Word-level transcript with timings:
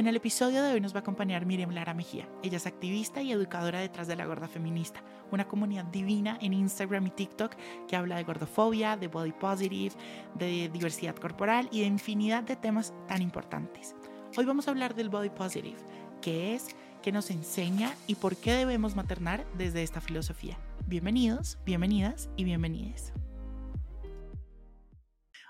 En 0.00 0.06
el 0.06 0.16
episodio 0.16 0.62
de 0.62 0.72
hoy 0.72 0.80
nos 0.80 0.94
va 0.94 1.00
a 1.00 1.00
acompañar 1.00 1.44
Miriam 1.44 1.72
Lara 1.72 1.92
Mejía. 1.92 2.26
Ella 2.42 2.56
es 2.56 2.64
activista 2.64 3.20
y 3.20 3.32
educadora 3.32 3.80
detrás 3.80 4.08
de 4.08 4.16
La 4.16 4.24
Gorda 4.24 4.48
Feminista, 4.48 5.04
una 5.30 5.46
comunidad 5.46 5.84
divina 5.84 6.38
en 6.40 6.54
Instagram 6.54 7.08
y 7.08 7.10
TikTok 7.10 7.54
que 7.86 7.96
habla 7.96 8.16
de 8.16 8.24
gordofobia, 8.24 8.96
de 8.96 9.08
body 9.08 9.32
positive, 9.32 9.94
de 10.36 10.70
diversidad 10.72 11.14
corporal 11.16 11.68
y 11.70 11.80
de 11.80 11.86
infinidad 11.88 12.44
de 12.44 12.56
temas 12.56 12.94
tan 13.08 13.20
importantes. 13.20 13.94
Hoy 14.38 14.46
vamos 14.46 14.68
a 14.68 14.70
hablar 14.70 14.94
del 14.94 15.10
body 15.10 15.28
positive, 15.28 15.76
qué 16.22 16.54
es, 16.54 16.74
qué 17.02 17.12
nos 17.12 17.30
enseña 17.30 17.94
y 18.06 18.14
por 18.14 18.36
qué 18.36 18.54
debemos 18.54 18.96
maternar 18.96 19.44
desde 19.58 19.82
esta 19.82 20.00
filosofía. 20.00 20.56
Bienvenidos, 20.86 21.58
bienvenidas 21.66 22.30
y 22.38 22.44
bienvenides. 22.44 23.12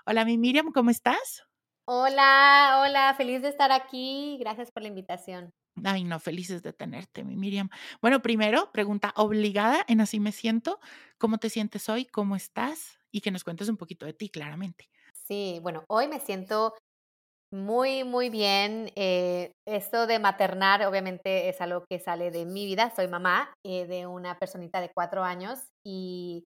Hola, 0.05 0.25
mi 0.25 0.37
Miriam, 0.37 0.73
¿cómo 0.73 0.89
estás? 0.89 1.45
Hola, 1.85 2.81
hola, 2.83 3.13
feliz 3.15 3.41
de 3.41 3.49
estar 3.49 3.71
aquí. 3.71 4.37
Gracias 4.39 4.71
por 4.71 4.83
la 4.83 4.89
invitación. 4.89 5.51
Ay, 5.83 6.03
no, 6.03 6.19
felices 6.19 6.61
de 6.61 6.73
tenerte, 6.73 7.23
mi 7.23 7.35
Miriam. 7.35 7.69
Bueno, 8.01 8.21
primero, 8.21 8.71
pregunta 8.71 9.13
obligada 9.15 9.83
en 9.87 10.01
Así 10.01 10.19
me 10.19 10.31
siento. 10.31 10.79
¿Cómo 11.17 11.37
te 11.37 11.49
sientes 11.49 11.89
hoy? 11.89 12.05
¿Cómo 12.05 12.35
estás? 12.35 12.99
Y 13.11 13.21
que 13.21 13.31
nos 13.31 13.43
cuentes 13.43 13.67
un 13.69 13.77
poquito 13.77 14.05
de 14.05 14.13
ti, 14.13 14.29
claramente. 14.29 14.89
Sí, 15.27 15.59
bueno, 15.61 15.83
hoy 15.87 16.07
me 16.07 16.19
siento 16.19 16.73
muy, 17.51 18.03
muy 18.03 18.29
bien. 18.29 18.91
Eh, 18.95 19.51
esto 19.67 20.07
de 20.07 20.19
maternar, 20.19 20.85
obviamente, 20.85 21.49
es 21.49 21.61
algo 21.61 21.85
que 21.89 21.99
sale 21.99 22.31
de 22.31 22.45
mi 22.45 22.65
vida. 22.65 22.93
Soy 22.95 23.07
mamá 23.07 23.53
eh, 23.65 23.85
de 23.87 24.07
una 24.07 24.37
personita 24.37 24.81
de 24.81 24.91
cuatro 24.93 25.23
años 25.23 25.59
y 25.85 26.45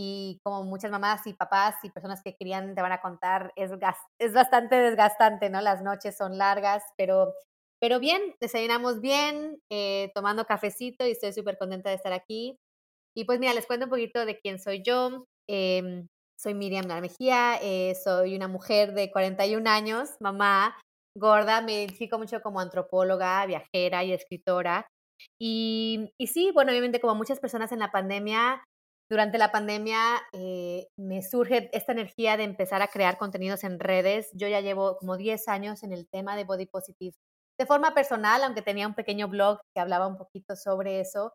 y 0.00 0.38
como 0.44 0.62
muchas 0.62 0.92
mamás 0.92 1.26
y 1.26 1.32
papás 1.32 1.74
y 1.82 1.90
personas 1.90 2.22
que 2.22 2.36
querían 2.36 2.76
te 2.76 2.82
van 2.82 2.92
a 2.92 3.00
contar, 3.00 3.52
es, 3.56 3.72
es 4.20 4.32
bastante 4.32 4.76
desgastante, 4.76 5.50
¿no? 5.50 5.60
Las 5.60 5.82
noches 5.82 6.16
son 6.16 6.38
largas, 6.38 6.84
pero, 6.96 7.34
pero 7.80 7.98
bien, 7.98 8.22
desayunamos 8.40 9.00
bien, 9.00 9.60
eh, 9.72 10.12
tomando 10.14 10.44
cafecito 10.44 11.04
y 11.04 11.10
estoy 11.10 11.32
súper 11.32 11.58
contenta 11.58 11.90
de 11.90 11.96
estar 11.96 12.12
aquí. 12.12 12.56
Y 13.16 13.24
pues 13.24 13.40
mira, 13.40 13.54
les 13.54 13.66
cuento 13.66 13.86
un 13.86 13.90
poquito 13.90 14.24
de 14.24 14.38
quién 14.38 14.60
soy 14.60 14.84
yo. 14.84 15.24
Em, 15.48 16.06
soy 16.38 16.54
Miriam 16.54 16.86
Mejía, 17.00 17.58
eh, 17.60 17.96
soy 17.96 18.36
una 18.36 18.46
mujer 18.46 18.94
de 18.94 19.10
41 19.10 19.66
años, 19.66 20.10
mamá, 20.20 20.76
gorda, 21.16 21.60
me 21.60 21.72
identifico 21.72 22.18
mucho 22.18 22.40
como 22.40 22.60
antropóloga, 22.60 23.44
viajera 23.46 24.04
y 24.04 24.12
escritora. 24.12 24.86
Y, 25.40 26.12
y 26.20 26.28
sí, 26.28 26.52
bueno, 26.54 26.70
obviamente 26.70 27.00
como 27.00 27.16
muchas 27.16 27.40
personas 27.40 27.72
en 27.72 27.80
la 27.80 27.90
pandemia, 27.90 28.62
durante 29.10 29.38
la 29.38 29.50
pandemia 29.50 30.00
eh, 30.32 30.88
me 30.96 31.22
surge 31.22 31.70
esta 31.72 31.92
energía 31.92 32.36
de 32.36 32.44
empezar 32.44 32.82
a 32.82 32.88
crear 32.88 33.16
contenidos 33.16 33.64
en 33.64 33.80
redes. 33.80 34.30
Yo 34.34 34.48
ya 34.48 34.60
llevo 34.60 34.98
como 34.98 35.16
10 35.16 35.48
años 35.48 35.82
en 35.82 35.92
el 35.92 36.08
tema 36.08 36.36
de 36.36 36.44
body 36.44 36.66
positive 36.66 37.16
de 37.58 37.66
forma 37.66 37.92
personal, 37.92 38.42
aunque 38.44 38.62
tenía 38.62 38.86
un 38.86 38.94
pequeño 38.94 39.28
blog 39.28 39.60
que 39.74 39.80
hablaba 39.80 40.06
un 40.06 40.16
poquito 40.16 40.56
sobre 40.56 41.00
eso. 41.00 41.34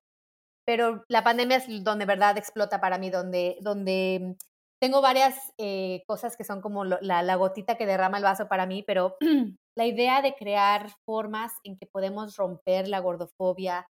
Pero 0.65 1.03
la 1.09 1.23
pandemia 1.23 1.57
es 1.57 1.83
donde 1.83 2.05
verdad 2.05 2.37
explota 2.37 2.79
para 2.79 2.97
mí, 2.97 3.09
donde, 3.09 3.57
donde 3.61 4.37
tengo 4.81 5.01
varias 5.01 5.35
eh, 5.57 6.03
cosas 6.07 6.37
que 6.37 6.45
son 6.45 6.61
como 6.61 6.85
la, 6.85 7.21
la 7.21 7.35
gotita 7.35 7.75
que 7.75 7.85
derrama 7.85 8.17
el 8.17 8.23
vaso 8.23 8.47
para 8.47 8.65
mí, 8.65 8.83
pero 8.83 9.17
la 9.77 9.85
idea 9.85 10.21
de 10.21 10.35
crear 10.35 10.89
formas 11.05 11.51
en 11.63 11.77
que 11.77 11.87
podemos 11.87 12.37
romper 12.37 12.87
la 12.87 12.99
gordofobia, 12.99 13.87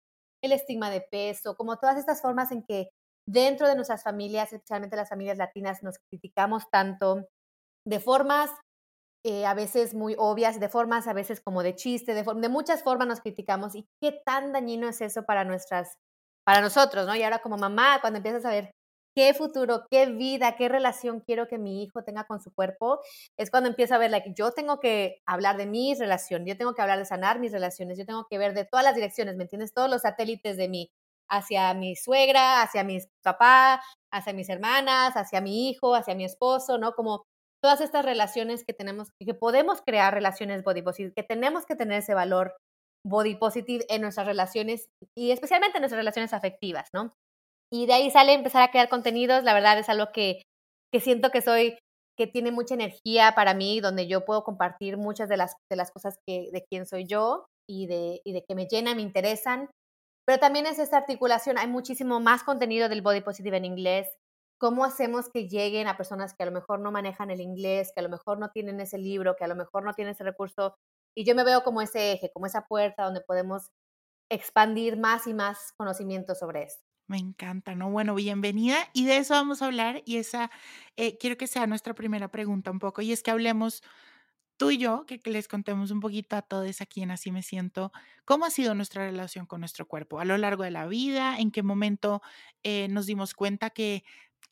el 0.43 0.53
estigma 0.53 0.91
de 0.91 1.01
peso, 1.01 1.57
como 1.57 1.79
todas 1.79 1.97
estas 1.97 2.21
formas 2.21 2.53
en 2.53 2.63
que 2.63 2.91
dentro 3.29 3.69
de 3.69 3.75
nuestras 3.75 4.03
familias, 4.03 4.53
especialmente 4.53 4.97
las 4.97 5.11
familias 5.11 5.37
latinas, 5.37 5.83
nos 5.83 5.99
criticamos 5.99 6.65
tanto 6.71 7.29
de 7.87 8.01
formas 8.01 8.51
eh, 9.25 9.45
a 9.45 9.53
veces 9.53 9.95
muy 9.95 10.15
obvias, 10.17 10.59
de 10.61 10.69
formas 10.69 11.07
a 11.07 11.13
veces 11.13 11.41
como 11.41 11.63
de 11.63 11.75
chiste, 11.75 12.15
de, 12.15 12.49
muchas 12.49 12.83
formas 12.83 13.07
nos 13.07 13.21
criticamos 13.21 13.75
y 13.75 13.87
qué 14.01 14.13
tan 14.25 14.53
dañino 14.53 14.89
es 14.89 15.01
eso 15.03 15.25
para 15.25 15.45
nuestras, 15.45 15.99
para 16.45 16.63
nosotros, 16.63 17.07
¿no? 17.07 17.15
Y 17.15 17.23
ahora 17.23 17.41
como 17.41 17.59
mamá, 17.59 17.99
cuando 18.01 18.19
empiezas 18.19 18.45
a 18.47 18.51
ver 18.51 18.71
qué 19.15 19.35
futuro, 19.35 19.85
qué 19.91 20.07
vida, 20.07 20.57
qué 20.57 20.69
relación 20.69 21.21
quiero 21.21 21.49
que 21.49 21.59
mi 21.59 21.83
hijo 21.83 22.05
tenga 22.05 22.25
con 22.25 22.41
su 22.41 22.53
cuerpo, 22.55 23.01
es 23.37 23.51
cuando 23.51 23.69
empiezo 23.69 23.95
a 23.95 23.99
ver, 23.99 24.11
like, 24.11 24.33
yo 24.35 24.53
tengo 24.53 24.81
que 24.81 25.21
hablar 25.27 25.57
de 25.59 25.67
mi 25.67 25.95
relación, 25.95 26.47
yo 26.47 26.57
tengo 26.57 26.73
que 26.75 26.83
hablar 26.83 26.99
de 26.99 27.05
sanar 27.05 27.41
mis 27.41 27.53
relaciones, 27.53 27.99
yo 27.99 28.07
tengo 28.07 28.27
que 28.31 28.39
ver 28.39 28.55
de 28.55 28.65
todas 28.65 28.85
las 28.85 28.95
direcciones, 28.95 29.37
¿me 29.37 29.43
entiendes? 29.43 29.75
Todos 29.75 29.91
los 29.91 30.03
satélites 30.03 30.57
de 30.57 30.69
mi, 30.69 30.91
hacia 31.31 31.75
mi 31.75 31.97
suegra, 31.97 32.63
hacia 32.63 32.85
mi 32.85 32.99
papá, 33.23 33.83
hacia 34.13 34.33
mis 34.33 34.49
hermanas, 34.49 35.15
hacia 35.17 35.41
mi 35.41 35.69
hijo, 35.69 35.95
hacia 35.95 36.15
mi 36.15 36.25
esposo, 36.25 36.79
¿no? 36.79 36.93
Como 36.93 37.25
todas 37.63 37.81
estas 37.81 38.05
relaciones 38.05 38.65
que 38.65 38.75
tenemos, 38.75 39.09
que 39.21 39.35
podemos 39.35 39.81
crear 39.85 40.15
relaciones 40.15 40.63
body 40.63 40.83
positive, 40.83 41.13
que 41.15 41.23
tenemos 41.23 41.67
que 41.67 41.77
tener 41.77 41.99
ese 41.99 42.15
valor 42.15 42.57
body 43.07 43.37
positive 43.37 43.85
en 43.89 44.03
nuestras 44.03 44.27
relaciones 44.27 44.89
y 45.17 45.31
especialmente 45.31 45.79
en 45.79 45.83
nuestras 45.83 46.01
relaciones 46.01 46.33
afectivas, 46.33 46.89
¿no? 46.93 47.13
Y 47.73 47.87
de 47.87 47.95
ahí 47.95 48.11
sale 48.11 48.33
empezar 48.33 48.63
a 48.63 48.71
crear 48.71 48.89
contenidos, 48.89 49.45
la 49.45 49.55
verdad 49.55 49.79
es 49.79 49.89
algo 49.89 50.11
que, 50.13 50.43
que 50.93 51.01
siento 51.01 51.31
que 51.31 51.43
soy, 51.43 51.79
que 52.17 52.27
tiene 52.27 52.51
mucha 52.51 52.75
energía 52.75 53.33
para 53.35 53.55
mí, 53.55 53.81
donde 53.81 54.07
yo 54.09 54.25
puedo 54.25 54.43
compartir 54.43 54.97
muchas 54.97 55.29
de 55.29 55.37
las, 55.37 55.55
de 55.71 55.77
las 55.77 55.91
cosas 55.91 56.17
que, 56.27 56.49
de 56.53 56.65
quién 56.71 56.87
soy 56.87 57.07
yo 57.07 57.47
y 57.69 57.87
de, 57.87 58.21
y 58.25 58.33
de 58.33 58.45
que 58.49 58.55
me 58.55 58.67
llenan, 58.67 58.97
me 58.97 59.03
interesan 59.03 59.69
pero 60.29 60.41
también 60.41 60.67
es 60.67 60.79
esta 60.79 60.99
articulación, 60.99 61.57
hay 61.57 61.69
muchísimo 61.69 62.21
más 62.21 62.43
contenido 62.43 62.91
del 62.91 63.01
body 63.01 63.23
positive 63.23 63.57
en 63.57 63.65
inglés. 63.65 64.09
¿Cómo 64.59 64.85
hacemos 64.85 65.31
que 65.31 65.49
lleguen 65.49 65.89
a 65.89 65.97
personas 65.97 66.35
que 66.35 66.43
a 66.43 66.47
lo 66.47 66.53
mejor 66.53 66.81
no 66.81 66.93
manejan 66.93 67.31
el 67.31 67.41
inglés, 67.41 67.93
que 67.95 68.01
a 68.01 68.03
lo 68.03 68.11
mejor 68.11 68.39
no 68.39 68.51
tienen 68.51 68.79
ese 68.79 68.99
libro, 68.99 69.37
que 69.37 69.45
a 69.45 69.49
lo 69.49 69.57
mejor 69.57 69.85
no 69.85 69.95
tienen 69.95 70.13
ese 70.13 70.25
recurso? 70.25 70.77
Y 71.17 71.25
yo 71.25 71.35
me 71.35 71.45
veo 71.45 71.63
como 71.63 71.81
ese 71.81 72.13
eje, 72.13 72.31
como 72.31 72.45
esa 72.45 72.67
puerta 72.67 73.05
donde 73.05 73.23
podemos 73.23 73.71
expandir 74.31 74.99
más 74.99 75.27
y 75.27 75.33
más 75.33 75.73
conocimiento 75.79 76.35
sobre 76.35 76.65
esto. 76.65 76.85
Me 77.07 77.17
encanta, 77.17 77.75
¿no? 77.75 77.91
Bueno, 77.91 78.15
bienvenida 78.15 78.77
y 78.93 79.07
de 79.07 79.17
eso 79.17 79.33
vamos 79.33 79.63
a 79.63 79.65
hablar 79.65 80.03
y 80.05 80.19
esa 80.19 80.51
eh, 80.99 81.17
quiero 81.17 81.39
que 81.39 81.47
sea 81.47 81.67
nuestra 81.67 81.95
primera 81.95 82.29
pregunta 82.29 82.71
un 82.71 82.81
poco 82.81 83.01
y 83.01 83.13
es 83.13 83.23
que 83.23 83.31
hablemos 83.31 83.83
tú 84.59 84.71
y 84.71 84.77
yo, 84.77 85.07
que, 85.07 85.21
les 85.25 85.49
contemos 85.49 85.91
un 85.91 86.01
poquito 86.01 86.37
a 86.37 86.43
todos 86.43 86.83
aquí 86.83 87.03
en 87.03 87.13
Así 87.13 87.31
Me 87.33 87.43
Siento, 87.43 87.93
cómo 88.27 88.45
ha 88.45 88.51
sido 88.51 88.75
nuestra 88.75 89.07
relación 89.07 89.47
con 89.47 89.61
nuestro 89.61 89.87
cuerpo 89.87 90.21
a 90.21 90.25
lo 90.27 90.37
largo 90.37 90.65
de 90.65 90.71
la 90.71 90.87
vida, 90.87 91.39
en 91.39 91.51
qué 91.51 91.63
momento 91.63 92.21
eh, 92.65 92.89
nos 92.89 93.07
dimos 93.07 93.35
cuenta 93.35 93.71
que 93.71 94.05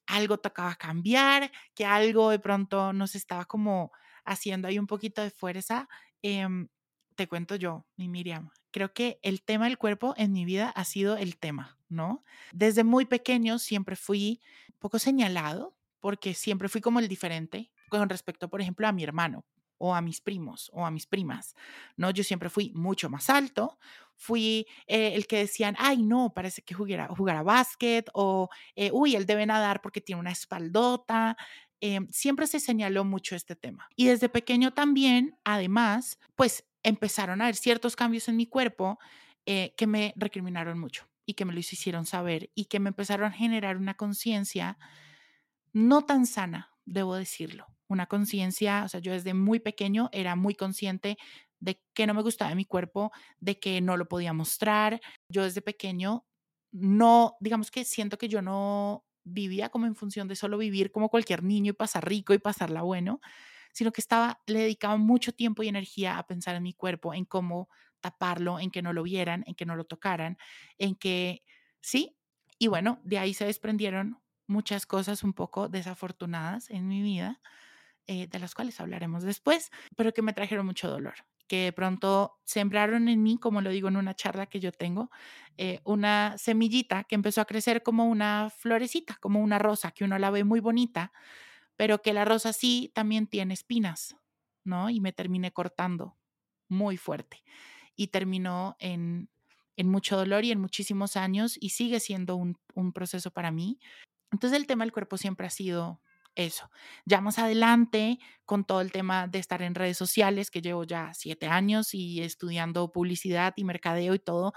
algo 0.07 0.39
tocaba 0.39 0.77
cambiar, 0.77 1.51
que 1.75 1.85
algo 1.85 2.31
de 2.31 2.39
pronto 2.39 2.93
nos 2.93 3.15
estaba 3.15 3.45
como 3.45 3.93
haciendo 4.25 4.69
ahí 4.69 4.79
un 4.79 4.87
poquito 4.87 5.23
de 5.23 5.31
fuerza. 5.31 5.89
Em, 6.23 6.69
te 7.17 7.27
cuento 7.27 7.57
yo, 7.57 7.85
mi 7.97 8.09
Miriam, 8.09 8.51
creo 8.71 8.93
que 8.93 9.19
el 9.23 9.43
tema 9.43 9.65
del 9.67 9.79
cuerpo 9.79 10.15
en 10.17 10.33
mi 10.33 10.45
vida 10.45 10.71
ha 10.71 10.85
sido 10.85 11.17
el 11.17 11.37
tema, 11.37 11.79
¿no? 11.89 12.25
Desde 12.53 12.85
muy 12.85 13.07
pequeño 13.07 13.59
siempre 13.59 13.97
fui 13.97 14.41
poco 14.79 14.99
señalado 15.01 15.77
porque 15.99 16.35
siempre 16.35 16.69
fui 16.69 16.81
como 16.81 17.01
el 17.01 17.09
diferente 17.09 17.73
con 17.89 18.09
respecto, 18.09 18.49
por 18.49 18.61
ejemplo, 18.61 18.87
a 18.87 18.93
mi 18.93 19.03
hermano 19.03 19.45
o 19.79 19.95
a 19.95 20.01
mis 20.01 20.21
primos 20.21 20.71
o 20.73 20.85
a 20.85 20.91
mis 20.91 21.07
primas, 21.07 21.55
¿no? 21.97 22.11
Yo 22.11 22.25
siempre 22.25 22.49
fui 22.49 22.73
mucho 22.75 23.11
más 23.11 23.31
alto, 23.31 23.79
fui 24.15 24.67
eh, 24.87 25.13
el 25.15 25.27
que 25.27 25.39
decían, 25.39 25.77
ay, 25.79 26.03
no, 26.03 26.33
parece 26.35 26.63
que 26.63 26.75
jugara, 26.75 27.09
a 27.39 27.43
básquet 27.43 28.09
o, 28.15 28.49
eh, 28.75 28.91
uy, 28.93 29.15
él 29.15 29.27
debe 29.27 29.47
nadar 29.47 29.83
porque 29.83 30.01
tiene 30.01 30.21
una 30.21 30.31
espaldota. 30.31 31.37
Em, 31.81 32.09
siempre 32.11 32.47
se 32.47 32.59
señaló 32.59 33.05
mucho 33.05 33.37
este 33.37 33.55
tema. 33.55 33.89
Y 33.97 34.07
desde 34.07 34.29
pequeño 34.31 34.73
también, 34.73 35.39
además, 35.45 36.19
pues 36.35 36.65
empezaron 36.83 37.41
a 37.41 37.45
haber 37.45 37.57
ciertos 37.57 37.97
cambios 37.97 38.29
en 38.29 38.37
mi 38.37 38.47
cuerpo 38.47 38.99
eh, 39.45 39.75
que 39.77 39.87
me 39.87 40.15
recriminaron 40.17 40.79
mucho 40.79 41.07
y 41.27 41.35
que 41.35 41.45
me 41.45 41.53
lo 41.53 41.59
hicieron 41.59 42.07
saber 42.07 42.51
y 42.55 42.67
que 42.67 42.81
me 42.81 42.89
empezaron 42.89 43.27
a 43.27 43.33
generar 43.33 43.77
una 43.77 43.95
conciencia 43.95 44.79
no 45.73 46.07
tan 46.07 46.25
sana, 46.27 46.73
debo 46.87 47.17
decirlo 47.17 47.76
una 47.89 48.07
conciencia, 48.07 48.85
o 48.85 48.89
sea, 48.89 49.01
yo 49.01 49.13
desde 49.13 49.35
muy 49.35 49.61
pequeño 49.61 50.09
era 50.13 50.37
muy 50.37 50.55
consciente 50.55 51.17
de 51.61 51.81
que 51.95 52.07
no 52.07 52.15
me 52.15 52.23
gustaba 52.23 52.55
mi 52.55 52.65
cuerpo, 52.65 53.13
de 53.41 53.59
que 53.59 53.81
no 53.81 53.97
lo 53.97 54.09
podía 54.09 54.33
mostrar. 54.33 55.01
Yo 55.29 55.45
desde 55.45 55.63
pequeño 55.63 56.27
no, 56.73 57.37
digamos 57.41 57.71
que 57.71 57.85
siento 57.85 58.19
que 58.19 58.29
yo 58.29 58.43
no 58.43 59.05
vivía 59.25 59.71
como 59.71 59.87
en 59.87 59.97
función 59.97 60.29
de 60.29 60.37
solo 60.37 60.59
vivir 60.59 60.93
como 60.93 61.09
cualquier 61.09 61.43
niño 61.43 61.71
y 61.71 61.75
pasar 61.75 62.07
rico 62.09 62.35
y 62.35 62.39
pasarla 62.39 62.83
bueno, 62.83 63.21
sino 63.73 63.93
que 63.93 64.01
estaba, 64.01 64.41
le 64.47 64.61
dedicaba 64.61 64.97
mucho 64.97 65.33
tiempo 65.33 65.63
y 65.63 65.69
energía 65.69 66.19
a 66.19 66.27
pensar 66.27 66.57
en 66.57 66.63
mi 66.63 66.75
cuerpo, 66.75 67.15
en 67.15 67.25
cómo 67.25 67.69
taparlo, 68.01 68.59
en 68.61 68.71
que 68.71 68.83
no 68.83 68.93
lo 68.93 69.03
vieran, 69.03 69.45
en 69.47 69.55
que 69.55 69.67
no 69.67 69.77
lo 69.77 69.85
tocaran, 69.85 70.39
en 70.79 70.95
que, 70.97 71.43
sí, 71.81 72.17
y 72.59 72.69
bueno, 72.69 73.01
de 73.05 73.19
ahí 73.19 73.35
se 73.35 73.45
desprendieron 73.47 74.21
muchas 74.47 74.87
cosas 74.87 75.25
un 75.25 75.33
poco 75.35 75.69
desafortunadas 75.69 76.71
en 76.71 76.87
mi 76.89 77.03
vida, 77.03 77.41
eh, 78.07 78.27
de 78.29 78.39
las 78.39 78.55
cuales 78.55 78.81
hablaremos 78.81 79.23
después, 79.23 79.71
pero 79.97 80.13
que 80.13 80.23
me 80.23 80.33
trajeron 80.33 80.67
mucho 80.67 80.89
dolor 80.89 81.15
que 81.47 81.73
pronto 81.75 82.39
sembraron 82.45 83.09
en 83.09 83.23
mí, 83.23 83.39
como 83.39 83.61
lo 83.61 83.71
digo 83.71 83.89
en 83.89 83.97
una 83.97 84.15
charla 84.15 84.47
que 84.47 84.61
yo 84.61 84.73
tengo, 84.73 85.11
eh, 85.57 85.81
una 85.85 86.37
semillita 86.39 87.05
que 87.05 87.15
empezó 87.15 87.41
a 87.41 87.45
crecer 87.45 87.83
como 87.83 88.07
una 88.07 88.51
florecita, 88.51 89.17
como 89.21 89.41
una 89.41 89.59
rosa, 89.59 89.93
que 89.93 90.05
uno 90.05 90.19
la 90.19 90.31
ve 90.31 90.45
muy 90.45 90.61
bonita, 90.61 91.13
pero 91.77 92.03
que 92.03 92.13
la 92.13 92.25
rosa 92.25 92.53
sí 92.53 92.91
también 92.95 93.27
tiene 93.27 93.55
espinas, 93.55 94.17
¿no? 94.65 94.91
Y 94.91 95.01
me 95.01 95.13
terminé 95.13 95.53
cortando 95.53 96.17
muy 96.69 96.97
fuerte 96.97 97.45
y 97.95 98.09
terminó 98.09 98.77
en, 98.81 99.29
en 99.77 99.89
mucho 99.89 100.17
dolor 100.17 100.45
y 100.45 100.51
en 100.51 100.61
muchísimos 100.61 101.17
años 101.17 101.57
y 101.61 101.71
sigue 101.71 102.01
siendo 102.01 102.37
un, 102.37 102.59
un 102.75 102.93
proceso 102.93 103.31
para 103.31 103.51
mí. 103.51 103.79
Entonces 104.33 104.59
el 104.59 104.67
tema 104.67 104.85
del 104.85 104.93
cuerpo 104.93 105.17
siempre 105.17 105.47
ha 105.47 105.51
sido 105.51 106.01
eso. 106.37 106.71
Ya 107.07 107.21
más 107.21 107.39
adelante, 107.39 108.19
con 108.45 108.65
todo 108.65 108.81
el 108.81 108.93
tema 108.93 109.27
de 109.29 109.39
estar 109.39 109.63
en 109.63 109.75
redes 109.75 109.99
sociales, 109.99 110.51
que 110.51 110.63
llevo 110.63 110.85
ya 110.85 111.13
siete 111.15 111.47
años 111.49 111.95
y 111.95 112.23
estudiando 112.23 112.93
publicidad 112.93 113.55
y 113.57 113.65
mercadeo 113.65 114.15
y 114.15 114.19
todo, 114.19 114.53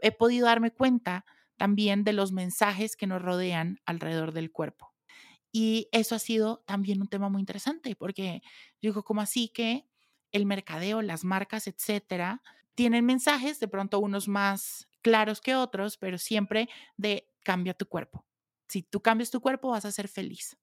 he 0.00 0.12
podido 0.12 0.46
darme 0.46 0.72
cuenta 0.72 1.24
también 1.56 2.04
de 2.04 2.12
los 2.14 2.32
mensajes 2.32 2.96
que 2.96 3.06
nos 3.06 3.22
rodean 3.22 3.78
alrededor 3.86 4.32
del 4.32 4.50
cuerpo. 4.50 4.94
Y 5.52 5.88
eso 5.92 6.14
ha 6.14 6.18
sido 6.18 6.62
también 6.66 7.00
un 7.00 7.08
tema 7.08 7.28
muy 7.28 7.40
interesante, 7.40 7.96
porque 7.96 8.42
digo, 8.80 9.02
¿cómo 9.02 9.20
así 9.20 9.48
que 9.48 9.86
el 10.32 10.46
mercadeo, 10.46 11.02
las 11.02 11.24
marcas, 11.24 11.66
etcétera, 11.66 12.42
tienen 12.74 13.04
mensajes, 13.04 13.60
de 13.60 13.68
pronto 13.68 13.98
unos 13.98 14.28
más 14.28 14.88
claros 15.02 15.40
que 15.40 15.56
otros, 15.56 15.96
pero 15.98 16.18
siempre 16.18 16.68
de 16.96 17.28
cambia 17.44 17.74
tu 17.74 17.86
cuerpo. 17.86 18.26
Si 18.68 18.82
tú 18.82 19.00
cambias 19.02 19.30
tu 19.30 19.40
cuerpo, 19.40 19.70
vas 19.70 19.84
a 19.84 19.92
ser 19.92 20.08
feliz. 20.08 20.56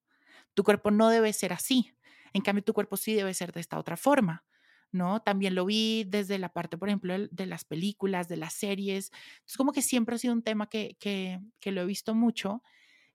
Tu 0.58 0.64
cuerpo 0.64 0.90
no 0.90 1.10
debe 1.10 1.34
ser 1.34 1.54
así. 1.54 1.94
En 2.34 2.42
cambio, 2.42 2.64
tu 2.64 2.74
cuerpo 2.74 2.98
sí 2.98 3.14
debe 3.14 3.32
ser 3.36 3.52
de 3.52 3.60
esta 3.60 3.78
otra 3.78 3.96
forma. 3.96 4.44
¿no? 4.92 5.22
También 5.22 5.54
lo 5.54 5.66
vi 5.66 6.04
desde 6.04 6.40
la 6.40 6.50
parte, 6.50 6.80
por 6.80 6.90
ejemplo, 6.90 7.14
de 7.30 7.46
las 7.46 7.64
películas, 7.64 8.28
de 8.28 8.38
las 8.38 8.54
series. 8.54 9.12
Es 9.46 9.56
como 9.56 9.72
que 9.72 9.84
siempre 9.84 10.16
ha 10.16 10.18
sido 10.18 10.34
un 10.34 10.42
tema 10.42 10.68
que, 10.68 10.98
que, 11.00 11.40
que, 11.60 11.72
lo 11.72 11.82
he 11.82 11.86
visto 11.86 12.16
mucho 12.16 12.64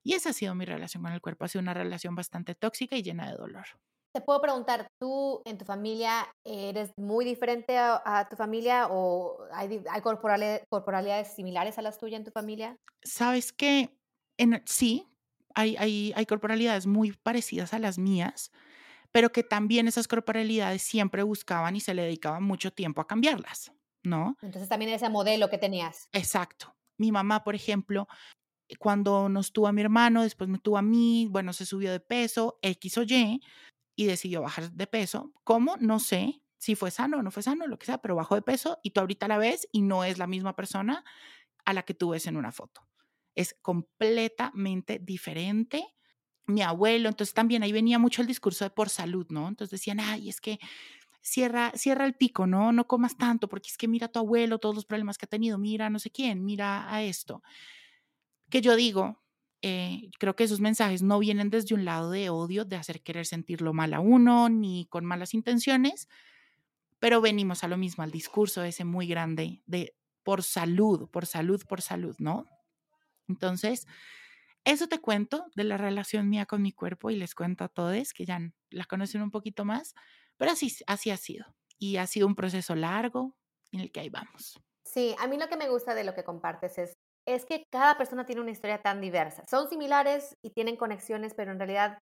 y 0.03 0.13
esa 0.13 0.29
ha 0.29 0.33
sido 0.33 0.55
mi 0.55 0.63
relación 0.63 1.03
con 1.03 1.11
el 1.11 1.19
cuerpo. 1.19 1.43
Ha 1.43 1.49
sido 1.49 1.61
una 1.61 1.73
relación 1.73 2.15
bastante 2.15 2.55
tóxica 2.55 2.95
y 2.95 3.03
llena 3.03 3.29
de 3.29 3.35
dolor. 3.35 3.65
Te 4.13 4.21
puedo 4.21 4.39
preguntar, 4.39 4.87
¿tú 4.97 5.41
en 5.43 5.57
tu 5.57 5.65
familia 5.65 6.25
eres 6.45 6.91
muy 6.97 7.25
diferente 7.25 7.77
a, 7.77 8.25
tu 8.29 8.37
familia 8.37 8.87
o 8.89 9.39
hay, 9.51 9.83
hay 9.89 10.01
corporalidades, 10.01 10.63
corporalidades, 10.69 11.33
similares 11.33 11.77
a 11.77 11.81
las 11.81 11.97
tuyas 11.97 12.19
en 12.19 12.25
tu 12.25 12.31
familia? 12.31 12.77
Sabes 13.03 13.51
que 13.51 13.97
en, 14.37 14.61
sí, 14.65 15.12
hay, 15.55 15.75
hay, 15.77 16.13
hay 16.15 16.25
corporalidades 16.25 16.87
muy 16.87 17.11
parecidas 17.11 17.73
a 17.73 17.79
las 17.79 17.97
mías, 17.97 18.51
pero 19.11 19.31
que 19.31 19.43
también 19.43 19.87
esas 19.87 20.07
corporalidades 20.07 20.81
siempre 20.81 21.23
buscaban 21.23 21.75
y 21.75 21.79
se 21.79 21.93
le 21.93 22.03
dedicaban 22.03 22.43
mucho 22.43 22.71
tiempo 22.71 23.01
a 23.01 23.07
cambiarlas, 23.07 23.71
¿no? 24.03 24.37
Entonces 24.41 24.69
también 24.69 24.91
ese 24.91 25.09
modelo 25.09 25.49
que 25.49 25.57
tenías. 25.57 26.09
Exacto. 26.11 26.75
Mi 26.97 27.11
mamá, 27.11 27.43
por 27.43 27.55
ejemplo, 27.55 28.07
cuando 28.79 29.29
nos 29.29 29.53
tuvo 29.53 29.67
a 29.67 29.71
mi 29.71 29.81
hermano, 29.81 30.23
después 30.23 30.49
me 30.49 30.57
tuvo 30.57 30.77
a 30.77 30.81
mí, 30.81 31.27
bueno, 31.29 31.53
se 31.53 31.65
subió 31.65 31.91
de 31.91 31.99
peso, 31.99 32.57
X 32.61 32.97
o 32.97 33.03
Y, 33.03 33.41
y 33.95 34.05
decidió 34.05 34.41
bajar 34.41 34.71
de 34.71 34.87
peso. 34.87 35.31
¿Cómo? 35.43 35.75
No 35.79 35.99
sé 35.99 36.41
si 36.57 36.75
fue 36.75 36.91
sano 36.91 37.17
o 37.17 37.21
no 37.21 37.29
fue 37.29 37.43
sano, 37.43 37.67
lo 37.67 37.77
que 37.77 37.85
sea, 37.85 37.99
pero 37.99 38.15
bajó 38.15 38.35
de 38.35 38.41
peso 38.41 38.79
y 38.83 38.91
tú 38.91 39.01
ahorita 39.01 39.27
la 39.27 39.37
ves 39.37 39.67
y 39.71 39.81
no 39.81 40.03
es 40.03 40.17
la 40.17 40.27
misma 40.27 40.55
persona 40.55 41.03
a 41.65 41.73
la 41.73 41.83
que 41.83 41.93
tú 41.93 42.09
ves 42.09 42.25
en 42.25 42.37
una 42.37 42.51
foto 42.51 42.81
es 43.35 43.55
completamente 43.61 44.99
diferente. 44.99 45.85
Mi 46.45 46.61
abuelo, 46.61 47.09
entonces 47.09 47.33
también 47.33 47.63
ahí 47.63 47.71
venía 47.71 47.99
mucho 47.99 48.21
el 48.21 48.27
discurso 48.27 48.65
de 48.65 48.69
por 48.71 48.89
salud, 48.89 49.25
¿no? 49.29 49.47
Entonces 49.47 49.71
decían, 49.71 49.99
ay, 49.99 50.29
es 50.29 50.41
que 50.41 50.59
cierra, 51.21 51.71
cierra 51.75 52.05
el 52.05 52.15
pico, 52.15 52.45
¿no? 52.45 52.71
No 52.71 52.85
comas 52.85 53.17
tanto, 53.17 53.47
porque 53.47 53.69
es 53.69 53.77
que 53.77 53.87
mira 53.87 54.07
a 54.07 54.11
tu 54.11 54.19
abuelo, 54.19 54.59
todos 54.59 54.75
los 54.75 54.85
problemas 54.85 55.17
que 55.17 55.25
ha 55.25 55.29
tenido, 55.29 55.57
mira 55.57 55.89
no 55.89 55.99
sé 55.99 56.11
quién, 56.11 56.43
mira 56.45 56.93
a 56.93 57.01
esto. 57.03 57.41
Que 58.49 58.61
yo 58.61 58.75
digo, 58.75 59.23
eh, 59.61 60.11
creo 60.19 60.35
que 60.35 60.43
esos 60.43 60.59
mensajes 60.59 61.01
no 61.01 61.19
vienen 61.19 61.49
desde 61.49 61.73
un 61.73 61.85
lado 61.85 62.11
de 62.11 62.29
odio, 62.29 62.65
de 62.65 62.75
hacer 62.75 63.01
querer 63.01 63.25
sentirlo 63.25 63.73
mal 63.73 63.93
a 63.93 64.01
uno, 64.01 64.49
ni 64.49 64.85
con 64.89 65.05
malas 65.05 65.33
intenciones, 65.33 66.09
pero 66.99 67.21
venimos 67.21 67.63
a 67.63 67.69
lo 67.69 67.77
mismo, 67.77 68.03
al 68.03 68.11
discurso 68.11 68.63
ese 68.63 68.83
muy 68.85 69.07
grande 69.07 69.63
de 69.65 69.95
por 70.23 70.43
salud, 70.43 71.09
por 71.09 71.25
salud, 71.25 71.63
por 71.67 71.81
salud, 71.81 72.15
¿no? 72.19 72.45
Entonces, 73.27 73.87
eso 74.65 74.87
te 74.87 74.99
cuento 75.01 75.47
de 75.55 75.65
la 75.65 75.77
relación 75.77 76.29
mía 76.29 76.45
con 76.45 76.61
mi 76.61 76.71
cuerpo 76.71 77.09
y 77.09 77.15
les 77.17 77.35
cuento 77.35 77.63
a 77.63 77.69
todos 77.69 78.13
que 78.13 78.25
ya 78.25 78.39
la 78.69 78.85
conocen 78.85 79.21
un 79.21 79.31
poquito 79.31 79.65
más, 79.65 79.93
pero 80.37 80.51
así, 80.51 80.75
así 80.87 81.11
ha 81.11 81.17
sido. 81.17 81.55
Y 81.79 81.97
ha 81.97 82.07
sido 82.07 82.27
un 82.27 82.35
proceso 82.35 82.75
largo 82.75 83.37
en 83.71 83.81
el 83.81 83.91
que 83.91 84.01
ahí 84.01 84.09
vamos. 84.09 84.59
Sí, 84.85 85.15
a 85.19 85.27
mí 85.27 85.37
lo 85.37 85.47
que 85.47 85.57
me 85.57 85.69
gusta 85.69 85.95
de 85.95 86.03
lo 86.03 86.13
que 86.13 86.23
compartes 86.23 86.77
es, 86.77 86.93
es 87.25 87.45
que 87.45 87.63
cada 87.71 87.97
persona 87.97 88.25
tiene 88.25 88.41
una 88.41 88.51
historia 88.51 88.81
tan 88.81 89.01
diversa. 89.01 89.43
Son 89.49 89.69
similares 89.69 90.35
y 90.43 90.51
tienen 90.51 90.75
conexiones, 90.75 91.33
pero 91.35 91.51
en 91.51 91.59
realidad 91.59 91.99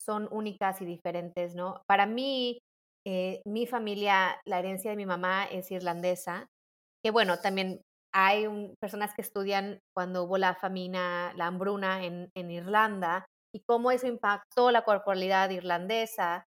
son 0.00 0.28
únicas 0.30 0.80
y 0.82 0.84
diferentes, 0.84 1.54
¿no? 1.54 1.82
Para 1.86 2.06
mí, 2.06 2.58
eh, 3.06 3.40
mi 3.46 3.66
familia, 3.66 4.40
la 4.44 4.58
herencia 4.58 4.90
de 4.90 4.96
mi 4.96 5.06
mamá 5.06 5.44
es 5.44 5.70
irlandesa, 5.70 6.46
que 7.02 7.10
bueno, 7.10 7.38
también 7.38 7.82
hay 8.14 8.46
personas 8.80 9.12
que 9.14 9.22
estudian 9.22 9.80
cuando 9.94 10.24
hubo 10.24 10.38
la 10.38 10.54
famina, 10.54 11.32
la 11.36 11.46
hambruna 11.46 12.04
en, 12.04 12.30
en 12.34 12.50
Irlanda 12.50 13.26
y 13.52 13.62
cómo 13.66 13.90
eso 13.90 14.06
impactó 14.06 14.70
la 14.70 14.84
corporalidad 14.84 15.50
irlandesa. 15.50 16.46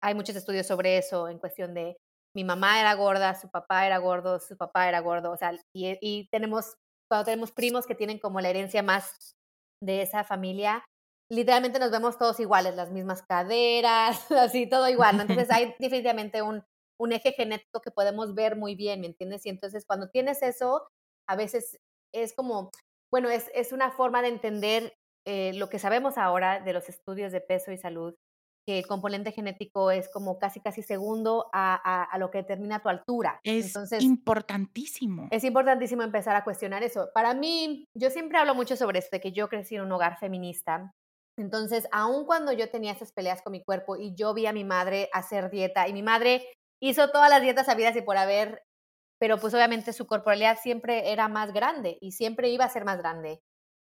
Hay 0.00 0.14
muchos 0.14 0.36
estudios 0.36 0.66
sobre 0.66 0.98
eso 0.98 1.28
en 1.28 1.38
cuestión 1.38 1.74
de 1.74 1.96
mi 2.34 2.44
mamá 2.44 2.80
era 2.80 2.94
gorda, 2.94 3.34
su 3.34 3.50
papá 3.50 3.86
era 3.86 3.98
gordo, 3.98 4.40
su 4.40 4.56
papá 4.56 4.88
era 4.88 5.00
gordo, 5.00 5.32
o 5.32 5.36
sea, 5.36 5.52
y, 5.74 5.98
y 6.00 6.28
tenemos, 6.30 6.76
cuando 7.10 7.26
tenemos 7.26 7.52
primos 7.52 7.86
que 7.86 7.94
tienen 7.94 8.18
como 8.18 8.40
la 8.40 8.48
herencia 8.48 8.82
más 8.82 9.34
de 9.82 10.02
esa 10.02 10.24
familia, 10.24 10.84
literalmente 11.30 11.78
nos 11.78 11.90
vemos 11.90 12.16
todos 12.16 12.40
iguales, 12.40 12.74
las 12.74 12.90
mismas 12.90 13.22
caderas, 13.22 14.30
así, 14.30 14.68
todo 14.68 14.88
igual, 14.88 15.16
¿no? 15.16 15.22
Entonces 15.22 15.50
hay 15.50 15.74
definitivamente 15.78 16.42
un, 16.42 16.64
un 17.02 17.12
eje 17.12 17.32
genético 17.32 17.80
que 17.80 17.90
podemos 17.90 18.34
ver 18.34 18.56
muy 18.56 18.76
bien, 18.76 19.00
¿me 19.00 19.08
entiendes? 19.08 19.44
Y 19.44 19.48
entonces 19.48 19.84
cuando 19.84 20.08
tienes 20.08 20.40
eso, 20.42 20.86
a 21.28 21.34
veces 21.34 21.76
es 22.14 22.32
como, 22.32 22.70
bueno, 23.12 23.28
es, 23.28 23.50
es 23.54 23.72
una 23.72 23.90
forma 23.90 24.22
de 24.22 24.28
entender 24.28 24.94
eh, 25.26 25.52
lo 25.54 25.68
que 25.68 25.80
sabemos 25.80 26.16
ahora 26.16 26.60
de 26.60 26.72
los 26.72 26.88
estudios 26.88 27.32
de 27.32 27.40
peso 27.40 27.72
y 27.72 27.76
salud, 27.76 28.14
que 28.64 28.78
el 28.78 28.86
componente 28.86 29.32
genético 29.32 29.90
es 29.90 30.08
como 30.08 30.38
casi, 30.38 30.60
casi 30.60 30.82
segundo 30.82 31.48
a, 31.52 32.04
a, 32.04 32.18
lo 32.18 32.30
que 32.30 32.38
determina 32.38 32.80
tu 32.80 32.88
altura. 32.88 33.40
Es 33.42 33.66
Entonces, 33.66 34.04
importantísimo. 34.04 35.26
Es 35.32 35.42
importantísimo 35.42 36.02
empezar 36.02 36.36
a 36.36 36.44
cuestionar 36.44 36.84
eso. 36.84 37.08
Para 37.12 37.34
mí, 37.34 37.84
yo 37.96 38.10
siempre 38.10 38.38
hablo 38.38 38.54
mucho 38.54 38.76
sobre 38.76 39.00
esto, 39.00 39.16
de 39.16 39.20
que 39.20 39.32
yo 39.32 39.48
crecí 39.48 39.74
en 39.74 39.82
un 39.82 39.90
hogar 39.90 40.18
feminista. 40.18 40.92
Entonces, 41.36 41.88
aun 41.90 42.24
cuando 42.24 42.52
yo 42.52 42.70
tenía 42.70 42.92
esas 42.92 43.12
peleas 43.12 43.42
con 43.42 43.50
mi 43.50 43.64
cuerpo 43.64 43.96
y 43.96 44.14
yo 44.14 44.32
vi 44.34 44.46
a 44.46 44.52
mi 44.52 44.62
madre 44.62 45.08
hacer 45.12 45.50
dieta 45.50 45.88
y 45.88 45.92
mi 45.92 46.04
madre 46.04 46.46
hizo 46.82 47.10
todas 47.10 47.30
las 47.30 47.42
dietas 47.42 47.68
habidas 47.68 47.96
y 47.96 48.02
por 48.02 48.16
haber, 48.16 48.62
pero 49.20 49.38
pues 49.38 49.54
obviamente 49.54 49.92
su 49.92 50.06
corporalidad 50.06 50.58
siempre 50.60 51.12
era 51.12 51.28
más 51.28 51.52
grande 51.52 51.96
y 52.00 52.12
siempre 52.12 52.48
iba 52.48 52.64
a 52.64 52.70
ser 52.70 52.84
más 52.84 52.98
grande. 52.98 53.40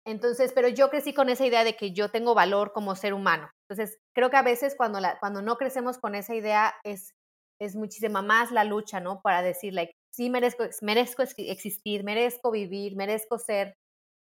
Entonces, 0.06 0.52
pero 0.54 0.68
yo 0.68 0.88
crecí 0.88 1.12
con 1.12 1.28
esa 1.28 1.44
idea 1.44 1.64
de 1.64 1.76
que 1.76 1.92
yo 1.92 2.10
tengo 2.10 2.34
valor 2.34 2.72
como 2.72 2.94
ser 2.94 3.12
humano. 3.12 3.50
Entonces, 3.68 3.98
creo 4.14 4.30
que 4.30 4.36
a 4.36 4.42
veces 4.42 4.74
cuando, 4.76 5.00
la, 5.00 5.18
cuando 5.18 5.42
no 5.42 5.56
crecemos 5.56 5.98
con 5.98 6.14
esa 6.14 6.34
idea 6.34 6.74
es, 6.84 7.10
es 7.60 7.74
muchísima 7.74 8.22
más 8.22 8.52
la 8.52 8.64
lucha, 8.64 9.00
¿no? 9.00 9.20
Para 9.20 9.42
decir, 9.42 9.74
like, 9.74 9.92
sí 10.14 10.30
merezco, 10.30 10.64
merezco 10.80 11.22
existir, 11.22 12.04
merezco 12.04 12.50
vivir, 12.52 12.96
merezco 12.96 13.38
ser. 13.38 13.74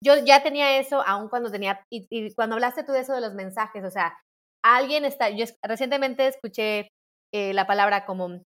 Yo 0.05 0.17
ya 0.25 0.43
tenía 0.43 0.79
eso 0.79 1.03
aún 1.07 1.29
cuando 1.29 1.51
tenía, 1.51 1.81
y, 1.91 2.07
y 2.11 2.35
cuando 2.35 2.57
hablaste 2.57 2.83
tú 2.83 2.93
de 2.93 3.01
eso 3.01 3.15
de 3.15 3.21
los 3.21 3.35
mensajes, 3.35 3.85
o 3.85 3.91
sea, 3.91 4.19
alguien 4.65 5.05
está, 5.05 5.31
yo 5.31 5.47
recientemente 5.63 6.27
escuché 6.27 6.89
eh, 7.33 7.53
la 7.53 7.67
palabra 7.67 8.07
como 8.07 8.43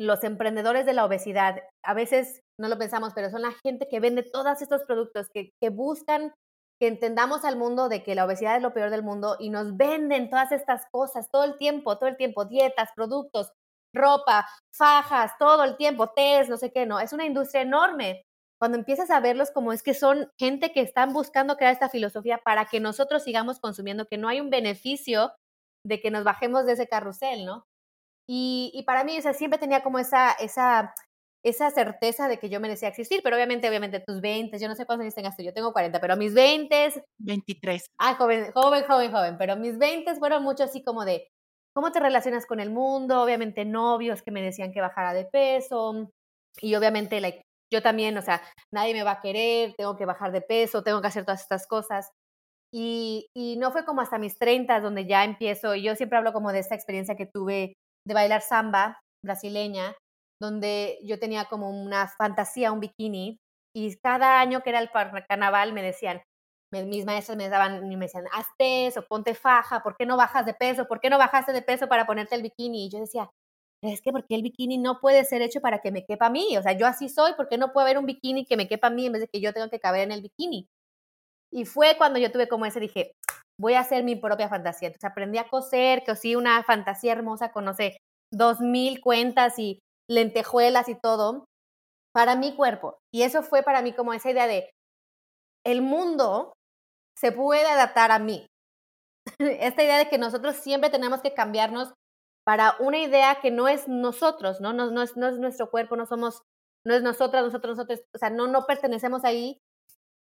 los 0.00 0.24
emprendedores 0.24 0.86
de 0.86 0.92
la 0.92 1.04
obesidad, 1.04 1.62
a 1.84 1.94
veces 1.94 2.40
no 2.60 2.68
lo 2.68 2.78
pensamos, 2.78 3.12
pero 3.14 3.30
son 3.30 3.42
la 3.42 3.52
gente 3.64 3.88
que 3.88 4.00
vende 4.00 4.22
todos 4.22 4.60
estos 4.60 4.84
productos, 4.84 5.28
que, 5.32 5.50
que 5.60 5.70
buscan 5.70 6.32
que 6.80 6.88
entendamos 6.88 7.44
al 7.44 7.56
mundo 7.56 7.88
de 7.88 8.02
que 8.02 8.14
la 8.14 8.24
obesidad 8.24 8.56
es 8.56 8.62
lo 8.62 8.74
peor 8.74 8.90
del 8.90 9.02
mundo 9.02 9.36
y 9.38 9.50
nos 9.50 9.76
venden 9.76 10.28
todas 10.28 10.50
estas 10.52 10.86
cosas 10.90 11.30
todo 11.30 11.44
el 11.44 11.56
tiempo, 11.56 11.96
todo 11.98 12.08
el 12.08 12.16
tiempo, 12.16 12.44
dietas, 12.44 12.90
productos, 12.96 13.52
ropa, 13.94 14.48
fajas, 14.74 15.32
todo 15.38 15.64
el 15.64 15.76
tiempo, 15.76 16.10
test, 16.10 16.50
no 16.50 16.56
sé 16.56 16.72
qué, 16.72 16.84
no, 16.84 16.98
es 17.00 17.12
una 17.12 17.26
industria 17.26 17.62
enorme. 17.62 18.22
Cuando 18.60 18.78
empiezas 18.78 19.10
a 19.10 19.20
verlos 19.20 19.50
como 19.50 19.72
es 19.72 19.82
que 19.82 19.94
son 19.94 20.30
gente 20.38 20.72
que 20.72 20.80
están 20.80 21.12
buscando 21.12 21.56
crear 21.56 21.72
esta 21.72 21.88
filosofía 21.88 22.38
para 22.38 22.64
que 22.66 22.80
nosotros 22.80 23.22
sigamos 23.22 23.60
consumiendo, 23.60 24.06
que 24.06 24.18
no 24.18 24.28
hay 24.28 24.40
un 24.40 24.50
beneficio 24.50 25.32
de 25.86 26.00
que 26.00 26.10
nos 26.10 26.24
bajemos 26.24 26.66
de 26.66 26.72
ese 26.72 26.88
carrusel, 26.88 27.44
¿no? 27.44 27.64
Y, 28.28 28.70
y 28.74 28.82
para 28.84 29.04
mí, 29.04 29.18
o 29.18 29.22
sea, 29.22 29.34
siempre 29.34 29.58
tenía 29.58 29.82
como 29.82 29.98
esa, 29.98 30.32
esa, 30.32 30.94
esa 31.44 31.70
certeza 31.70 32.26
de 32.26 32.38
que 32.38 32.48
yo 32.48 32.58
merecía 32.58 32.88
existir, 32.88 33.20
pero 33.22 33.36
obviamente, 33.36 33.68
obviamente, 33.68 34.00
tus 34.00 34.20
20, 34.20 34.58
yo 34.58 34.66
no 34.66 34.74
sé 34.74 34.86
cuántos 34.86 35.02
años 35.02 35.14
tengas 35.14 35.36
tú, 35.36 35.42
yo 35.42 35.52
tengo 35.52 35.72
40, 35.72 36.00
pero 36.00 36.16
mis 36.16 36.32
20... 36.32 37.04
23. 37.18 37.86
Ah, 37.98 38.14
joven, 38.14 38.50
joven, 38.52 38.84
joven, 38.84 39.12
joven, 39.12 39.38
pero 39.38 39.56
mis 39.56 39.78
20 39.78 40.14
fueron 40.16 40.42
mucho 40.42 40.64
así 40.64 40.82
como 40.82 41.04
de, 41.04 41.28
¿cómo 41.74 41.92
te 41.92 42.00
relacionas 42.00 42.46
con 42.46 42.60
el 42.60 42.70
mundo? 42.70 43.22
Obviamente 43.22 43.66
novios 43.66 44.22
que 44.22 44.30
me 44.30 44.42
decían 44.42 44.72
que 44.72 44.80
bajara 44.80 45.12
de 45.12 45.26
peso, 45.26 46.10
y 46.62 46.74
obviamente, 46.76 47.20
like, 47.20 47.42
yo 47.70 47.82
también, 47.82 48.16
o 48.16 48.22
sea, 48.22 48.40
nadie 48.72 48.94
me 48.94 49.02
va 49.02 49.12
a 49.12 49.20
querer, 49.20 49.74
tengo 49.76 49.96
que 49.96 50.06
bajar 50.06 50.32
de 50.32 50.40
peso, 50.40 50.82
tengo 50.82 51.00
que 51.02 51.08
hacer 51.08 51.24
todas 51.24 51.42
estas 51.42 51.66
cosas. 51.66 52.10
Y, 52.72 53.28
y 53.36 53.56
no 53.56 53.70
fue 53.70 53.84
como 53.84 54.00
hasta 54.00 54.18
mis 54.18 54.38
30 54.38 54.80
donde 54.80 55.06
ya 55.06 55.24
empiezo, 55.24 55.74
y 55.74 55.82
yo 55.82 55.94
siempre 55.94 56.18
hablo 56.18 56.32
como 56.32 56.52
de 56.52 56.60
esta 56.60 56.74
experiencia 56.74 57.16
que 57.16 57.26
tuve 57.26 57.74
de 58.06 58.14
bailar 58.14 58.42
samba 58.42 59.00
brasileña, 59.24 59.94
donde 60.40 60.98
yo 61.04 61.18
tenía 61.18 61.46
como 61.46 61.70
una 61.70 62.08
fantasía, 62.08 62.72
un 62.72 62.80
bikini, 62.80 63.38
y 63.74 63.96
cada 63.96 64.40
año 64.40 64.62
que 64.62 64.70
era 64.70 64.80
el 64.80 64.90
carnaval 65.28 65.72
me 65.72 65.82
decían, 65.82 66.22
mis 66.72 67.04
maestras 67.06 67.38
me 67.38 67.48
daban 67.48 67.90
y 67.90 67.96
me 67.96 68.06
decían, 68.06 68.24
hazte 68.32 68.86
eso, 68.86 69.04
ponte 69.06 69.34
faja, 69.34 69.82
¿por 69.82 69.96
qué 69.96 70.06
no 70.06 70.16
bajas 70.16 70.44
de 70.46 70.54
peso? 70.54 70.86
¿Por 70.88 71.00
qué 71.00 71.08
no 71.10 71.18
bajaste 71.18 71.52
de 71.52 71.62
peso 71.62 71.88
para 71.88 72.06
ponerte 72.06 72.34
el 72.34 72.42
bikini? 72.42 72.86
Y 72.86 72.90
yo 72.90 72.98
decía, 73.00 73.30
es 73.82 74.02
que 74.02 74.12
porque 74.12 74.34
el 74.34 74.42
bikini 74.42 74.78
no 74.78 75.00
puede 75.00 75.24
ser 75.24 75.42
hecho 75.42 75.60
para 75.60 75.80
que 75.80 75.92
me 75.92 76.04
quepa 76.04 76.26
a 76.26 76.30
mí, 76.30 76.56
o 76.58 76.62
sea, 76.62 76.72
yo 76.72 76.86
así 76.86 77.08
soy, 77.08 77.34
¿por 77.34 77.48
qué 77.48 77.58
no 77.58 77.72
puede 77.72 77.86
haber 77.86 77.98
un 77.98 78.06
bikini 78.06 78.44
que 78.46 78.56
me 78.56 78.68
quepa 78.68 78.88
a 78.88 78.90
mí 78.90 79.06
en 79.06 79.12
vez 79.12 79.22
de 79.22 79.28
que 79.28 79.40
yo 79.40 79.52
tenga 79.52 79.68
que 79.70 79.80
caber 79.80 80.02
en 80.02 80.12
el 80.12 80.22
bikini? 80.22 80.68
Y 81.54 81.66
fue 81.66 81.96
cuando 81.96 82.18
yo 82.18 82.32
tuve 82.32 82.48
como 82.48 82.66
ese, 82.66 82.80
dije, 82.80 83.12
voy 83.60 83.74
a 83.74 83.80
hacer 83.80 84.02
mi 84.02 84.16
propia 84.16 84.48
fantasía. 84.48 84.88
Entonces 84.88 85.08
aprendí 85.08 85.38
a 85.38 85.48
coser, 85.48 86.02
cosí 86.04 86.34
una 86.34 86.62
fantasía 86.64 87.12
hermosa 87.12 87.52
con, 87.52 87.64
no 87.64 87.72
dos 88.32 88.60
mil 88.60 89.00
cuentas 89.00 89.58
y 89.58 89.78
lentejuelas 90.10 90.88
y 90.88 90.96
todo 90.96 91.44
para 92.12 92.34
mi 92.34 92.56
cuerpo. 92.56 92.98
Y 93.14 93.22
eso 93.22 93.42
fue 93.42 93.62
para 93.62 93.82
mí 93.82 93.92
como 93.92 94.12
esa 94.12 94.30
idea 94.30 94.48
de, 94.48 94.70
el 95.64 95.80
mundo 95.82 96.52
se 97.16 97.30
puede 97.30 97.66
adaptar 97.66 98.10
a 98.10 98.18
mí. 98.18 98.46
Esta 99.38 99.84
idea 99.84 99.98
de 99.98 100.08
que 100.08 100.18
nosotros 100.18 100.56
siempre 100.56 100.90
tenemos 100.90 101.22
que 101.22 101.34
cambiarnos 101.34 101.92
para 102.44 102.76
una 102.80 102.98
idea 102.98 103.40
que 103.40 103.52
no 103.52 103.68
es 103.68 103.86
nosotros, 103.86 104.60
¿no? 104.60 104.72
No, 104.72 104.90
no, 104.90 105.02
es, 105.02 105.16
no 105.16 105.28
es 105.28 105.38
nuestro 105.38 105.70
cuerpo, 105.70 105.96
no 105.96 106.04
somos, 106.04 106.42
no 106.84 106.94
es 106.94 107.02
nosotras, 107.02 107.44
nosotros, 107.44 107.76
nosotros, 107.76 108.00
o 108.14 108.18
sea, 108.18 108.30
no, 108.30 108.48
no 108.48 108.66
pertenecemos 108.66 109.24
ahí 109.24 109.58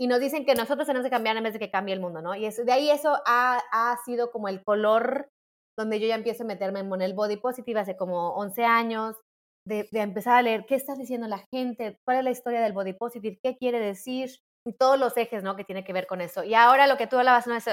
y 0.01 0.07
nos 0.07 0.21
dicen 0.21 0.45
que 0.45 0.55
nosotros 0.55 0.87
tenemos 0.87 1.05
que 1.05 1.11
cambiar 1.11 1.37
en 1.37 1.45
vez 1.45 1.53
de 1.53 1.59
que 1.59 1.71
cambie 1.71 1.95
el 1.95 2.01
mundo, 2.01 2.23
¿no? 2.23 2.35
Y 2.35 2.47
eso, 2.47 2.65
de 2.65 2.73
ahí 2.73 2.91
eso 2.91 3.21
ha, 3.27 3.61
ha 3.73 3.97
sido 4.05 4.31
como 4.31 4.49
el 4.49 4.63
color 4.63 5.29
donde 5.77 6.01
yo 6.01 6.09
ya 6.09 6.15
empiezo 6.15 6.43
a 6.43 6.47
meterme 6.47 6.81
en 6.81 7.03
el 7.03 7.15
body 7.15 7.37
positive 7.37 7.81
hace 7.81 7.97
como 7.97 8.31
11 8.31 8.65
años, 8.65 9.17
de, 9.65 9.89
de, 9.93 10.01
empezar 10.01 10.37
a 10.37 10.43
leer 10.43 10.65
qué 10.67 10.75
está 10.75 10.95
diciendo 10.95 11.29
la 11.29 11.45
gente, 11.53 11.99
cuál 12.05 12.19
es 12.19 12.25
la 12.25 12.31
historia 12.31 12.61
del 12.61 12.73
body 12.73 12.95
positive, 12.95 13.39
qué 13.43 13.57
quiere 13.57 13.79
decir, 13.79 14.31
y 14.67 14.73
todos 14.73 14.99
los 14.99 15.17
ejes, 15.17 15.43
¿no? 15.43 15.57
Que 15.57 15.65
tiene 15.65 15.85
que 15.85 15.93
ver 15.93 16.07
con 16.07 16.21
eso. 16.21 16.45
Y 16.45 16.55
ahora 16.55 16.87
lo 16.87 16.97
que 16.97 17.07
tú 17.07 17.17
hablabas, 17.17 17.47
¿no? 17.47 17.55
Eso, 17.55 17.71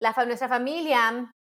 la, 0.00 0.12
nuestra 0.24 0.48
familia, 0.48 1.32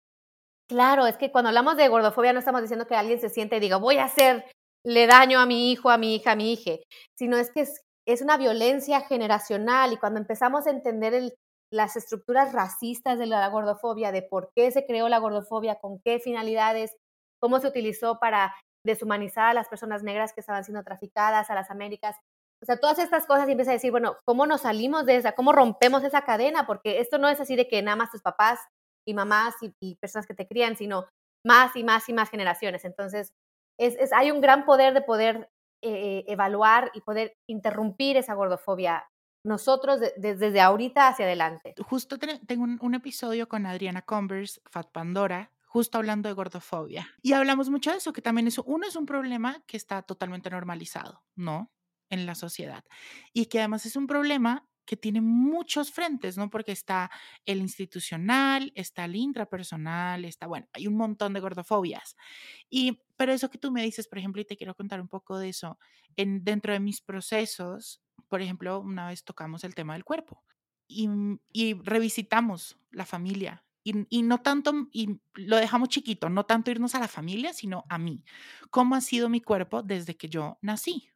claro, 0.68 1.08
es 1.08 1.18
que 1.18 1.32
cuando 1.32 1.50
hablamos 1.50 1.78
de 1.78 1.88
gordofobia 1.88 2.34
no 2.34 2.40
estamos 2.40 2.62
diciendo 2.62 2.88
que 2.88 2.96
alguien 2.96 3.20
se 3.20 3.30
siente 3.30 3.58
y 3.58 3.60
diga, 3.60 3.78
voy 3.78 3.98
a 3.98 4.06
hacerle 4.06 5.08
daño 5.08 5.40
a 5.40 5.46
mi 5.46 5.72
hijo, 5.72 5.90
a 5.90 5.98
mi 5.98 6.16
hija, 6.16 6.32
a 6.32 6.36
mi 6.36 6.54
hija, 6.54 6.72
sino 7.18 7.38
es 7.38 7.52
que 7.52 7.62
es, 7.62 7.82
es 8.08 8.22
una 8.22 8.38
violencia 8.38 9.02
generacional 9.02 9.92
y 9.92 9.98
cuando 9.98 10.20
empezamos 10.20 10.66
a 10.66 10.70
entender 10.72 11.36
las 11.70 11.98
estructuras 11.98 12.54
racistas 12.54 13.20
de 13.20 13.26
la 13.26 13.48
gordofobia, 13.50 14.14
de 14.14 14.22
por 14.22 14.52
qué 14.56 14.72
se 14.72 14.86
creó 14.86 15.10
la 15.10 15.20
gordofobia, 15.20 15.80
con 15.80 16.00
qué 16.00 16.20
finalidades, 16.20 16.96
cómo 17.42 17.60
se 17.60 17.68
utilizó 17.68 18.18
para 18.20 18.56
deshumanizar 18.86 19.50
a 19.50 19.54
las 19.54 19.68
personas 19.68 20.04
negras 20.04 20.32
que 20.32 20.40
estaban 20.40 20.64
siendo 20.64 20.84
traficadas 20.84 21.50
a 21.50 21.56
las 21.56 21.70
Américas. 21.70 22.16
O 22.64 22.66
sea, 22.66 22.80
todas 22.80 22.98
estas 22.98 23.26
cosas 23.26 23.50
y 23.50 23.52
empieza 23.52 23.72
a 23.72 23.74
decir, 23.74 23.92
bueno, 23.92 24.16
¿cómo 24.26 24.48
nos 24.48 24.62
salimos 24.62 25.06
de 25.06 25.18
esa? 25.18 25.34
¿Cómo 25.34 25.52
rompemos 25.52 26.06
esa 26.06 26.22
cadena? 26.22 26.66
Porque 26.66 27.02
esto 27.02 27.18
no 27.18 27.28
es 27.28 27.42
así 27.42 27.58
de 27.58 27.68
que 27.68 27.82
nada 27.82 27.98
más 27.98 28.10
tus 28.10 28.22
papás 28.22 28.60
y 29.06 29.14
mamás 29.14 29.56
y, 29.82 29.96
personas 29.96 30.26
que 30.26 30.34
te 30.34 30.48
crían, 30.48 30.78
sino 30.78 31.08
más 31.46 31.76
y 31.76 31.84
más 31.84 32.08
y 32.08 32.14
más 32.14 32.30
generaciones. 32.30 32.86
Entonces, 32.86 33.34
es, 33.78 33.96
es 34.00 34.14
hay 34.14 34.32
un 34.32 34.40
gran 34.40 34.66
poder 34.66 34.94
de 34.94 35.02
poder 35.02 35.50
eh, 35.82 36.24
evaluar 36.28 36.92
y 36.94 37.02
poder 37.02 37.38
interrumpir 37.48 38.18
esa 38.18 38.34
gordofobia 38.34 39.06
nosotros 39.44 40.00
desde 40.18 40.60
ahorita 40.62 41.08
hacia 41.08 41.26
adelante. 41.26 41.74
Justo 41.80 42.18
tengo 42.20 42.64
un, 42.64 42.94
episodio 42.96 43.48
con 43.48 43.66
Adriana 43.66 44.02
Converse, 44.02 44.60
Fat 44.66 44.92
Pandora, 44.92 45.52
justo 45.66 45.98
hablando 45.98 46.28
de 46.28 46.34
gordofobia. 46.34 47.08
Y 47.22 47.34
hablamos 47.34 47.70
mucho 47.70 47.92
de 47.92 47.98
eso, 47.98 48.14
que 48.14 48.22
también 48.22 48.48
eso, 48.48 48.64
uno 48.64 48.86
es 48.86 48.96
un 48.96 49.06
problema 49.06 49.64
que 49.66 49.78
está 49.78 50.02
totalmente 50.02 50.50
normalizado, 50.50 51.24
¿no? 51.36 51.72
En 52.10 52.26
la 52.26 52.36
sociedad. 52.36 52.84
Y 53.34 53.46
que 53.46 53.60
además 53.60 53.86
es 53.86 53.96
un 53.96 54.08
problema 54.08 54.68
que 54.88 54.98
tiene 54.98 55.22
muchos 55.22 55.92
frentes, 55.92 56.38
¿no? 56.38 56.50
Porque 56.50 56.72
está 56.72 57.12
el 57.46 57.60
institucional, 57.60 58.72
está 58.74 59.06
el 59.06 59.16
intrapersonal, 59.16 60.26
está, 60.26 60.48
bueno, 60.48 60.68
hay 60.74 60.88
un 60.88 60.96
montón 60.96 61.34
de 61.34 61.42
gordofobias. 61.42 62.16
Y, 62.70 63.04
pero 63.18 63.34
eso 63.34 63.52
que 63.52 63.60
tú 63.60 63.72
me 63.72 63.84
dices, 63.84 64.08
por 64.08 64.18
ejemplo, 64.18 64.42
y 64.42 64.46
te 64.46 64.58
quiero 64.58 64.76
contar 64.76 65.02
un 65.02 65.10
poco 65.10 65.38
de 65.38 65.50
eso, 65.50 65.78
en, 66.16 66.44
dentro 66.44 66.74
de 66.74 66.80
mis 66.80 67.02
procesos, 67.02 68.02
por 68.30 68.42
ejemplo, 68.42 68.80
una 68.80 69.08
vez 69.10 69.24
tocamos 69.24 69.64
el 69.64 69.76
tema 69.76 69.94
del 69.94 70.06
cuerpo 70.06 70.44
y, 70.88 71.10
y 71.52 71.74
revisitamos 71.76 72.80
la 72.90 73.06
familia. 73.06 73.64
Y, 73.84 74.06
y, 74.10 74.24
no 74.24 74.42
tanto, 74.42 74.74
y 74.92 75.20
lo 75.36 75.58
dejamos 75.58 75.90
chiquito, 75.90 76.30
no 76.30 76.46
tanto 76.46 76.72
irnos 76.72 76.96
a 76.96 77.00
la 77.00 77.08
familia, 77.08 77.54
sino 77.54 77.86
a 77.90 77.98
mí. 77.98 78.24
¿Cómo 78.70 78.96
ha 78.96 79.02
sido 79.02 79.30
mi 79.30 79.42
cuerpo 79.42 79.84
desde 79.84 80.18
que 80.18 80.28
yo 80.28 80.58
nací? 80.62 81.10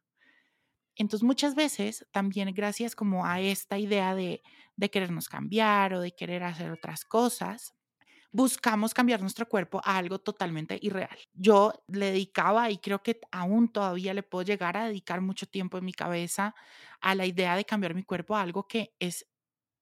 Entonces, 0.96 1.24
muchas 1.24 1.54
veces 1.54 2.06
también 2.12 2.52
gracias 2.54 2.94
como 2.96 3.24
a 3.26 3.40
esta 3.40 3.78
idea 3.78 4.14
de, 4.14 4.42
de 4.76 4.90
querernos 4.90 5.28
cambiar 5.28 5.94
o 5.94 6.00
de 6.00 6.12
querer 6.14 6.42
hacer 6.44 6.70
otras 6.70 7.04
cosas, 7.04 7.74
buscamos 8.32 8.94
cambiar 8.94 9.20
nuestro 9.20 9.48
cuerpo 9.48 9.80
a 9.84 9.96
algo 9.98 10.18
totalmente 10.20 10.78
irreal. 10.82 11.18
Yo 11.34 11.72
le 11.88 12.06
dedicaba 12.12 12.70
y 12.70 12.78
creo 12.78 13.02
que 13.02 13.20
aún 13.30 13.72
todavía 13.72 14.14
le 14.14 14.22
puedo 14.22 14.44
llegar 14.44 14.76
a 14.76 14.86
dedicar 14.86 15.20
mucho 15.20 15.46
tiempo 15.46 15.78
en 15.78 15.84
mi 15.84 15.92
cabeza 15.92 16.54
a 17.00 17.14
la 17.14 17.26
idea 17.26 17.56
de 17.56 17.64
cambiar 17.64 17.94
mi 17.94 18.02
cuerpo 18.04 18.36
a 18.36 18.42
algo 18.42 18.66
que 18.68 18.94
es 18.98 19.26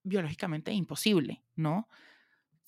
biológicamente 0.05 0.73
imposible, 0.73 1.45
¿no? 1.57 1.89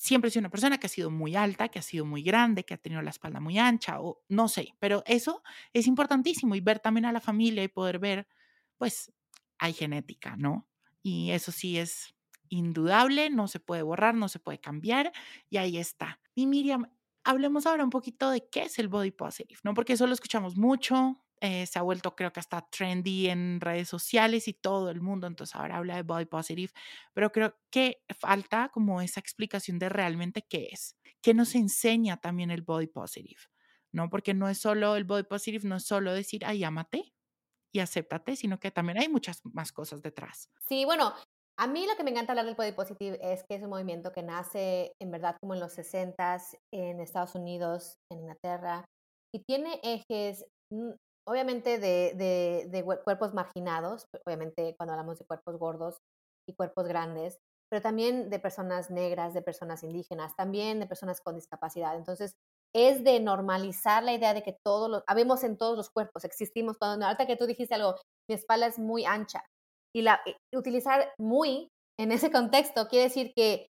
Siempre 0.03 0.27
he 0.27 0.31
sido 0.33 0.41
una 0.41 0.51
persona 0.51 0.79
que 0.79 0.87
ha 0.89 0.91
sido 0.91 1.13
muy 1.13 1.37
alta, 1.37 1.69
que 1.69 1.79
ha 1.79 1.83
sido 1.83 2.05
muy 2.05 2.25
grande, 2.25 2.65
que 2.65 2.75
ha 2.75 2.77
tenido 2.77 3.03
la 3.03 3.11
espalda 3.11 3.39
muy 3.39 3.57
ancha 3.57 4.01
o 4.01 4.21
no 4.29 4.49
sé, 4.49 4.75
pero 4.81 5.05
eso 5.07 5.45
es 5.73 5.87
importantísimo 5.87 6.57
y 6.57 6.61
ver 6.61 6.81
también 6.81 7.05
a 7.05 7.13
la 7.13 7.21
familia 7.21 7.63
y 7.63 7.69
poder 7.69 8.01
ver, 8.01 8.27
pues 8.79 9.13
hay 9.59 9.73
genética, 9.73 10.35
¿no? 10.37 10.69
Y 11.05 11.31
eso 11.31 11.53
sí 11.53 11.79
es 11.79 12.17
indudable, 12.49 13.31
no 13.31 13.47
se 13.47 13.61
puede 13.61 13.83
borrar, 13.83 14.17
no 14.17 14.29
se 14.29 14.41
puede 14.41 14.59
cambiar 14.59 15.13
y 15.49 15.59
ahí 15.59 15.79
está. 15.79 16.19
Y 16.35 16.49
Miriam, 16.49 16.91
hablemos 17.23 17.67
ahora 17.67 17.85
un 17.85 17.91
poquito 17.91 18.29
de 18.31 18.49
qué 18.49 18.63
es 18.63 18.81
el 18.81 18.89
body 18.89 19.13
positive, 19.13 19.61
¿no? 19.63 19.73
Porque 19.73 19.93
eso 19.93 20.09
lo 20.09 20.15
escuchamos 20.15 20.57
mucho, 20.57 21.22
eh, 21.45 21.67
se 21.67 21.77
ha 21.77 21.83
vuelto 21.83 22.15
creo 22.15 22.33
que 22.33 22.39
hasta 22.39 22.69
trendy 22.71 23.29
en 23.29 23.61
redes 23.61 23.89
sociales 23.89 24.47
y 24.47 24.53
todo 24.55 24.91
el 24.91 25.01
mundo, 25.01 25.27
entonces 25.27 25.57
ahora 25.57 25.79
habla 25.79 25.97
de 25.97 26.05
body 26.05 26.27
positive, 26.27 26.73
pero 27.15 27.33
creo 27.33 27.57
que 27.69 28.05
falta 28.17 28.69
como 28.73 29.01
esa 29.01 29.19
explicación 29.19 29.81
de 29.81 29.89
realmente 29.89 30.43
qué 30.49 30.69
es, 30.71 30.97
qué 31.21 31.35
nos 31.35 31.57
enseña 31.57 32.19
también 32.19 32.53
el 32.53 32.63
body 32.63 32.87
positive, 32.87 33.41
¿no? 33.91 34.09
Porque 34.09 34.35
no 34.35 34.49
es 34.49 34.59
solo 34.59 34.95
el 34.95 35.03
body 35.03 35.25
positive, 35.25 35.67
no 35.67 35.77
es 35.77 35.85
solo 35.85 36.15
decir, 36.15 36.45
ay, 36.47 36.63
ámate 36.63 37.13
y 37.73 37.81
acéptate, 37.81 38.37
sino 38.37 38.61
que 38.61 38.71
también 38.71 38.99
hay 38.99 39.09
muchas 39.09 39.41
más 39.45 39.73
cosas 39.73 40.01
detrás. 40.01 40.49
Sí, 40.69 40.85
bueno, 40.85 41.13
a 41.59 41.67
mí 41.67 41.89
lo 41.89 41.97
que 41.97 42.05
me 42.05 42.13
encanta 42.13 42.35
hablar 42.35 42.47
del 42.47 42.55
body 42.55 42.71
positive 42.71 43.19
es 43.21 43.43
que 43.49 43.57
es 43.57 43.65
un 43.65 43.71
movimiento 43.71 44.13
que 44.13 44.23
nace 44.23 44.93
en 45.01 45.11
verdad 45.11 45.35
como 45.41 45.55
en 45.55 45.61
los 45.61 45.73
60 45.73 46.41
en 46.73 47.01
Estados 47.01 47.35
Unidos, 47.35 47.97
en 48.13 48.21
Inglaterra, 48.21 48.85
y 49.35 49.43
tiene 49.43 49.81
ejes 49.83 50.45
mm, 50.71 50.93
obviamente 51.27 51.79
de, 51.79 52.15
de, 52.69 52.85
cuerpos 53.05 53.35
marginados, 53.35 54.07
obviamente 54.27 54.75
cuando 54.77 54.93
hablamos 54.93 55.19
de 55.19 55.25
cuerpos 55.25 55.57
gordos 55.59 55.99
y 56.49 56.55
cuerpos 56.55 56.87
grandes, 56.89 57.39
pero 57.71 57.81
también 57.81 58.29
de 58.29 58.39
personas 58.39 58.91
negras, 58.91 59.33
de 59.33 59.43
personas 59.43 59.83
indígenas, 59.83 60.37
también 60.37 60.79
de 60.79 60.87
personas 60.87 61.21
con 61.21 61.37
discapacidad. 61.37 61.97
Entonces, 61.97 62.35
es 62.75 63.03
de 63.03 63.19
normalizar 63.21 64.03
la 64.03 64.13
idea 64.13 64.35
de 64.35 64.43
que 64.43 64.57
todos 64.63 64.91
los, 64.91 65.03
habemos 65.07 65.43
en 65.43 65.57
todos 65.57 65.77
los 65.77 65.89
cuerpos, 65.91 66.25
existimos. 66.25 66.77
Cuando 66.77 67.07
ahorita 67.07 67.27
que 67.27 67.37
tú 67.37 67.47
dijiste 67.47 67.75
algo, 67.75 67.97
mi 68.29 68.35
espalda 68.35 68.67
es 68.67 68.79
muy 68.79 69.07
ancha, 69.07 69.43
y 69.95 70.03
la, 70.03 70.21
eh, 70.27 70.37
utilizar 70.53 71.13
muy 71.19 71.71
en 71.99 72.13
ese 72.13 72.31
contexto 72.31 72.89
quiere 72.89 73.05
decir 73.05 73.33
que, 73.35 73.69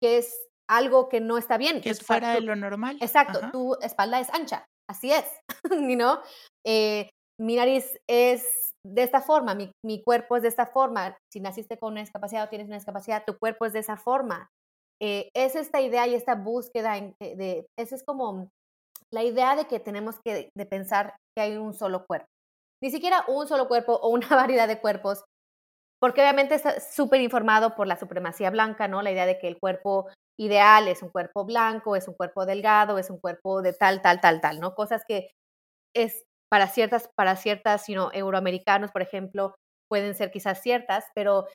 que 0.00 0.18
es 0.18 0.48
algo 0.68 1.08
que 1.08 1.20
no 1.20 1.38
está 1.38 1.56
bien. 1.56 1.80
Que 1.80 1.90
es 1.90 2.02
fuera 2.04 2.34
de 2.34 2.40
lo 2.40 2.56
normal. 2.56 2.98
Exacto, 3.00 3.40
tu 3.52 3.76
espalda 3.80 4.20
es 4.20 4.30
ancha, 4.30 4.66
así 4.88 5.12
es, 5.12 5.24
¿no? 5.98 6.20
Eh, 6.66 7.10
mi 7.40 7.56
nariz 7.56 7.98
es 8.08 8.72
de 8.86 9.02
esta 9.02 9.20
forma, 9.20 9.54
mi, 9.54 10.02
cuerpo 10.02 10.36
es 10.36 10.42
de 10.42 10.48
esta 10.48 10.66
forma. 10.66 11.16
Si 11.32 11.40
naciste 11.40 11.78
con 11.78 11.92
una 11.92 12.02
discapacidad 12.02 12.44
o 12.44 12.48
tienes 12.48 12.66
una 12.66 12.76
discapacidad, 12.76 13.24
tu 13.26 13.36
cuerpo 13.38 13.64
es 13.64 13.72
de 13.72 13.78
esa 13.80 13.96
forma. 13.96 14.50
Eh, 15.02 15.30
es 15.34 15.56
esta 15.56 15.80
idea 15.80 16.06
y 16.06 16.14
esta 16.14 16.34
búsqueda 16.34 16.94
de, 16.94 17.14
de 17.20 17.66
esa 17.78 17.96
es 17.96 18.04
como 18.04 18.48
la 19.10 19.22
idea 19.22 19.56
de 19.56 19.66
que 19.66 19.80
tenemos 19.80 20.16
que 20.24 20.50
pensar 20.68 21.16
que 21.36 21.42
hay 21.42 21.56
un 21.56 21.74
solo 21.74 22.04
cuerpo. 22.06 22.26
Ni 22.82 22.90
siquiera 22.90 23.24
un 23.28 23.48
solo 23.48 23.68
cuerpo 23.68 23.94
o 23.94 24.08
una 24.08 24.28
variedad 24.30 24.68
de 24.68 24.80
cuerpos, 24.80 25.24
porque 26.00 26.20
obviamente 26.20 26.54
está 26.54 26.80
súper 26.80 27.20
informado 27.22 27.74
por 27.74 27.86
la 27.86 27.96
supremacía 27.96 28.50
blanca, 28.50 28.88
¿no? 28.88 29.00
La 29.00 29.10
idea 29.10 29.26
de 29.26 29.38
que 29.38 29.48
el 29.48 29.58
cuerpo 29.58 30.08
ideal 30.38 30.88
es 30.88 31.02
un 31.02 31.10
cuerpo 31.10 31.44
blanco, 31.44 31.96
es 31.96 32.08
un 32.08 32.14
cuerpo 32.14 32.46
delgado, 32.46 32.98
es 32.98 33.10
un 33.10 33.18
cuerpo 33.18 33.62
de 33.62 33.72
tal, 33.72 34.02
tal, 34.02 34.20
tal, 34.20 34.40
tal, 34.40 34.60
¿no? 34.60 34.74
Cosas 34.74 35.02
que 35.06 35.30
es 35.94 36.24
para 36.50 36.68
ciertas, 36.68 37.10
para 37.16 37.36
ciertas, 37.36 37.86
you 37.88 38.08
euroamericanos, 38.12 38.90
por 38.92 39.02
ejemplo, 39.02 39.54
pueden 39.90 40.14
ser 40.14 40.30
quizás 40.30 40.60
ciertas, 40.62 41.06
pero 41.14 41.46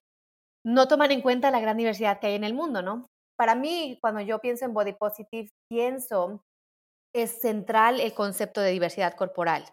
no 0.66 0.88
toman 0.88 1.12
en 1.12 1.22
cuenta 1.22 1.52
la 1.52 1.60
gran 1.60 1.78
diversidad 1.78 2.20
que 2.20 2.28
hay 2.28 2.36
en 2.36 2.44
el 2.44 2.54
mundo, 2.54 2.82
¿no? 2.82 3.08
Para 3.38 3.56
mí, 3.56 3.98
cuando 4.02 4.22
yo 4.22 4.40
pienso 4.40 4.66
en 4.66 4.74
body 4.74 4.94
positive, 4.94 5.50
pienso, 5.70 6.42
es 7.16 7.42
central 7.42 8.00
el 8.02 8.14
concepto 8.14 8.62
de 8.62 8.72
diversidad 8.72 9.16
corporal. 9.16 9.66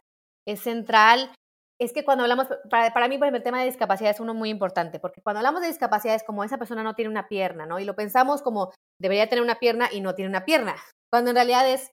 Es 0.46 0.60
central, 0.60 1.34
es 1.78 1.92
que 1.92 2.04
cuando 2.04 2.24
hablamos, 2.24 2.46
para, 2.70 2.92
para 2.92 3.08
mí, 3.08 3.18
por 3.18 3.26
ejemplo, 3.26 3.38
el 3.38 3.44
tema 3.44 3.60
de 3.60 3.66
discapacidad 3.66 4.10
es 4.10 4.20
uno 4.20 4.34
muy 4.34 4.50
importante, 4.50 4.98
porque 4.98 5.20
cuando 5.22 5.40
hablamos 5.40 5.60
de 5.60 5.68
discapacidad 5.68 6.14
es 6.14 6.24
como 6.24 6.42
esa 6.42 6.58
persona 6.58 6.82
no 6.82 6.94
tiene 6.94 7.10
una 7.10 7.28
pierna, 7.28 7.66
¿no? 7.66 7.78
Y 7.78 7.84
lo 7.84 7.94
pensamos 7.94 8.42
como 8.42 8.72
debería 9.00 9.28
tener 9.28 9.42
una 9.42 9.58
pierna 9.58 9.88
y 9.92 10.00
no 10.00 10.14
tiene 10.14 10.30
una 10.30 10.44
pierna, 10.44 10.76
cuando 11.12 11.30
en 11.30 11.36
realidad 11.36 11.68
es 11.68 11.90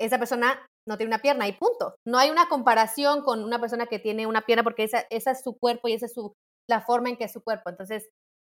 esa 0.00 0.18
persona 0.18 0.64
no 0.88 0.96
tiene 0.96 1.10
una 1.10 1.22
pierna 1.22 1.46
y 1.46 1.52
punto. 1.52 1.96
No 2.06 2.18
hay 2.18 2.30
una 2.30 2.48
comparación 2.48 3.22
con 3.22 3.44
una 3.44 3.60
persona 3.60 3.86
que 3.86 3.98
tiene 3.98 4.26
una 4.26 4.42
pierna 4.42 4.64
porque 4.64 4.84
esa, 4.84 5.04
es 5.10 5.42
su 5.42 5.58
cuerpo 5.58 5.88
y 5.88 5.92
esa 5.92 6.06
es 6.06 6.14
su, 6.14 6.32
la 6.68 6.80
forma 6.80 7.10
en 7.10 7.16
que 7.16 7.24
es 7.24 7.32
su 7.32 7.42
cuerpo. 7.42 7.68
Entonces, 7.68 8.08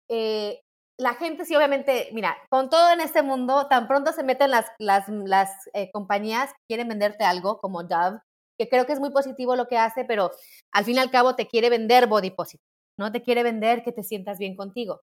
eh, 0.10 0.62
la 1.00 1.14
gente 1.14 1.46
sí, 1.46 1.56
obviamente, 1.56 2.10
mira, 2.14 2.38
con 2.50 2.70
todo 2.70 2.92
en 2.92 3.02
este 3.02 3.22
mundo, 3.22 3.68
tan 3.68 3.88
pronto 3.88 4.12
se 4.14 4.24
meten 4.24 4.52
las, 4.52 4.66
las, 4.80 5.08
las 5.10 5.50
eh, 5.74 5.92
compañías 5.92 6.52
quieren 6.68 6.88
venderte 6.88 7.24
algo 7.24 7.60
como 7.60 7.84
Dove, 7.84 8.20
que 8.60 8.70
creo 8.70 8.86
que 8.86 8.94
es 8.94 9.00
muy 9.00 9.12
positivo 9.12 9.56
lo 9.56 9.68
que 9.68 9.78
hace, 9.78 10.06
pero 10.06 10.32
al 10.74 10.86
fin 10.86 10.96
y 10.96 11.00
al 11.00 11.12
cabo 11.12 11.36
te 11.36 11.48
quiere 11.48 11.70
vender 11.70 12.08
body 12.08 12.32
positive, 12.32 12.64
¿no? 13.00 13.12
Te 13.12 13.22
quiere 13.22 13.44
vender 13.44 13.84
que 13.84 13.92
te 13.92 14.04
sientas 14.04 14.38
bien 14.38 14.56
contigo. 14.56 15.02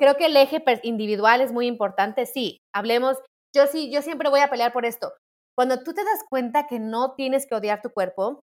Creo 0.00 0.16
que 0.16 0.26
el 0.26 0.36
eje 0.36 0.62
individual 0.82 1.40
es 1.40 1.52
muy 1.52 1.66
importante, 1.66 2.26
sí, 2.26 2.58
hablemos, 2.74 3.18
yo 3.54 3.66
sí, 3.66 3.92
yo 3.92 4.02
siempre 4.02 4.30
voy 4.30 4.40
a 4.40 4.50
pelear 4.50 4.72
por 4.72 4.84
esto. 4.84 5.12
Cuando 5.56 5.82
tú 5.82 5.92
te 5.92 6.04
das 6.04 6.24
cuenta 6.28 6.66
que 6.66 6.80
no 6.80 7.14
tienes 7.14 7.46
que 7.46 7.54
odiar 7.54 7.82
tu 7.82 7.90
cuerpo, 7.90 8.40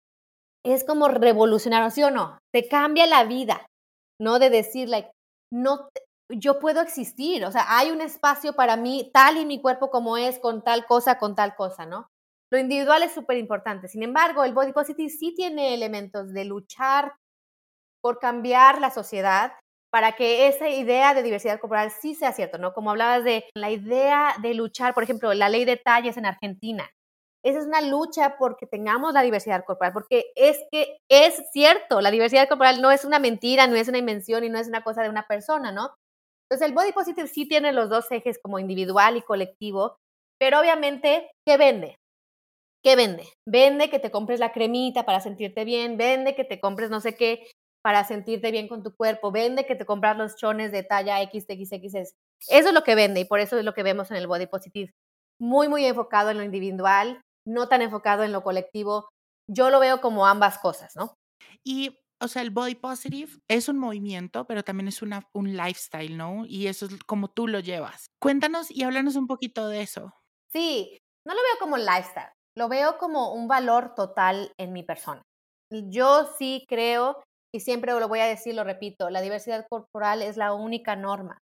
es 0.65 0.83
como 0.83 1.07
revolucionario, 1.07 1.89
¿sí 1.89 2.03
o 2.03 2.11
no? 2.11 2.37
Te 2.53 2.67
cambia 2.67 3.07
la 3.07 3.23
vida, 3.23 3.65
¿no? 4.21 4.39
De 4.39 4.49
decir, 4.49 4.89
like, 4.89 5.09
no, 5.51 5.89
yo 6.31 6.59
puedo 6.59 6.81
existir, 6.81 7.43
o 7.45 7.51
sea, 7.51 7.65
hay 7.67 7.91
un 7.91 8.01
espacio 8.01 8.53
para 8.53 8.75
mí 8.75 9.09
tal 9.13 9.37
y 9.37 9.45
mi 9.45 9.61
cuerpo 9.61 9.89
como 9.89 10.17
es, 10.17 10.37
con 10.39 10.63
tal 10.63 10.85
cosa, 10.85 11.17
con 11.17 11.35
tal 11.35 11.55
cosa, 11.55 11.85
¿no? 11.85 12.07
Lo 12.51 12.57
individual 12.59 13.03
es 13.03 13.13
súper 13.13 13.37
importante. 13.37 13.87
Sin 13.87 14.03
embargo, 14.03 14.43
el 14.43 14.53
body 14.53 14.73
positive 14.73 15.09
sí 15.09 15.33
tiene 15.35 15.73
elementos 15.73 16.33
de 16.33 16.45
luchar 16.45 17.13
por 18.01 18.19
cambiar 18.19 18.79
la 18.81 18.91
sociedad 18.91 19.53
para 19.91 20.13
que 20.13 20.47
esa 20.47 20.69
idea 20.69 21.13
de 21.13 21.23
diversidad 21.23 21.59
corporal 21.59 21.91
sí 21.91 22.15
sea 22.15 22.31
cierto, 22.31 22.57
¿no? 22.59 22.73
Como 22.73 22.91
hablabas 22.91 23.23
de 23.23 23.45
la 23.55 23.71
idea 23.71 24.35
de 24.41 24.53
luchar, 24.53 24.93
por 24.93 25.03
ejemplo, 25.03 25.33
la 25.33 25.49
ley 25.49 25.65
de 25.65 25.77
tallas 25.77 26.17
en 26.17 26.25
Argentina. 26.25 26.89
Esa 27.43 27.59
es 27.59 27.65
una 27.65 27.81
lucha 27.81 28.35
porque 28.37 28.67
tengamos 28.67 29.13
la 29.13 29.21
diversidad 29.21 29.63
corporal, 29.65 29.93
porque 29.93 30.25
es 30.35 30.59
que 30.71 30.97
es 31.09 31.41
cierto, 31.53 32.01
la 32.01 32.11
diversidad 32.11 32.49
corporal 32.49 32.81
no 32.81 32.91
es 32.91 33.05
una 33.05 33.17
mentira, 33.19 33.65
no 33.67 33.75
es 33.77 33.87
una 33.87 33.97
invención 33.97 34.43
y 34.43 34.49
no 34.49 34.59
es 34.59 34.67
una 34.67 34.83
cosa 34.83 35.03
de 35.03 35.09
una 35.09 35.25
persona, 35.27 35.71
¿no? 35.71 35.95
Entonces 36.49 36.67
el 36.69 36.75
body 36.75 36.91
positive 36.93 37.27
sí 37.27 37.47
tiene 37.47 37.73
los 37.73 37.89
dos 37.89 38.11
ejes 38.11 38.39
como 38.43 38.59
individual 38.59 39.17
y 39.17 39.21
colectivo, 39.21 39.97
pero 40.39 40.59
obviamente, 40.59 41.31
¿qué 41.47 41.57
vende? 41.57 41.98
¿Qué 42.81 42.95
vende? 42.95 43.27
Vende 43.45 43.89
que 43.89 43.99
te 43.99 44.11
compres 44.11 44.39
la 44.39 44.53
cremita 44.53 45.05
para 45.05 45.19
sentirte 45.19 45.65
bien, 45.65 45.97
vende 45.97 46.35
que 46.35 46.45
te 46.45 46.59
compres 46.59 46.89
no 46.89 47.01
sé 47.01 47.15
qué 47.15 47.45
para 47.81 48.03
sentirte 48.03 48.51
bien 48.51 48.67
con 48.67 48.83
tu 48.83 48.95
cuerpo, 48.95 49.31
vende 49.31 49.65
que 49.65 49.75
te 49.75 49.85
compras 49.85 50.17
los 50.17 50.35
chones 50.35 50.71
de 50.71 50.83
talla 50.83 51.17
XXX. 51.23 52.15
Eso 52.47 52.67
es 52.67 52.73
lo 52.73 52.83
que 52.83 52.95
vende 52.95 53.21
y 53.21 53.25
por 53.25 53.39
eso 53.39 53.57
es 53.57 53.65
lo 53.65 53.73
que 53.73 53.83
vemos 53.83 54.11
en 54.11 54.17
el 54.17 54.27
body 54.27 54.47
positive. 54.47 54.93
Muy, 55.39 55.69
muy 55.69 55.85
enfocado 55.85 56.29
en 56.29 56.37
lo 56.37 56.43
individual, 56.43 57.21
no 57.45 57.69
tan 57.69 57.81
enfocado 57.81 58.23
en 58.23 58.31
lo 58.31 58.43
colectivo. 58.43 59.07
Yo 59.47 59.69
lo 59.69 59.79
veo 59.79 60.01
como 60.01 60.27
ambas 60.27 60.57
cosas, 60.59 60.95
¿no? 60.95 61.13
Y, 61.63 61.97
o 62.21 62.27
sea, 62.27 62.41
el 62.41 62.51
body 62.51 62.75
positive 62.75 63.31
es 63.47 63.69
un 63.69 63.79
movimiento, 63.79 64.45
pero 64.45 64.63
también 64.63 64.89
es 64.89 65.01
una, 65.01 65.27
un 65.33 65.55
lifestyle, 65.55 66.17
¿no? 66.17 66.45
Y 66.45 66.67
eso 66.67 66.85
es 66.85 66.91
como 67.05 67.29
tú 67.29 67.47
lo 67.47 67.59
llevas. 67.59 68.07
Cuéntanos 68.21 68.69
y 68.69 68.83
háblanos 68.83 69.15
un 69.15 69.27
poquito 69.27 69.69
de 69.69 69.81
eso. 69.81 70.13
Sí, 70.51 70.99
no 71.25 71.33
lo 71.33 71.41
veo 71.41 71.59
como 71.59 71.77
lifestyle, 71.77 72.31
lo 72.59 72.69
veo 72.69 72.97
como 72.97 73.33
un 73.33 73.47
valor 73.47 73.95
total 73.95 74.51
en 74.59 74.73
mi 74.73 74.83
persona. 74.83 75.23
Yo 75.71 76.25
sí 76.37 76.65
creo, 76.67 77.23
y 77.53 77.61
siempre 77.61 77.91
lo 77.91 78.07
voy 78.07 78.19
a 78.19 78.25
decir, 78.25 78.53
lo 78.53 78.63
repito, 78.63 79.09
la 79.09 79.21
diversidad 79.21 79.65
corporal 79.69 80.21
es 80.21 80.37
la 80.37 80.53
única 80.53 80.95
norma. 80.95 81.39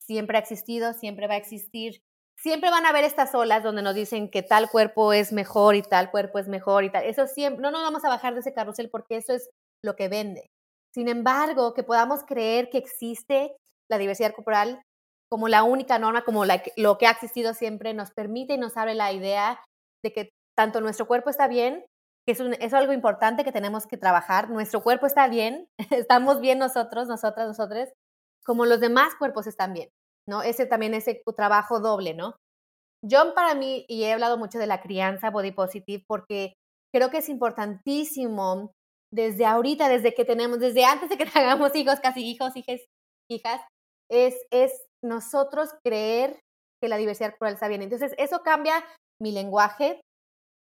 Siempre 0.00 0.38
ha 0.38 0.40
existido, 0.40 0.94
siempre 0.94 1.26
va 1.26 1.34
a 1.34 1.38
existir 1.38 2.00
siempre 2.36 2.70
van 2.70 2.84
a 2.84 2.90
haber 2.90 3.04
estas 3.04 3.34
olas 3.34 3.62
donde 3.62 3.82
nos 3.82 3.94
dicen 3.94 4.28
que 4.28 4.42
tal 4.42 4.70
cuerpo 4.70 5.12
es 5.12 5.32
mejor 5.32 5.76
y 5.76 5.82
tal 5.82 6.10
cuerpo 6.10 6.38
es 6.38 6.48
mejor 6.48 6.84
y 6.84 6.90
tal. 6.90 7.04
Eso 7.04 7.26
siempre, 7.26 7.62
no 7.62 7.70
nos 7.70 7.82
vamos 7.82 8.04
a 8.04 8.08
bajar 8.08 8.34
de 8.34 8.40
ese 8.40 8.52
carrusel 8.52 8.90
porque 8.90 9.16
eso 9.16 9.32
es 9.32 9.48
lo 9.82 9.96
que 9.96 10.08
vende. 10.08 10.50
Sin 10.94 11.08
embargo, 11.08 11.74
que 11.74 11.82
podamos 11.82 12.24
creer 12.24 12.70
que 12.70 12.78
existe 12.78 13.56
la 13.90 13.98
diversidad 13.98 14.34
corporal 14.34 14.82
como 15.30 15.48
la 15.48 15.62
única 15.62 15.98
norma, 15.98 16.24
como 16.24 16.44
lo 16.44 16.98
que 16.98 17.06
ha 17.06 17.10
existido 17.10 17.54
siempre, 17.54 17.94
nos 17.94 18.10
permite 18.12 18.54
y 18.54 18.58
nos 18.58 18.76
abre 18.76 18.94
la 18.94 19.12
idea 19.12 19.60
de 20.04 20.12
que 20.12 20.28
tanto 20.56 20.80
nuestro 20.80 21.06
cuerpo 21.06 21.30
está 21.30 21.48
bien, 21.48 21.84
que 22.26 22.32
es, 22.32 22.40
es 22.40 22.74
algo 22.74 22.92
importante 22.92 23.44
que 23.44 23.52
tenemos 23.52 23.86
que 23.86 23.96
trabajar, 23.96 24.50
nuestro 24.50 24.82
cuerpo 24.82 25.06
está 25.06 25.28
bien, 25.28 25.66
estamos 25.90 26.40
bien 26.40 26.58
nosotros, 26.58 27.08
nosotras, 27.08 27.46
nosotros, 27.46 27.88
como 28.44 28.66
los 28.66 28.80
demás 28.80 29.14
cuerpos 29.16 29.46
están 29.46 29.72
bien. 29.72 29.88
¿no? 30.26 30.42
Ese 30.42 30.66
también, 30.66 30.94
ese 30.94 31.22
trabajo 31.36 31.80
doble, 31.80 32.14
¿no? 32.14 32.36
Yo 33.02 33.34
para 33.34 33.54
mí, 33.54 33.84
y 33.88 34.04
he 34.04 34.12
hablado 34.12 34.38
mucho 34.38 34.58
de 34.58 34.66
la 34.66 34.80
crianza 34.80 35.30
body 35.30 35.52
positive, 35.52 36.04
porque 36.06 36.54
creo 36.94 37.10
que 37.10 37.18
es 37.18 37.28
importantísimo 37.28 38.72
desde 39.12 39.44
ahorita, 39.44 39.88
desde 39.88 40.14
que 40.14 40.24
tenemos, 40.24 40.58
desde 40.58 40.84
antes 40.84 41.10
de 41.10 41.18
que 41.18 41.26
tengamos 41.30 41.74
hijos, 41.76 42.00
casi 42.00 42.24
hijos, 42.24 42.56
hijas, 42.56 42.80
hijas, 43.30 43.60
es, 44.10 44.36
es 44.50 44.72
nosotros 45.02 45.70
creer 45.84 46.40
que 46.82 46.88
la 46.88 46.96
diversidad 46.96 47.30
corporal 47.30 47.54
está 47.54 47.68
bien. 47.68 47.82
Entonces, 47.82 48.14
eso 48.16 48.40
cambia 48.42 48.84
mi 49.20 49.32
lenguaje, 49.32 50.00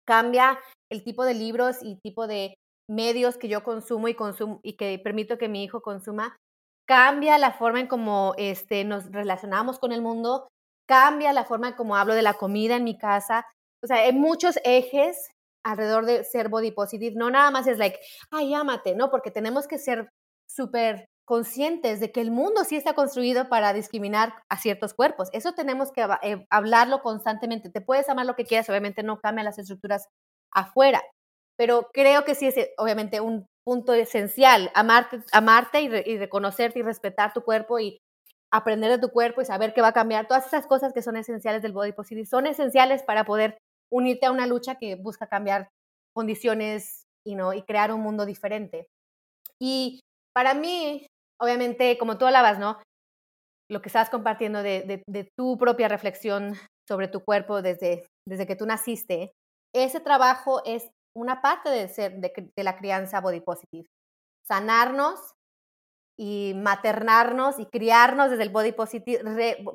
cambia 0.10 0.60
el 0.92 1.04
tipo 1.04 1.24
de 1.24 1.36
libros 1.36 1.84
y 1.84 2.00
tipo 2.04 2.26
de 2.26 2.56
medios 2.90 3.38
que 3.38 3.48
yo 3.48 3.64
consumo 3.64 4.08
y 4.08 4.16
consumo 4.16 4.60
y 4.64 4.74
que 4.74 4.98
permito 4.98 5.38
que 5.38 5.48
mi 5.48 5.64
hijo 5.64 5.82
consuma, 5.82 6.36
cambia 6.88 7.38
la 7.38 7.52
forma 7.52 7.80
en 7.80 7.86
cómo 7.86 8.34
este, 8.40 8.84
nos 8.86 9.12
relacionamos 9.12 9.78
con 9.78 9.92
el 9.92 10.02
mundo, 10.02 10.48
cambia 10.88 11.32
la 11.32 11.46
forma 11.46 11.68
en 11.68 11.74
cómo 11.76 11.96
hablo 11.96 12.16
de 12.16 12.24
la 12.24 12.34
comida 12.34 12.76
en 12.76 12.86
mi 12.86 12.98
casa. 12.98 13.46
O 13.84 13.88
sea, 13.88 13.98
hay 13.98 14.14
muchos 14.14 14.58
ejes 14.64 15.30
alrededor 15.64 16.08
de 16.08 16.24
ser 16.24 16.50
body 16.50 16.72
positive. 16.72 17.16
No 17.16 17.30
nada 17.30 17.52
más 17.52 17.68
es 17.68 17.78
like, 17.78 18.00
ay, 18.32 18.56
ámate, 18.56 18.96
¿no? 18.96 19.12
Porque 19.12 19.30
tenemos 19.30 19.68
que 19.68 19.78
ser 19.78 20.10
súper 20.50 21.06
conscientes 21.30 22.00
de 22.00 22.12
que 22.12 22.22
el 22.22 22.32
mundo 22.32 22.64
sí 22.64 22.76
está 22.76 22.96
construido 22.96 23.50
para 23.50 23.72
discriminar 23.72 24.34
a 24.50 24.58
ciertos 24.58 24.96
cuerpos. 24.96 25.30
Eso 25.32 25.54
tenemos 25.54 25.92
que 25.92 26.02
eh, 26.24 26.48
hablarlo 26.50 27.04
constantemente. 27.04 27.70
Te 27.70 27.82
puedes 27.82 28.10
amar 28.10 28.26
lo 28.26 28.36
que 28.36 28.46
quieras, 28.46 28.68
obviamente 28.68 29.04
no 29.04 29.20
cambia 29.20 29.44
las 29.44 29.60
estructuras 29.60 30.08
afuera, 30.52 31.04
pero 31.56 31.92
creo 31.94 32.26
que 32.26 32.34
sí 32.34 32.48
es 32.48 32.58
eh, 32.58 32.74
obviamente 32.80 33.22
un 33.22 33.46
punto 33.64 33.94
esencial, 33.94 34.72
amarte, 34.74 35.20
amarte 35.32 35.84
y, 35.84 36.18
reconocerte 36.18 36.80
y 36.80 36.82
respetar 36.82 37.32
tu 37.32 37.44
cuerpo 37.44 37.78
y 37.78 38.00
aprender 38.52 38.90
de 38.90 38.98
tu 38.98 39.12
cuerpo 39.12 39.44
y 39.44 39.46
saber 39.46 39.76
que 39.76 39.84
va 39.84 39.90
a 39.90 39.94
cambiar. 39.94 40.28
Todas 40.28 40.48
esas 40.48 40.66
cosas 40.66 40.94
que 40.94 41.04
son 41.04 41.16
esenciales 41.16 41.62
del 41.62 41.74
body 41.74 41.92
positive 41.92 42.26
son 42.26 42.48
esenciales 42.48 43.04
para 43.04 43.24
poder 43.24 43.60
unirte 43.92 44.26
a 44.26 44.32
una 44.32 44.48
lucha 44.48 44.80
que 44.80 44.96
busca 44.96 45.28
cambiar 45.28 45.70
condiciones 46.12 47.04
y 47.24 47.36
crear 47.68 47.92
un 47.92 48.02
mundo 48.02 48.26
diferente. 48.26 48.88
Y 49.62 50.00
para 50.34 50.56
mí, 50.56 51.06
obviamente, 51.40 51.98
como 51.98 52.18
tú 52.18 52.26
hablabas, 52.26 52.60
¿no? 52.60 52.82
Lo 53.70 53.82
que 53.82 53.90
estás 53.90 54.10
compartiendo 54.10 54.64
de, 54.64 55.04
de, 55.06 55.32
tu 55.38 55.58
propia 55.58 55.88
reflexión 55.88 56.56
sobre 56.88 57.08
tu 57.08 57.24
cuerpo 57.24 57.62
desde, 57.62 58.08
desde 58.28 58.48
que 58.48 58.56
tú 58.56 58.66
naciste, 58.66 59.32
ese 59.76 60.00
trabajo 60.00 60.62
es 60.66 60.90
una 61.16 61.42
parte 61.42 61.70
de, 61.70 61.88
ser, 61.88 62.20
de, 62.20 62.64
la 62.64 62.78
crianza 62.78 63.22
body 63.22 63.42
positive. 63.42 63.88
Sanarnos 64.48 65.20
y 66.18 66.54
maternarnos 66.56 67.60
y 67.60 67.66
criarnos 67.68 68.32
desde 68.32 68.44
el 68.44 68.50
body 68.50 68.72
positive, 68.72 69.22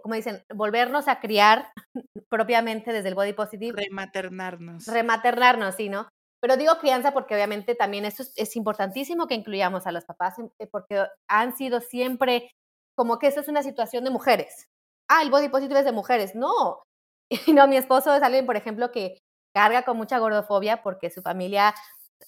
como 0.02 0.14
dicen, 0.14 0.42
volvernos 0.54 1.08
a 1.08 1.20
criar 1.20 1.72
propiamente 2.28 2.92
desde 2.92 3.08
el 3.08 3.14
body 3.14 3.32
positive. 3.32 3.80
Rematernarnos. 3.80 4.86
Rematernarnos, 4.86 5.74
sí, 5.76 5.88
¿no? 5.88 6.08
Pero 6.44 6.58
digo 6.58 6.76
crianza 6.76 7.12
porque 7.12 7.34
obviamente 7.34 7.74
también 7.74 8.04
eso 8.04 8.22
es, 8.36 8.54
importantísimo 8.54 9.26
que 9.26 9.34
incluyamos 9.34 9.86
a 9.86 9.92
los 9.92 10.04
papás, 10.04 10.34
eh, 10.58 10.66
porque 10.66 11.06
han 11.26 11.56
sido 11.56 11.80
siempre 11.80 12.50
como 12.94 13.18
que 13.18 13.28
eso 13.28 13.40
es 13.40 13.48
una 13.48 13.62
situación 13.62 14.04
de 14.04 14.10
mujeres. 14.10 14.66
Ah, 15.08 15.22
el 15.22 15.30
body 15.30 15.48
positive 15.48 15.78
es 15.78 15.86
de 15.86 15.92
mujeres. 15.92 16.34
No. 16.34 16.82
no, 17.54 17.66
mi 17.66 17.78
esposo 17.78 18.14
es 18.14 18.22
alguien, 18.22 18.44
por 18.44 18.58
ejemplo, 18.58 18.92
que 18.92 19.16
carga 19.56 19.86
con 19.86 19.96
mucha 19.96 20.18
gordofobia 20.18 20.82
porque 20.82 21.08
su 21.08 21.22
familia 21.22 21.74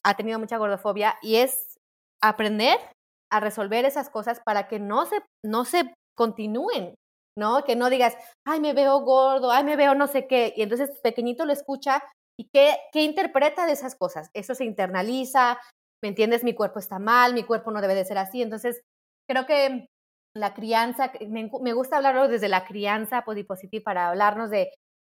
ha 0.02 0.16
tenido 0.16 0.38
mucha 0.38 0.56
gordofobia 0.56 1.18
y 1.20 1.36
es 1.36 1.76
aprender 2.22 2.78
a 3.30 3.40
resolver 3.40 3.84
esas 3.84 4.08
cosas 4.08 4.40
para 4.40 4.66
que 4.66 4.78
no 4.78 5.04
se, 5.04 5.20
no 5.44 5.66
se 5.66 5.92
continúen, 6.16 6.94
¿no? 7.36 7.64
Que 7.64 7.76
no 7.76 7.90
digas, 7.90 8.16
ay, 8.46 8.60
me 8.60 8.72
veo 8.72 8.98
gordo, 9.00 9.50
ay, 9.50 9.64
me 9.64 9.76
veo 9.76 9.94
no 9.94 10.06
sé 10.06 10.26
qué. 10.26 10.54
Y 10.56 10.62
entonces 10.62 10.88
pequeñito 11.02 11.44
lo 11.44 11.52
escucha 11.52 12.02
y 12.38 12.48
qué, 12.52 12.76
qué 12.92 13.02
interpreta 13.02 13.66
de 13.66 13.72
esas 13.72 13.94
cosas. 13.94 14.30
Eso 14.34 14.54
se 14.54 14.64
internaliza, 14.64 15.58
¿me 16.02 16.08
entiendes? 16.08 16.44
Mi 16.44 16.54
cuerpo 16.54 16.78
está 16.78 16.98
mal, 16.98 17.34
mi 17.34 17.44
cuerpo 17.44 17.70
no 17.70 17.80
debe 17.80 17.94
de 17.94 18.04
ser 18.04 18.18
así. 18.18 18.42
Entonces, 18.42 18.82
creo 19.28 19.46
que 19.46 19.88
la 20.34 20.54
crianza, 20.54 21.12
me, 21.28 21.50
me 21.60 21.72
gusta 21.72 21.96
hablarlo 21.96 22.28
desde 22.28 22.48
la 22.48 22.64
crianza 22.66 23.24
positiva 23.24 23.84
para 23.84 24.08
hablarnos 24.08 24.50
de, 24.50 24.70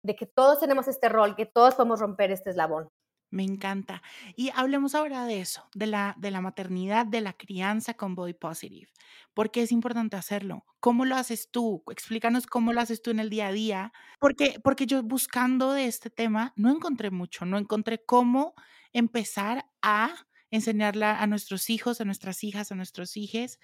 de 0.03 0.15
que 0.15 0.25
todos 0.25 0.59
tenemos 0.59 0.87
este 0.87 1.09
rol, 1.09 1.35
que 1.35 1.45
todos 1.45 1.75
podemos 1.75 1.99
romper 1.99 2.31
este 2.31 2.51
eslabón. 2.51 2.89
Me 3.31 3.43
encanta. 3.43 4.01
Y 4.35 4.49
hablemos 4.55 4.95
ahora 4.95 5.25
de 5.25 5.41
eso, 5.41 5.69
de 5.75 5.85
la, 5.85 6.15
de 6.17 6.31
la 6.31 6.41
maternidad, 6.41 7.05
de 7.05 7.21
la 7.21 7.33
crianza 7.33 7.93
con 7.93 8.15
Body 8.15 8.33
Positive. 8.33 8.89
¿Por 9.35 9.51
qué 9.51 9.61
es 9.61 9.71
importante 9.71 10.17
hacerlo? 10.17 10.65
¿Cómo 10.79 11.05
lo 11.05 11.15
haces 11.15 11.49
tú? 11.51 11.83
Explícanos 11.91 12.47
cómo 12.47 12.73
lo 12.73 12.81
haces 12.81 13.01
tú 13.01 13.11
en 13.11 13.19
el 13.19 13.29
día 13.29 13.47
a 13.47 13.51
día. 13.51 13.93
Porque, 14.19 14.59
porque 14.63 14.87
yo 14.87 15.03
buscando 15.03 15.73
de 15.73 15.85
este 15.85 16.09
tema 16.09 16.53
no 16.55 16.71
encontré 16.71 17.11
mucho, 17.11 17.45
no 17.45 17.57
encontré 17.57 18.03
cómo 18.03 18.55
empezar 18.93 19.65
a 19.81 20.11
enseñarle 20.49 21.05
a 21.05 21.27
nuestros 21.27 21.69
hijos, 21.69 22.01
a 22.01 22.05
nuestras 22.05 22.43
hijas, 22.43 22.71
a 22.71 22.75
nuestros 22.75 23.15
hijos 23.15 23.59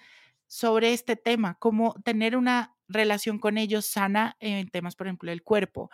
sobre 0.46 0.92
este 0.92 1.16
tema, 1.16 1.56
cómo 1.58 1.94
tener 2.04 2.36
una 2.36 2.76
relación 2.88 3.38
con 3.38 3.58
ellos 3.58 3.84
sana 3.86 4.36
en 4.38 4.68
temas, 4.68 4.94
por 4.94 5.08
ejemplo, 5.08 5.30
del 5.30 5.42
cuerpo. 5.42 5.90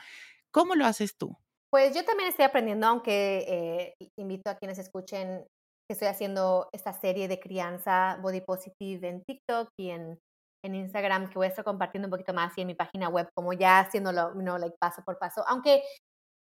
¿Cómo 0.51 0.75
lo 0.75 0.85
haces 0.85 1.17
tú? 1.17 1.39
Pues 1.73 1.95
yo 1.95 2.05
también 2.05 2.29
estoy 2.29 2.45
aprendiendo, 2.45 2.87
aunque 2.87 3.47
eh, 3.49 4.07
invito 4.19 4.51
a 4.51 4.57
quienes 4.57 4.79
escuchen 4.79 5.47
que 5.89 5.95
estoy 5.95 6.09
haciendo 6.09 6.69
esta 6.71 6.93
serie 6.93 7.29
de 7.29 7.41
crianza 7.41 8.19
body 8.21 8.43
positive 8.43 9.09
en 9.09 9.23
TikTok 9.25 9.71
y 9.81 9.89
en, 9.89 10.19
en 10.63 10.75
Instagram, 10.75 11.31
que 11.31 11.37
voy 11.37 11.47
a 11.47 11.49
estar 11.49 11.65
compartiendo 11.65 12.09
un 12.09 12.11
poquito 12.11 12.35
más 12.35 12.53
y 12.59 12.61
en 12.61 12.67
mi 12.67 12.75
página 12.75 13.09
web, 13.09 13.27
como 13.35 13.55
ya 13.55 13.79
haciéndolo, 13.81 14.35
no, 14.35 14.59
like, 14.59 14.77
paso 14.79 15.03
por 15.03 15.19
paso. 15.19 15.45
Aunque 15.49 15.83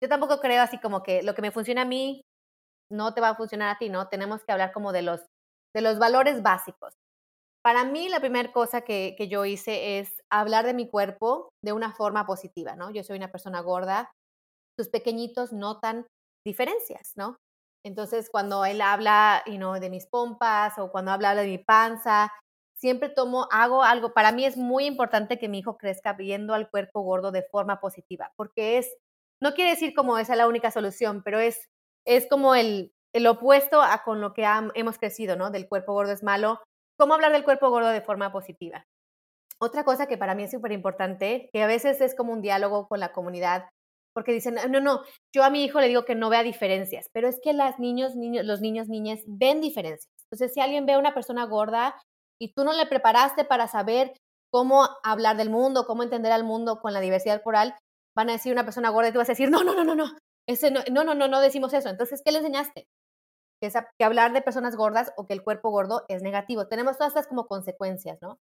yo 0.00 0.08
tampoco 0.08 0.38
creo 0.38 0.62
así 0.62 0.78
como 0.78 1.02
que 1.02 1.24
lo 1.24 1.34
que 1.34 1.42
me 1.42 1.50
funciona 1.50 1.82
a 1.82 1.86
mí 1.86 2.22
no 2.92 3.12
te 3.12 3.20
va 3.20 3.30
a 3.30 3.34
funcionar 3.36 3.74
a 3.74 3.78
ti, 3.78 3.88
¿no? 3.88 4.08
Tenemos 4.08 4.44
que 4.44 4.52
hablar 4.52 4.72
como 4.72 4.92
de 4.92 5.02
los, 5.02 5.22
de 5.74 5.82
los 5.82 5.98
valores 5.98 6.42
básicos. 6.42 6.94
Para 7.64 7.84
mí, 7.84 8.08
la 8.08 8.20
primera 8.20 8.52
cosa 8.52 8.82
que, 8.82 9.16
que 9.18 9.28
yo 9.28 9.44
hice 9.44 9.98
es 9.98 10.14
hablar 10.30 10.66
de 10.66 10.74
mi 10.74 10.88
cuerpo 10.88 11.50
de 11.64 11.72
una 11.72 11.92
forma 11.92 12.26
positiva, 12.26 12.76
¿no? 12.76 12.92
Yo 12.92 13.02
soy 13.02 13.16
una 13.16 13.32
persona 13.32 13.60
gorda, 13.60 14.10
tus 14.76 14.88
pequeñitos 14.88 15.52
notan 15.52 16.06
diferencias, 16.44 17.12
¿no? 17.16 17.36
Entonces, 17.84 18.28
cuando 18.30 18.64
él 18.64 18.80
habla 18.80 19.42
you 19.46 19.56
know, 19.56 19.74
de 19.74 19.90
mis 19.90 20.06
pompas 20.06 20.78
o 20.78 20.90
cuando 20.90 21.12
habla 21.12 21.34
de 21.34 21.46
mi 21.46 21.58
panza, 21.58 22.32
siempre 22.76 23.08
tomo, 23.08 23.48
hago 23.50 23.82
algo. 23.82 24.12
Para 24.12 24.32
mí 24.32 24.44
es 24.44 24.56
muy 24.56 24.86
importante 24.86 25.38
que 25.38 25.48
mi 25.48 25.60
hijo 25.60 25.76
crezca 25.76 26.12
viendo 26.12 26.54
al 26.54 26.68
cuerpo 26.68 27.02
gordo 27.02 27.32
de 27.32 27.42
forma 27.42 27.80
positiva, 27.80 28.32
porque 28.36 28.78
es, 28.78 28.92
no 29.40 29.54
quiere 29.54 29.70
decir 29.70 29.94
como 29.94 30.18
esa 30.18 30.32
es 30.32 30.38
la 30.38 30.48
única 30.48 30.70
solución, 30.70 31.22
pero 31.24 31.38
es, 31.38 31.68
es 32.04 32.28
como 32.28 32.54
el, 32.54 32.92
el 33.14 33.26
opuesto 33.26 33.82
a 33.82 34.02
con 34.02 34.20
lo 34.20 34.34
que 34.34 34.46
hemos 34.74 34.98
crecido, 34.98 35.36
¿no? 35.36 35.50
Del 35.50 35.68
cuerpo 35.68 35.92
gordo 35.92 36.12
es 36.12 36.22
malo. 36.22 36.60
¿Cómo 36.98 37.14
hablar 37.14 37.32
del 37.32 37.44
cuerpo 37.44 37.70
gordo 37.70 37.88
de 37.88 38.00
forma 38.00 38.32
positiva? 38.32 38.84
Otra 39.58 39.84
cosa 39.84 40.06
que 40.06 40.18
para 40.18 40.34
mí 40.34 40.42
es 40.42 40.50
súper 40.50 40.72
importante, 40.72 41.48
que 41.52 41.62
a 41.62 41.66
veces 41.66 42.00
es 42.00 42.14
como 42.14 42.32
un 42.32 42.42
diálogo 42.42 42.88
con 42.88 43.00
la 43.00 43.12
comunidad, 43.12 43.68
porque 44.16 44.32
dicen, 44.32 44.56
no, 44.70 44.80
no, 44.80 45.02
yo 45.30 45.44
a 45.44 45.50
mi 45.50 45.62
hijo 45.62 45.78
le 45.78 45.88
digo 45.88 46.06
que 46.06 46.14
no 46.14 46.30
vea 46.30 46.42
diferencias, 46.42 47.10
pero 47.12 47.28
es 47.28 47.38
que 47.38 47.52
las 47.52 47.78
niños, 47.78 48.16
niños, 48.16 48.46
los 48.46 48.62
niños, 48.62 48.88
niñas 48.88 49.20
ven 49.26 49.60
diferencias. 49.60 50.10
Entonces, 50.24 50.54
si 50.54 50.60
alguien 50.62 50.86
ve 50.86 50.94
a 50.94 50.98
una 50.98 51.12
persona 51.12 51.44
gorda 51.44 51.94
y 52.40 52.54
tú 52.54 52.64
no 52.64 52.72
le 52.72 52.86
preparaste 52.86 53.44
para 53.44 53.68
saber 53.68 54.14
cómo 54.50 54.88
hablar 55.04 55.36
del 55.36 55.50
mundo, 55.50 55.84
cómo 55.84 56.02
entender 56.02 56.32
al 56.32 56.44
mundo 56.44 56.80
con 56.80 56.94
la 56.94 57.00
diversidad 57.00 57.36
corporal, 57.42 57.74
van 58.16 58.30
a 58.30 58.32
decir 58.32 58.54
una 58.54 58.64
persona 58.64 58.88
gorda 58.88 59.10
y 59.10 59.12
tú 59.12 59.18
vas 59.18 59.28
a 59.28 59.32
decir, 59.32 59.50
no, 59.50 59.62
no, 59.62 59.74
no, 59.74 59.84
no, 59.84 59.94
no, 59.94 60.06
ese 60.48 60.70
no, 60.70 60.80
no, 60.90 61.14
no, 61.14 61.28
no, 61.28 61.40
decimos 61.42 61.74
eso. 61.74 61.90
Entonces, 61.90 62.22
¿qué 62.24 62.32
le 62.32 62.38
enseñaste? 62.38 62.86
Que, 63.60 63.70
que 63.70 64.04
hablar 64.06 64.32
de 64.32 64.40
personas 64.40 64.76
gordas 64.76 65.12
o 65.18 65.26
que 65.26 65.34
el 65.34 65.44
cuerpo 65.44 65.68
gordo 65.68 66.06
es 66.08 66.22
negativo. 66.22 66.68
Tenemos 66.68 66.96
todas 66.96 67.10
estas 67.10 67.26
como 67.26 67.48
consecuencias, 67.48 68.16
¿no? 68.22 68.38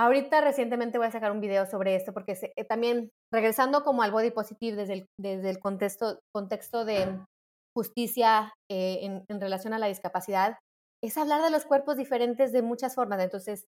Ahorita 0.00 0.40
recientemente 0.40 0.96
voy 0.98 1.08
a 1.08 1.10
sacar 1.10 1.32
un 1.32 1.40
video 1.40 1.66
sobre 1.66 1.96
esto 1.96 2.12
porque 2.12 2.38
eh, 2.56 2.64
también 2.64 3.10
regresando 3.32 3.82
como 3.82 4.02
al 4.02 4.12
body 4.12 4.30
positive 4.30 4.76
desde 4.76 4.92
el, 4.92 5.06
desde 5.20 5.50
el 5.50 5.58
contexto, 5.58 6.20
contexto 6.32 6.84
de 6.84 7.18
justicia 7.76 8.52
eh, 8.70 9.00
en, 9.02 9.24
en, 9.28 9.40
relación 9.40 9.72
a 9.72 9.78
la 9.78 9.88
discapacidad, 9.88 10.56
es 11.02 11.16
hablar 11.16 11.42
de 11.42 11.50
los 11.50 11.64
cuerpos 11.64 11.96
diferentes 11.96 12.52
de 12.52 12.62
muchas 12.62 12.94
formas. 12.94 13.20
Entonces, 13.20 13.64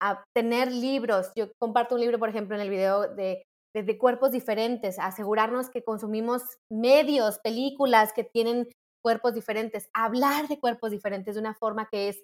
a 0.00 0.24
tener 0.34 0.72
libros, 0.72 1.32
yo 1.36 1.50
comparto 1.60 1.96
un 1.96 2.00
libro, 2.00 2.18
por 2.18 2.30
ejemplo, 2.30 2.56
en 2.56 2.62
el 2.62 2.70
video 2.70 3.14
de, 3.14 3.42
de, 3.74 3.82
de 3.82 3.98
cuerpos 3.98 4.32
diferentes, 4.32 4.98
asegurarnos 4.98 5.68
que 5.68 5.84
consumimos 5.84 6.42
medios, 6.70 7.40
películas 7.40 8.14
que 8.14 8.24
tienen 8.24 8.68
cuerpos 9.04 9.34
diferentes, 9.34 9.88
hablar 9.94 10.48
de 10.48 10.58
cuerpos 10.60 10.90
diferentes 10.90 11.34
de 11.34 11.40
una 11.40 11.54
forma 11.54 11.88
que 11.90 12.08
es, 12.08 12.22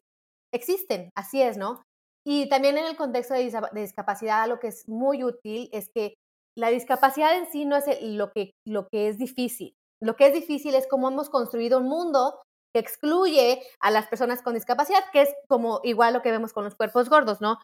existen, 0.52 1.10
así 1.14 1.42
es, 1.42 1.58
¿no? 1.58 1.82
Y 2.26 2.48
también 2.48 2.78
en 2.78 2.86
el 2.86 2.96
contexto 2.96 3.34
de, 3.34 3.50
discapacidad, 3.74 4.48
lo 4.48 4.58
que 4.58 4.68
es 4.68 4.88
muy 4.88 5.24
útil 5.24 5.68
es 5.72 5.90
que 5.94 6.14
la 6.56 6.70
discapacidad 6.70 7.36
en 7.36 7.46
sí 7.50 7.64
no 7.64 7.76
es 7.76 7.84
lo 8.00 8.30
que, 8.30 8.52
lo 8.66 8.86
que 8.88 9.08
es 9.08 9.18
difícil. 9.18 9.74
Lo 10.00 10.16
que 10.16 10.26
es 10.28 10.34
difícil 10.34 10.74
es 10.74 10.86
cómo 10.86 11.08
hemos 11.08 11.28
construido 11.28 11.78
un 11.78 11.88
mundo 11.88 12.40
que 12.74 12.80
excluye 12.80 13.62
a 13.80 13.90
las 13.90 14.08
personas 14.08 14.42
con 14.42 14.54
discapacidad, 14.54 15.04
que 15.12 15.22
es 15.22 15.34
como 15.48 15.80
igual 15.84 16.14
lo 16.14 16.22
que 16.22 16.30
vemos 16.30 16.52
con 16.52 16.64
los 16.64 16.74
cuerpos 16.74 17.08
gordos, 17.08 17.40
¿no? 17.40 17.58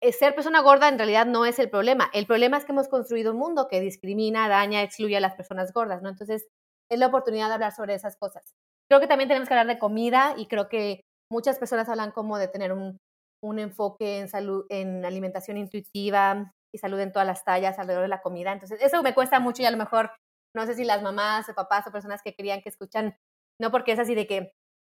Eh, 0.00 0.12
ser 0.12 0.34
persona 0.34 0.60
gorda 0.60 0.88
en 0.88 0.98
realidad 0.98 1.26
no 1.26 1.44
es 1.44 1.58
el 1.58 1.70
problema. 1.70 2.10
El 2.12 2.26
problema 2.26 2.56
es 2.56 2.64
que 2.64 2.72
hemos 2.72 2.88
construido 2.88 3.32
un 3.32 3.38
mundo 3.38 3.68
que 3.68 3.80
discrimina, 3.80 4.48
daña, 4.48 4.82
excluye 4.82 5.16
a 5.16 5.20
las 5.20 5.34
personas 5.34 5.72
gordas, 5.72 6.02
¿no? 6.02 6.08
Entonces, 6.08 6.46
es 6.90 6.98
la 6.98 7.06
oportunidad 7.06 7.48
de 7.48 7.54
hablar 7.54 7.72
sobre 7.72 7.94
esas 7.94 8.16
cosas. 8.16 8.54
Creo 8.88 9.00
que 9.00 9.06
también 9.06 9.28
tenemos 9.28 9.48
que 9.48 9.54
hablar 9.54 9.66
de 9.66 9.78
comida 9.78 10.34
y 10.36 10.46
creo 10.46 10.68
que 10.68 11.00
muchas 11.30 11.58
personas 11.58 11.88
hablan 11.88 12.12
como 12.12 12.38
de 12.38 12.48
tener 12.48 12.72
un, 12.72 12.98
un 13.44 13.58
enfoque 13.58 14.18
en 14.18 14.28
salud, 14.28 14.64
en 14.70 15.04
alimentación 15.04 15.58
intuitiva 15.58 16.50
y 16.74 16.78
salud 16.78 16.98
en 17.00 17.12
todas 17.12 17.26
las 17.26 17.44
tallas 17.44 17.78
alrededor 17.78 18.04
de 18.04 18.08
la 18.08 18.22
comida. 18.22 18.52
Entonces, 18.52 18.80
eso 18.80 19.02
me 19.02 19.14
cuesta 19.14 19.38
mucho 19.38 19.62
y 19.62 19.66
a 19.66 19.70
lo 19.70 19.76
mejor, 19.76 20.10
no 20.56 20.64
sé 20.64 20.74
si 20.74 20.84
las 20.84 21.02
mamás 21.02 21.48
o 21.48 21.54
papás 21.54 21.86
o 21.86 21.92
personas 21.92 22.22
que 22.22 22.34
querían 22.34 22.62
que 22.62 22.70
escuchan, 22.70 23.16
no 23.60 23.70
porque 23.70 23.92
es 23.92 23.98
así 23.98 24.14
de 24.14 24.26
que 24.26 24.52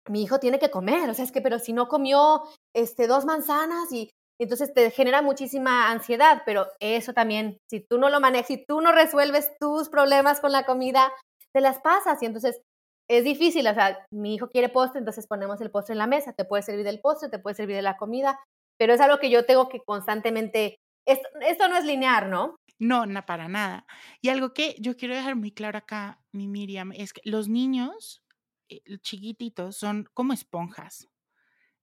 mi 0.09 0.23
hijo 0.23 0.39
tiene 0.39 0.59
que 0.59 0.71
comer, 0.71 1.09
o 1.09 1.13
sea, 1.13 1.25
es 1.25 1.33
que, 1.33 1.41
pero 1.41 1.59
si 1.59 1.73
no 1.73 1.89
comió 1.89 2.43
este, 2.73 3.07
dos 3.07 3.25
manzanas 3.25 3.91
y 3.91 4.09
entonces 4.39 4.73
te 4.73 4.89
genera 4.91 5.21
muchísima 5.21 5.91
ansiedad, 5.91 6.43
pero 6.45 6.67
eso 6.79 7.13
también, 7.13 7.57
si 7.69 7.81
tú 7.81 7.97
no 7.97 8.09
lo 8.09 8.21
manejas, 8.21 8.47
si 8.47 8.65
tú 8.65 8.79
no 8.79 8.93
resuelves 8.93 9.51
tus 9.59 9.89
problemas 9.89 10.39
con 10.39 10.53
la 10.53 10.65
comida, 10.65 11.11
te 11.53 11.59
las 11.59 11.79
pasas 11.79 12.21
y 12.23 12.27
entonces 12.27 12.61
es 13.07 13.23
difícil, 13.23 13.67
o 13.67 13.73
sea, 13.73 14.05
mi 14.11 14.35
hijo 14.35 14.49
quiere 14.49 14.69
postre, 14.69 14.99
entonces 14.99 15.27
ponemos 15.27 15.61
el 15.61 15.71
postre 15.71 15.93
en 15.93 15.99
la 15.99 16.07
mesa, 16.07 16.33
te 16.33 16.45
puede 16.45 16.63
servir 16.63 16.85
del 16.85 16.99
postre, 16.99 17.29
te 17.29 17.39
puede 17.39 17.55
servir 17.55 17.75
de 17.75 17.81
la 17.81 17.97
comida, 17.97 18.39
pero 18.77 18.93
es 18.93 19.01
algo 19.01 19.19
que 19.19 19.29
yo 19.29 19.45
tengo 19.45 19.69
que 19.69 19.81
constantemente, 19.81 20.79
esto, 21.05 21.67
no 21.69 21.77
es 21.77 21.85
lineal, 21.85 22.29
¿no? 22.29 22.57
No, 22.79 23.05
no, 23.05 23.25
para 23.25 23.47
nada. 23.47 23.87
Y 24.21 24.29
algo 24.29 24.53
que 24.53 24.75
yo 24.79 24.95
quiero 24.97 25.15
dejar 25.15 25.35
muy 25.35 25.51
claro 25.51 25.77
acá, 25.77 26.21
mi 26.31 26.47
Miriam, 26.47 26.91
es 26.91 27.13
que 27.13 27.21
los 27.23 27.47
niños 27.47 28.21
eh, 28.69 28.81
chiquititos 28.99 29.77
son 29.77 30.07
como 30.13 30.33
esponjas 30.33 31.07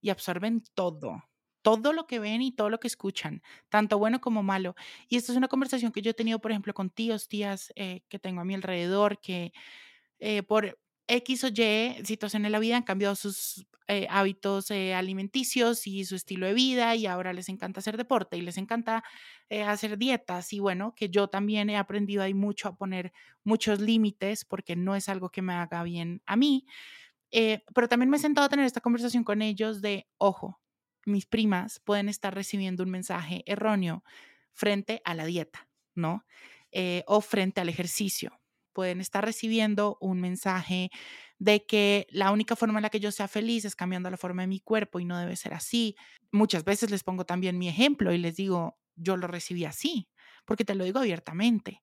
y 0.00 0.10
absorben 0.10 0.62
todo, 0.74 1.24
todo 1.62 1.94
lo 1.94 2.06
que 2.06 2.18
ven 2.18 2.42
y 2.42 2.52
todo 2.52 2.68
lo 2.68 2.78
que 2.78 2.86
escuchan, 2.86 3.42
tanto 3.70 3.98
bueno 3.98 4.20
como 4.20 4.42
malo. 4.42 4.74
Y 5.08 5.16
esto 5.16 5.32
es 5.32 5.38
una 5.38 5.48
conversación 5.48 5.90
que 5.90 6.02
yo 6.02 6.10
he 6.10 6.14
tenido, 6.14 6.38
por 6.38 6.50
ejemplo, 6.50 6.74
con 6.74 6.90
tíos, 6.90 7.26
tías 7.26 7.72
eh, 7.76 8.02
que 8.10 8.18
tengo 8.18 8.42
a 8.42 8.44
mi 8.44 8.54
alrededor, 8.54 9.18
que 9.18 9.52
eh, 10.18 10.42
por 10.42 10.78
X 11.06 11.44
o 11.44 11.48
Y 11.48 12.04
situación 12.04 12.46
en 12.46 12.52
la 12.52 12.58
vida 12.58 12.76
han 12.76 12.82
cambiado 12.82 13.14
sus 13.14 13.66
eh, 13.86 14.06
hábitos 14.08 14.70
eh, 14.70 14.94
alimenticios 14.94 15.86
y 15.86 16.06
su 16.06 16.14
estilo 16.14 16.46
de 16.46 16.54
vida 16.54 16.96
y 16.96 17.04
ahora 17.04 17.34
les 17.34 17.50
encanta 17.50 17.80
hacer 17.80 17.98
deporte 17.98 18.38
y 18.38 18.40
les 18.40 18.56
encanta 18.56 19.04
eh, 19.50 19.62
hacer 19.62 19.98
dietas 19.98 20.54
y 20.54 20.60
bueno, 20.60 20.94
que 20.94 21.10
yo 21.10 21.28
también 21.28 21.68
he 21.68 21.76
aprendido 21.76 22.22
ahí 22.22 22.32
mucho 22.32 22.68
a 22.68 22.76
poner 22.76 23.12
muchos 23.44 23.80
límites 23.80 24.46
porque 24.46 24.74
no 24.74 24.96
es 24.96 25.10
algo 25.10 25.28
que 25.28 25.42
me 25.42 25.52
haga 25.52 25.82
bien 25.82 26.22
a 26.24 26.36
mí, 26.36 26.66
pero 27.74 27.88
también 27.88 28.08
me 28.10 28.16
he 28.16 28.20
sentado 28.20 28.46
a 28.46 28.48
tener 28.48 28.64
esta 28.64 28.80
conversación 28.80 29.24
con 29.24 29.42
ellos 29.42 29.82
de, 29.82 30.08
ojo, 30.18 30.60
mis 31.04 31.26
primas 31.26 31.80
pueden 31.80 32.08
estar 32.08 32.34
recibiendo 32.34 32.84
un 32.84 32.90
mensaje 32.90 33.42
erróneo 33.46 34.04
frente 34.52 35.02
a 35.04 35.14
la 35.14 35.26
dieta, 35.26 35.68
¿no? 35.94 36.24
o 37.06 37.20
frente 37.20 37.60
al 37.60 37.68
ejercicio 37.68 38.40
pueden 38.74 39.00
estar 39.00 39.24
recibiendo 39.24 39.98
un 40.00 40.20
mensaje 40.20 40.90
de 41.38 41.64
que 41.66 42.06
la 42.10 42.32
única 42.32 42.56
forma 42.56 42.78
en 42.78 42.82
la 42.84 42.90
que 42.90 43.00
yo 43.00 43.12
sea 43.12 43.28
feliz 43.28 43.64
es 43.64 43.76
cambiando 43.76 44.10
la 44.10 44.18
forma 44.18 44.42
de 44.42 44.48
mi 44.48 44.60
cuerpo 44.60 45.00
y 45.00 45.06
no 45.06 45.18
debe 45.18 45.36
ser 45.36 45.54
así. 45.54 45.96
Muchas 46.32 46.64
veces 46.64 46.90
les 46.90 47.04
pongo 47.04 47.24
también 47.26 47.58
mi 47.58 47.68
ejemplo 47.68 48.12
y 48.12 48.18
les 48.18 48.36
digo, 48.36 48.78
yo 48.96 49.16
lo 49.16 49.26
recibí 49.28 49.64
así, 49.64 50.08
porque 50.44 50.64
te 50.64 50.74
lo 50.74 50.84
digo 50.84 51.00
abiertamente. 51.00 51.82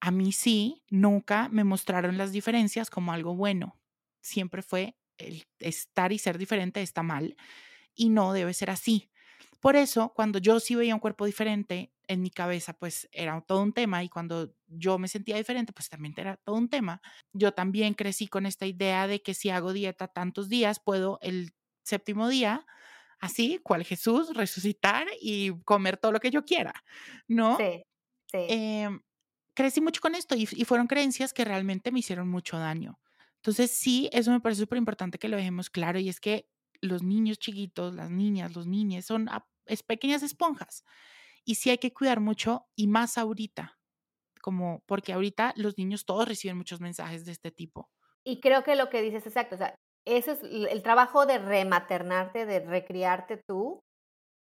a 0.00 0.10
mí 0.10 0.32
sí, 0.32 0.82
nunca 0.90 1.48
me 1.50 1.64
mostraron 1.64 2.18
las 2.18 2.32
diferencias 2.32 2.90
como 2.90 3.12
algo 3.12 3.34
bueno. 3.34 3.80
Siempre 4.20 4.62
fue 4.62 4.96
el 5.18 5.44
estar 5.60 6.12
y 6.12 6.18
ser 6.18 6.38
diferente 6.38 6.82
está 6.82 7.02
mal 7.02 7.36
y 7.94 8.10
no 8.10 8.32
debe 8.34 8.54
ser 8.54 8.70
así. 8.70 9.10
Por 9.60 9.76
eso, 9.76 10.12
cuando 10.16 10.40
yo 10.40 10.60
sí 10.60 10.76
veía 10.76 10.94
un 10.94 11.00
cuerpo 11.00 11.26
diferente, 11.26 11.93
en 12.08 12.22
mi 12.22 12.30
cabeza 12.30 12.74
pues 12.74 13.08
era 13.12 13.40
todo 13.40 13.62
un 13.62 13.72
tema 13.72 14.02
y 14.04 14.08
cuando 14.08 14.54
yo 14.66 14.98
me 14.98 15.08
sentía 15.08 15.36
diferente 15.36 15.72
pues 15.72 15.88
también 15.88 16.14
era 16.16 16.36
todo 16.36 16.56
un 16.56 16.68
tema. 16.68 17.00
Yo 17.32 17.52
también 17.52 17.94
crecí 17.94 18.28
con 18.28 18.46
esta 18.46 18.66
idea 18.66 19.06
de 19.06 19.22
que 19.22 19.34
si 19.34 19.50
hago 19.50 19.72
dieta 19.72 20.08
tantos 20.08 20.48
días, 20.48 20.80
puedo 20.80 21.18
el 21.22 21.52
séptimo 21.84 22.28
día, 22.28 22.66
así, 23.20 23.58
cual 23.62 23.84
Jesús, 23.84 24.34
resucitar 24.34 25.06
y 25.20 25.52
comer 25.64 25.96
todo 25.96 26.12
lo 26.12 26.20
que 26.20 26.30
yo 26.30 26.44
quiera, 26.44 26.74
¿no? 27.28 27.56
Sí, 27.58 27.82
sí. 28.30 28.38
Em, 28.48 29.00
crecí 29.54 29.80
mucho 29.80 30.00
con 30.00 30.14
esto 30.14 30.34
y, 30.34 30.48
y 30.52 30.64
fueron 30.64 30.86
creencias 30.86 31.32
que 31.32 31.44
realmente 31.44 31.92
me 31.92 32.00
hicieron 32.00 32.28
mucho 32.28 32.58
daño. 32.58 33.00
Entonces, 33.36 33.70
sí, 33.70 34.08
eso 34.12 34.30
me 34.30 34.40
parece 34.40 34.62
súper 34.62 34.78
importante 34.78 35.18
que 35.18 35.28
lo 35.28 35.36
dejemos 35.36 35.70
claro 35.70 35.98
y 35.98 36.08
es 36.08 36.20
que 36.20 36.48
los 36.80 37.02
niños 37.02 37.38
chiquitos, 37.38 37.94
las 37.94 38.10
niñas, 38.10 38.54
los 38.54 38.66
niños 38.66 39.04
son 39.06 39.28
es 39.66 39.82
pequeñas 39.82 40.22
esponjas 40.22 40.84
y 41.44 41.56
sí 41.56 41.70
hay 41.70 41.78
que 41.78 41.92
cuidar 41.92 42.20
mucho 42.20 42.66
y 42.76 42.86
más 42.86 43.18
ahorita, 43.18 43.78
como 44.40 44.82
porque 44.86 45.12
ahorita 45.12 45.54
los 45.56 45.78
niños 45.78 46.04
todos 46.06 46.28
reciben 46.28 46.56
muchos 46.56 46.80
mensajes 46.80 47.24
de 47.24 47.32
este 47.32 47.50
tipo. 47.50 47.90
Y 48.24 48.40
creo 48.40 48.64
que 48.64 48.76
lo 48.76 48.88
que 48.88 49.02
dices 49.02 49.22
es 49.22 49.28
exacto, 49.28 49.56
o 49.56 49.58
sea, 49.58 49.74
ese 50.06 50.32
es 50.32 50.42
el 50.42 50.82
trabajo 50.82 51.26
de 51.26 51.38
rematernarte, 51.38 52.46
de 52.46 52.60
recriarte 52.60 53.40
tú, 53.46 53.80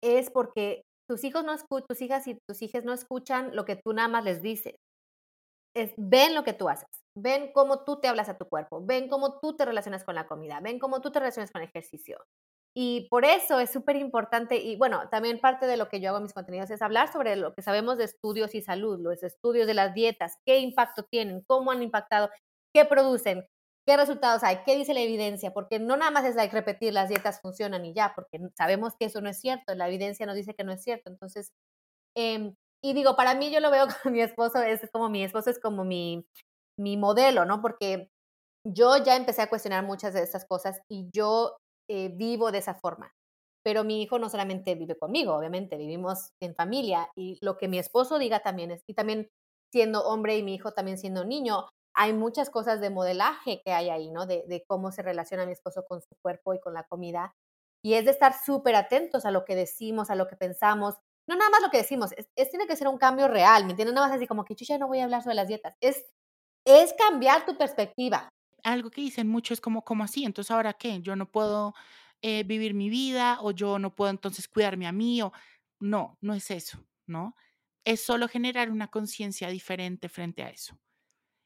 es 0.04 0.30
porque 0.30 0.84
tus 1.10 1.24
hijos 1.24 1.44
no 1.44 1.54
escuchan, 1.54 1.88
tus 1.88 2.02
hijas 2.02 2.28
y 2.28 2.38
tus 2.48 2.62
hijas 2.62 2.84
no 2.84 2.94
escuchan 2.94 3.56
lo 3.56 3.66
que 3.66 3.76
tú 3.76 3.94
nada 3.94 4.08
más 4.08 4.24
les 4.24 4.42
dices. 4.42 4.76
Es, 5.76 5.94
ven 5.98 6.34
lo 6.34 6.44
que 6.44 6.54
tú 6.54 6.70
haces, 6.70 6.88
ven 7.16 7.52
cómo 7.54 7.84
tú 7.84 8.00
te 8.00 8.08
hablas 8.08 8.30
a 8.30 8.38
tu 8.38 8.46
cuerpo, 8.50 8.84
ven 8.84 9.08
cómo 9.08 9.40
tú 9.40 9.56
te 9.56 9.66
relacionas 9.66 10.04
con 10.04 10.16
la 10.16 10.28
comida, 10.28 10.60
ven 10.60 10.80
cómo 10.80 11.02
tú 11.02 11.12
te 11.12 11.20
relacionas 11.20 11.52
con 11.52 11.62
el 11.62 11.70
ejercicio. 11.70 12.18
Y 12.80 13.08
por 13.10 13.26
eso 13.26 13.60
es 13.60 13.72
súper 13.72 13.96
importante, 13.96 14.58
y 14.58 14.76
bueno, 14.76 15.10
también 15.10 15.40
parte 15.40 15.66
de 15.66 15.78
lo 15.78 15.90
que 15.90 16.00
yo 16.00 16.10
hago 16.10 16.18
en 16.18 16.26
mis 16.26 16.34
contenidos 16.34 16.70
es 16.70 16.84
hablar 16.84 17.12
sobre 17.12 17.36
lo 17.36 17.56
que 17.56 17.64
sabemos 17.64 17.98
de 17.98 18.04
estudios 18.04 18.54
y 18.54 18.62
salud, 18.62 19.00
los 19.00 19.24
estudios 19.24 19.66
de 19.66 19.74
las 19.74 19.96
dietas, 19.96 20.38
qué 20.46 20.60
impacto 20.60 21.02
tienen, 21.02 21.44
cómo 21.48 21.72
han 21.72 21.82
impactado, 21.82 22.30
qué 22.76 22.86
producen, 22.86 23.48
qué 23.88 23.98
resultados 23.98 24.44
hay, 24.44 24.60
qué 24.64 24.76
dice 24.76 24.94
la 24.94 25.00
evidencia, 25.00 25.56
porque 25.56 25.80
no 25.80 25.98
nada 25.98 26.12
más 26.12 26.24
es 26.26 26.36
like 26.36 26.54
repetir 26.54 26.94
las 26.94 27.10
dietas 27.10 27.42
funcionan 27.42 27.84
y 27.84 27.96
ya, 27.96 28.14
porque 28.14 28.40
sabemos 28.56 28.94
que 28.96 29.06
eso 29.06 29.22
no 29.22 29.30
es 29.30 29.40
cierto, 29.40 29.74
la 29.74 29.88
evidencia 29.88 30.28
nos 30.28 30.36
dice 30.36 30.54
que 30.54 30.64
no 30.64 30.72
es 30.72 30.84
cierto. 30.84 31.10
Entonces, 31.10 31.54
eh, 32.16 32.54
y 32.84 32.94
digo, 32.94 33.16
para 33.16 33.34
mí 33.34 33.52
yo 33.52 33.60
lo 33.60 33.72
veo 33.72 33.88
con 34.04 34.14
mi 34.14 34.22
esposo, 34.22 34.62
es 34.62 34.88
como 34.92 35.10
mi 35.10 35.24
esposo 35.24 35.50
es 35.50 35.60
como 35.60 35.84
mi, 35.84 36.28
mi 36.78 36.96
modelo, 36.98 37.44
¿no? 37.46 37.60
Porque 37.60 38.12
yo 38.66 38.98
ya 39.04 39.16
empecé 39.16 39.42
a 39.42 39.50
cuestionar 39.50 39.84
muchas 39.86 40.14
de 40.14 40.22
estas 40.22 40.46
cosas 40.46 40.82
y 40.90 41.10
yo 41.12 41.58
eh, 41.88 42.10
vivo 42.10 42.52
de 42.52 42.60
esa 42.60 42.76
forma. 42.76 43.14
Pero 43.64 43.84
mi 43.84 44.02
hijo 44.02 44.20
no 44.20 44.30
solamente 44.30 44.76
vive 44.76 44.98
conmigo, 44.98 45.36
obviamente, 45.36 45.78
vivimos 45.78 46.32
en 46.42 46.56
familia 46.56 47.10
y 47.16 47.38
lo 47.42 47.58
que 47.58 47.68
mi 47.68 47.80
esposo 47.80 48.18
diga 48.18 48.40
también 48.40 48.72
es, 48.72 48.84
y 48.88 48.94
también 48.94 49.30
siendo 49.72 50.06
hombre 50.08 50.38
y 50.38 50.44
mi 50.44 50.56
hijo 50.56 50.72
también 50.72 50.98
siendo 50.98 51.26
niño, 51.26 51.68
hay 51.94 52.14
muchas 52.14 52.50
cosas 52.52 52.80
de 52.80 52.92
modelaje 52.92 53.62
que 53.66 53.74
hay 53.74 53.90
ahí, 53.90 54.12
¿no? 54.12 54.28
De, 54.28 54.64
cómo 54.68 54.92
se 54.92 55.02
relaciona 55.02 55.48
mi 55.48 55.54
esposo 55.54 55.84
con 55.86 56.00
su 56.02 56.16
cuerpo 56.22 56.54
y 56.54 56.60
con 56.60 56.76
la 56.76 56.84
comida. 56.84 57.36
Y 57.84 57.96
es 57.96 58.06
de 58.06 58.12
estar 58.12 58.36
súper 58.46 58.76
atentos 58.76 59.26
a 59.26 59.32
lo 59.32 59.46
que 59.46 59.56
decimos, 59.56 60.12
a 60.12 60.16
lo 60.16 60.28
que 60.28 60.36
pensamos. 60.36 60.96
No 61.28 61.36
nada 61.36 61.50
más 61.50 61.62
lo 61.62 61.72
que 61.72 61.78
decimos, 61.78 62.12
es, 62.36 62.50
tiene 62.52 62.68
que 62.68 62.76
ser 62.76 62.88
un 62.88 63.00
cambio 63.00 63.28
real, 63.28 63.66
¿me 63.66 63.72
entiendes? 63.72 63.96
Nada 63.96 64.08
más 64.08 64.16
así 64.16 64.28
como 64.28 64.46
que 64.46 64.54
yo 64.56 64.64
ya 64.66 64.78
no 64.78 64.88
voy 64.88 65.00
a 65.00 65.06
hablar 65.06 65.24
sobre 65.24 65.36
las 65.36 65.48
dietas. 65.48 65.76
Es, 65.82 66.06
es 66.66 66.94
cambiar 66.94 67.46
tu 67.46 67.58
perspectiva. 67.58 68.30
Algo 68.64 68.90
que 68.92 69.02
dicen 69.02 69.28
mucho 69.28 69.54
es 69.54 69.62
como, 69.62 69.84
¿cómo 69.84 70.04
así? 70.04 70.26
Entonces, 70.26 70.52
¿ahora 70.52 70.74
qué? 70.74 71.02
Yo 71.02 71.16
no 71.16 71.32
puedo 71.32 71.74
eh, 72.22 72.44
vivir 72.44 72.74
mi 72.74 72.90
vida 72.90 73.40
o 73.42 73.52
yo 73.52 73.80
no 73.80 73.96
puedo 73.96 74.12
entonces 74.12 74.48
cuidarme 74.48 74.88
a 74.88 74.92
mí 74.92 75.22
o 75.22 75.32
no, 75.80 76.18
no 76.22 76.34
es 76.34 76.52
eso, 76.52 76.84
¿no? 77.06 77.36
Es 77.86 78.02
solo 78.04 78.28
generar 78.28 78.72
una 78.72 78.88
conciencia 78.90 79.50
diferente 79.50 80.10
frente 80.10 80.44
a 80.44 80.50
eso. 80.50 80.80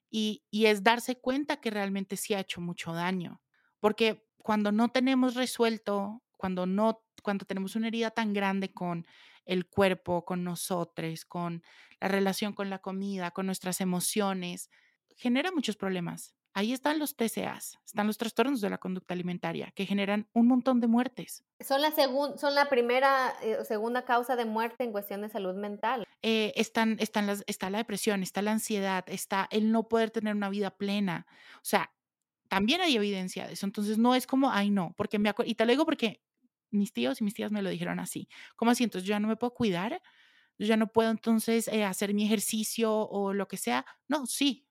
Y, 0.09 0.43
y 0.51 0.65
es 0.67 0.83
darse 0.83 1.19
cuenta 1.19 1.61
que 1.61 1.69
realmente 1.69 2.17
sí 2.17 2.33
ha 2.33 2.39
hecho 2.41 2.61
mucho 2.61 2.93
daño, 2.93 3.41
porque 3.79 4.27
cuando 4.43 4.71
no 4.71 4.89
tenemos 4.89 5.35
resuelto, 5.35 6.21
cuando 6.37 6.65
no, 6.65 7.03
cuando 7.23 7.45
tenemos 7.45 7.75
una 7.75 7.87
herida 7.87 8.11
tan 8.11 8.33
grande 8.33 8.73
con 8.73 9.05
el 9.45 9.67
cuerpo, 9.67 10.25
con 10.25 10.43
nosotros, 10.43 11.25
con 11.25 11.63
la 11.99 12.07
relación 12.07 12.53
con 12.53 12.69
la 12.69 12.79
comida, 12.79 13.31
con 13.31 13.45
nuestras 13.45 13.79
emociones, 13.81 14.69
genera 15.15 15.51
muchos 15.51 15.77
problemas. 15.77 16.35
Ahí 16.53 16.73
están 16.73 16.99
los 16.99 17.15
TCAs, 17.15 17.79
están 17.85 18.07
los 18.07 18.17
trastornos 18.17 18.59
de 18.59 18.69
la 18.69 18.77
conducta 18.77 19.13
alimentaria, 19.13 19.71
que 19.73 19.85
generan 19.85 20.27
un 20.33 20.47
montón 20.47 20.81
de 20.81 20.87
muertes. 20.87 21.45
Son 21.61 21.81
la, 21.81 21.91
son 21.91 22.55
la 22.55 22.67
primera 22.67 23.33
o 23.41 23.45
eh, 23.45 23.65
segunda 23.65 24.03
causa 24.03 24.35
de 24.35 24.43
muerte 24.43 24.83
en 24.83 24.91
cuestión 24.91 25.21
de 25.21 25.29
salud 25.29 25.55
mental. 25.55 26.05
Eh, 26.21 26.51
están, 26.57 26.97
están 26.99 27.25
las, 27.25 27.43
está 27.47 27.69
la 27.69 27.77
depresión, 27.77 28.21
está 28.21 28.41
la 28.41 28.51
ansiedad, 28.51 29.05
está 29.07 29.47
el 29.49 29.71
no 29.71 29.87
poder 29.87 30.11
tener 30.11 30.35
una 30.35 30.49
vida 30.49 30.71
plena. 30.71 31.25
O 31.57 31.63
sea, 31.65 31.93
también 32.49 32.81
hay 32.81 32.97
evidencia 32.97 33.47
de 33.47 33.53
eso. 33.53 33.65
Entonces, 33.65 33.97
no 33.97 34.13
es 34.13 34.27
como, 34.27 34.51
ay, 34.51 34.71
no, 34.71 34.93
porque 34.97 35.19
me 35.19 35.29
acuerdo, 35.29 35.49
y 35.49 35.55
te 35.55 35.65
lo 35.65 35.71
digo 35.71 35.85
porque 35.85 36.21
mis 36.69 36.91
tíos 36.91 37.21
y 37.21 37.23
mis 37.23 37.33
tías 37.33 37.53
me 37.53 37.61
lo 37.61 37.69
dijeron 37.69 37.97
así. 37.99 38.27
¿Cómo 38.57 38.71
así? 38.71 38.83
Entonces, 38.83 39.07
yo 39.07 39.11
ya 39.11 39.21
no 39.21 39.29
me 39.29 39.37
puedo 39.37 39.53
cuidar, 39.53 40.01
yo 40.57 40.67
ya 40.67 40.75
no 40.75 40.87
puedo 40.87 41.11
entonces 41.11 41.69
eh, 41.69 41.85
hacer 41.85 42.13
mi 42.13 42.25
ejercicio 42.25 42.93
o 42.93 43.33
lo 43.33 43.47
que 43.47 43.55
sea. 43.55 43.85
No, 44.09 44.25
sí, 44.25 44.67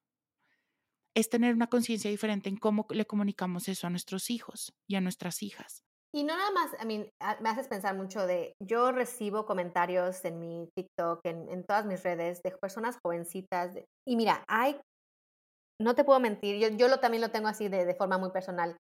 es 1.17 1.29
tener 1.29 1.55
una 1.55 1.69
conciencia 1.69 2.11
diferente 2.11 2.49
en 2.49 2.57
cómo 2.57 2.87
le 2.91 3.07
comunicamos 3.07 3.69
eso 3.69 3.87
a 3.87 3.91
nuestros 3.91 4.31
hijos 4.31 4.73
y 4.89 4.97
a 4.97 5.01
nuestras 5.01 5.43
hijas. 5.43 5.83
Y 6.13 6.25
no 6.25 6.37
nada 6.37 6.51
más, 6.51 6.71
a 6.81 6.85
mí 6.85 7.09
me 7.41 7.49
haces 7.49 7.69
pensar 7.69 7.97
mucho 7.97 8.27
de, 8.27 8.55
yo 8.61 8.91
recibo 8.91 9.47
comentarios 9.47 10.25
en 10.25 10.41
mi 10.41 10.69
TikTok, 10.77 11.21
en, 11.25 11.49
en 11.49 11.65
todas 11.65 11.87
mis 11.87 12.03
redes, 12.03 12.43
de 12.43 12.51
personas 12.51 12.99
jovencitas, 13.05 13.77
y 14.07 14.17
mira, 14.17 14.43
hay, 14.49 14.81
no 15.81 15.95
te 15.95 16.03
puedo 16.03 16.19
mentir, 16.19 16.59
yo, 16.59 16.77
yo 16.77 16.89
lo, 16.89 16.99
también 16.99 17.21
lo 17.21 17.31
tengo 17.31 17.47
así 17.47 17.69
de, 17.69 17.85
de 17.85 17.95
forma 17.95 18.19
muy 18.19 18.31
personal, 18.31 18.77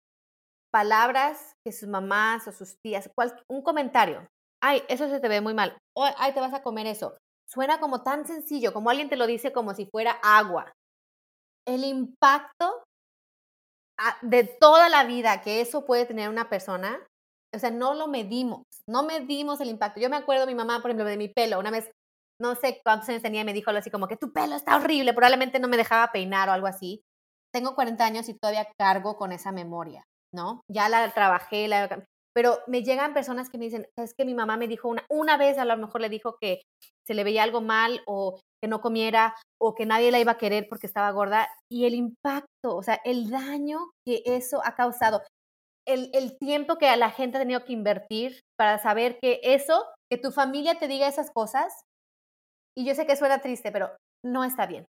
palabras 0.71 1.55
que 1.65 1.73
sus 1.73 1.89
mamás 1.89 2.47
o 2.47 2.53
sus 2.53 2.77
tías, 2.85 3.09
cual, 3.17 3.35
un 3.51 3.63
comentario, 3.63 4.27
ay, 4.63 4.83
eso 4.89 5.09
se 5.09 5.19
te 5.19 5.29
ve 5.29 5.41
muy 5.41 5.55
mal, 5.55 5.79
o 5.97 6.05
ay, 6.19 6.35
te 6.35 6.41
vas 6.41 6.53
a 6.53 6.63
comer 6.63 6.87
eso, 6.87 7.17
suena 7.49 7.81
como 7.81 8.03
tan 8.03 8.27
sencillo, 8.27 8.75
como 8.75 8.91
alguien 8.91 9.09
te 9.09 9.17
lo 9.17 9.27
dice 9.27 9.51
como 9.51 9.73
si 9.73 9.87
fuera 9.87 10.13
agua, 10.23 10.73
el 11.67 11.85
impacto 11.85 12.85
de 14.23 14.45
toda 14.45 14.89
la 14.89 15.05
vida 15.05 15.41
que 15.41 15.61
eso 15.61 15.85
puede 15.85 16.07
tener 16.07 16.29
una 16.29 16.49
persona, 16.49 16.99
o 17.55 17.59
sea, 17.59 17.71
no 17.71 17.95
lo 17.95 18.09
medimos, 18.09 18.65
no 18.89 19.05
medimos 19.05 19.61
el 19.61 19.69
impacto. 19.69 20.01
Yo 20.01 20.11
me 20.11 20.17
acuerdo 20.17 20.47
mi 20.47 20.55
mamá, 20.55 20.81
por 20.83 20.91
ejemplo, 20.91 21.05
de 21.05 21.17
mi 21.17 21.29
pelo, 21.29 21.59
una 21.59 21.71
vez, 21.71 21.91
no 22.41 22.57
sé 22.57 22.81
cuántos 22.85 23.09
años 23.09 23.23
tenía, 23.23 23.45
me 23.45 23.53
dijo 23.53 23.71
algo 23.71 23.79
así 23.79 23.91
como 23.91 24.09
que 24.09 24.17
tu 24.17 24.33
pelo 24.33 24.57
está 24.57 24.77
horrible, 24.77 25.13
probablemente 25.15 25.61
no 25.61 25.69
me 25.69 25.77
dejaba 25.77 26.11
peinar 26.11 26.49
o 26.49 26.53
algo 26.53 26.67
así. 26.67 27.03
Tengo 27.53 27.77
40 27.77 28.05
años 28.05 28.29
y 28.29 28.35
todavía 28.35 28.67
cargo 28.77 29.17
con 29.17 29.31
esa 29.31 29.53
memoria, 29.53 30.03
¿no? 30.35 30.63
Ya 30.69 30.89
la 30.89 31.15
trabajé, 31.15 31.69
la, 31.69 32.05
pero 32.35 32.59
me 32.67 32.83
llegan 32.83 33.15
personas 33.15 33.49
que 33.49 33.59
me 33.59 33.67
dicen, 33.67 33.87
es 33.97 34.13
que 34.15 34.25
mi 34.25 34.35
mamá 34.35 34.57
me 34.57 34.69
dijo 34.69 34.89
una, 34.89 35.05
una 35.09 35.37
vez, 35.37 35.57
a 35.57 35.65
lo 35.65 35.77
mejor 35.77 36.01
le 36.01 36.09
dijo 36.09 36.37
que 36.41 36.63
se 37.07 37.15
le 37.15 37.25
veía 37.25 37.43
algo 37.43 37.61
mal 37.61 38.03
o 38.07 38.41
que 38.63 38.69
no 38.69 38.81
comiera 38.81 39.35
o 39.61 39.75
que 39.75 39.87
nadie 39.87 40.11
la 40.11 40.19
iba 40.19 40.33
a 40.33 40.39
querer 40.39 40.67
porque 40.69 40.87
estaba 40.87 41.11
gorda 41.13 41.49
y 41.71 41.87
el 41.87 41.95
impacto, 41.95 42.75
o 42.77 42.83
sea, 42.83 43.01
el 43.05 43.31
daño 43.31 43.91
que 44.07 44.23
eso 44.27 44.61
ha 44.65 44.75
causado, 44.75 45.23
el, 45.87 46.11
el 46.13 46.37
tiempo 46.39 46.77
que 46.77 46.95
la 46.97 47.11
gente 47.11 47.37
ha 47.37 47.41
tenido 47.41 47.65
que 47.65 47.73
invertir 47.73 48.41
para 48.59 48.79
saber 48.79 49.19
que 49.21 49.41
eso, 49.43 49.85
que 50.11 50.19
tu 50.19 50.33
familia 50.33 50.79
te 50.79 50.89
diga 50.89 51.07
esas 51.07 51.31
cosas, 51.31 51.73
y 52.77 52.85
yo 52.85 52.95
sé 52.95 53.07
que 53.07 53.17
suena 53.17 53.41
triste, 53.41 53.71
pero 53.71 53.91
no 54.25 54.43
está 54.43 54.67
bien. 54.67 54.87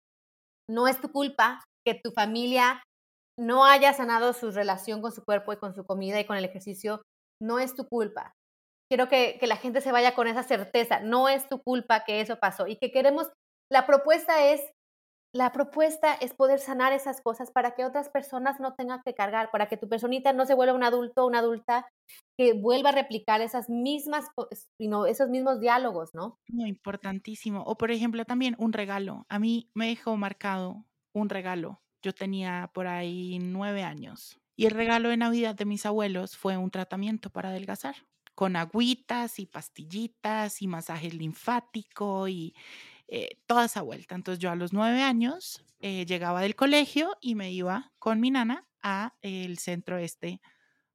No 0.69 0.87
es 0.87 0.99
tu 0.99 1.11
culpa 1.11 1.63
que 1.85 1.95
tu 1.95 2.11
familia 2.11 2.83
no 3.39 3.63
haya 3.63 3.93
sanado 3.93 4.33
su 4.33 4.51
relación 4.51 5.01
con 5.01 5.13
su 5.13 5.23
cuerpo 5.23 5.53
y 5.53 5.57
con 5.57 5.73
su 5.73 5.85
comida 5.85 6.19
y 6.19 6.25
con 6.25 6.35
el 6.35 6.43
ejercicio 6.43 7.01
no 7.41 7.59
es 7.59 7.75
tu 7.75 7.87
culpa. 7.87 8.35
Quiero 8.89 9.07
que, 9.07 9.39
la 9.43 9.57
gente 9.57 9.81
se 9.81 9.91
vaya 9.91 10.15
con 10.15 10.27
esa 10.27 10.43
certeza, 10.43 10.99
no 10.99 11.29
es 11.29 11.47
tu 11.47 11.61
culpa 11.61 12.03
que 12.05 12.21
eso 12.21 12.39
pasó 12.39 12.67
y 12.67 12.77
que 12.77 12.91
queremos, 12.91 13.27
la 13.71 13.85
propuesta 13.85 14.47
es, 14.51 14.61
la 15.31 15.51
propuesta 15.51 16.15
es 16.15 16.33
poder 16.33 16.57
sanar 16.57 16.91
esas 16.91 17.21
cosas 17.21 17.51
para 17.51 17.75
que 17.75 17.85
otras 17.85 18.09
personas 18.09 18.59
no 18.59 18.73
tengan 18.73 19.03
que 19.05 19.13
cargar, 19.13 19.51
para 19.51 19.67
que 19.67 19.77
tu 19.77 19.87
personita 19.87 20.33
no 20.33 20.47
se 20.47 20.55
vuelva 20.55 20.73
un 20.73 20.83
adulto 20.83 21.23
o 21.23 21.27
una 21.27 21.37
adulta 21.37 21.87
que 22.35 22.53
vuelva 22.53 22.89
a 22.89 22.93
replicar 22.93 23.41
esas 23.41 23.69
mismas, 23.69 24.25
esos 24.79 25.29
mismos 25.29 25.59
diálogos, 25.59 26.15
¿no? 26.15 26.39
Muy 26.47 26.69
importantísimo. 26.69 27.61
O 27.67 27.77
por 27.77 27.91
ejemplo 27.91 28.25
también 28.25 28.55
un 28.57 28.73
regalo. 28.73 29.27
A 29.29 29.37
mí 29.37 29.69
me 29.75 29.89
dejó 29.89 30.17
marcado 30.17 30.83
un 31.13 31.29
regalo. 31.29 31.79
Yo 32.01 32.13
tenía 32.13 32.71
por 32.73 32.87
ahí 32.87 33.37
nueve 33.37 33.83
años 33.83 34.39
y 34.59 34.65
el 34.65 34.71
regalo 34.71 35.07
de 35.07 35.15
Navidad 35.15 35.55
de 35.55 35.63
mis 35.63 35.85
abuelos 35.85 36.35
fue 36.35 36.57
un 36.57 36.69
tratamiento 36.69 37.29
para 37.29 37.47
adelgazar, 37.47 37.95
con 38.35 38.57
agüitas 38.57 39.39
y 39.39 39.45
pastillitas 39.45 40.61
y 40.61 40.67
masaje 40.67 41.11
linfático 41.11 42.27
y, 42.27 42.53
eh, 43.07 43.37
toda 43.47 43.63
esa 43.63 43.83
vuelta. 43.83 44.15
Entonces 44.15 44.41
yo 44.41 44.51
a 44.51 44.57
los 44.57 44.73
nueve 44.73 45.01
años 45.01 45.63
eh, 45.79 46.05
llegaba 46.05 46.41
del 46.41 46.57
colegio 46.57 47.15
y 47.21 47.35
me 47.35 47.53
iba 47.53 47.93
con 47.99 48.19
mi 48.19 48.31
nana 48.31 48.67
a 48.83 49.13
el 49.21 49.59
centro 49.59 49.97
este 49.97 50.41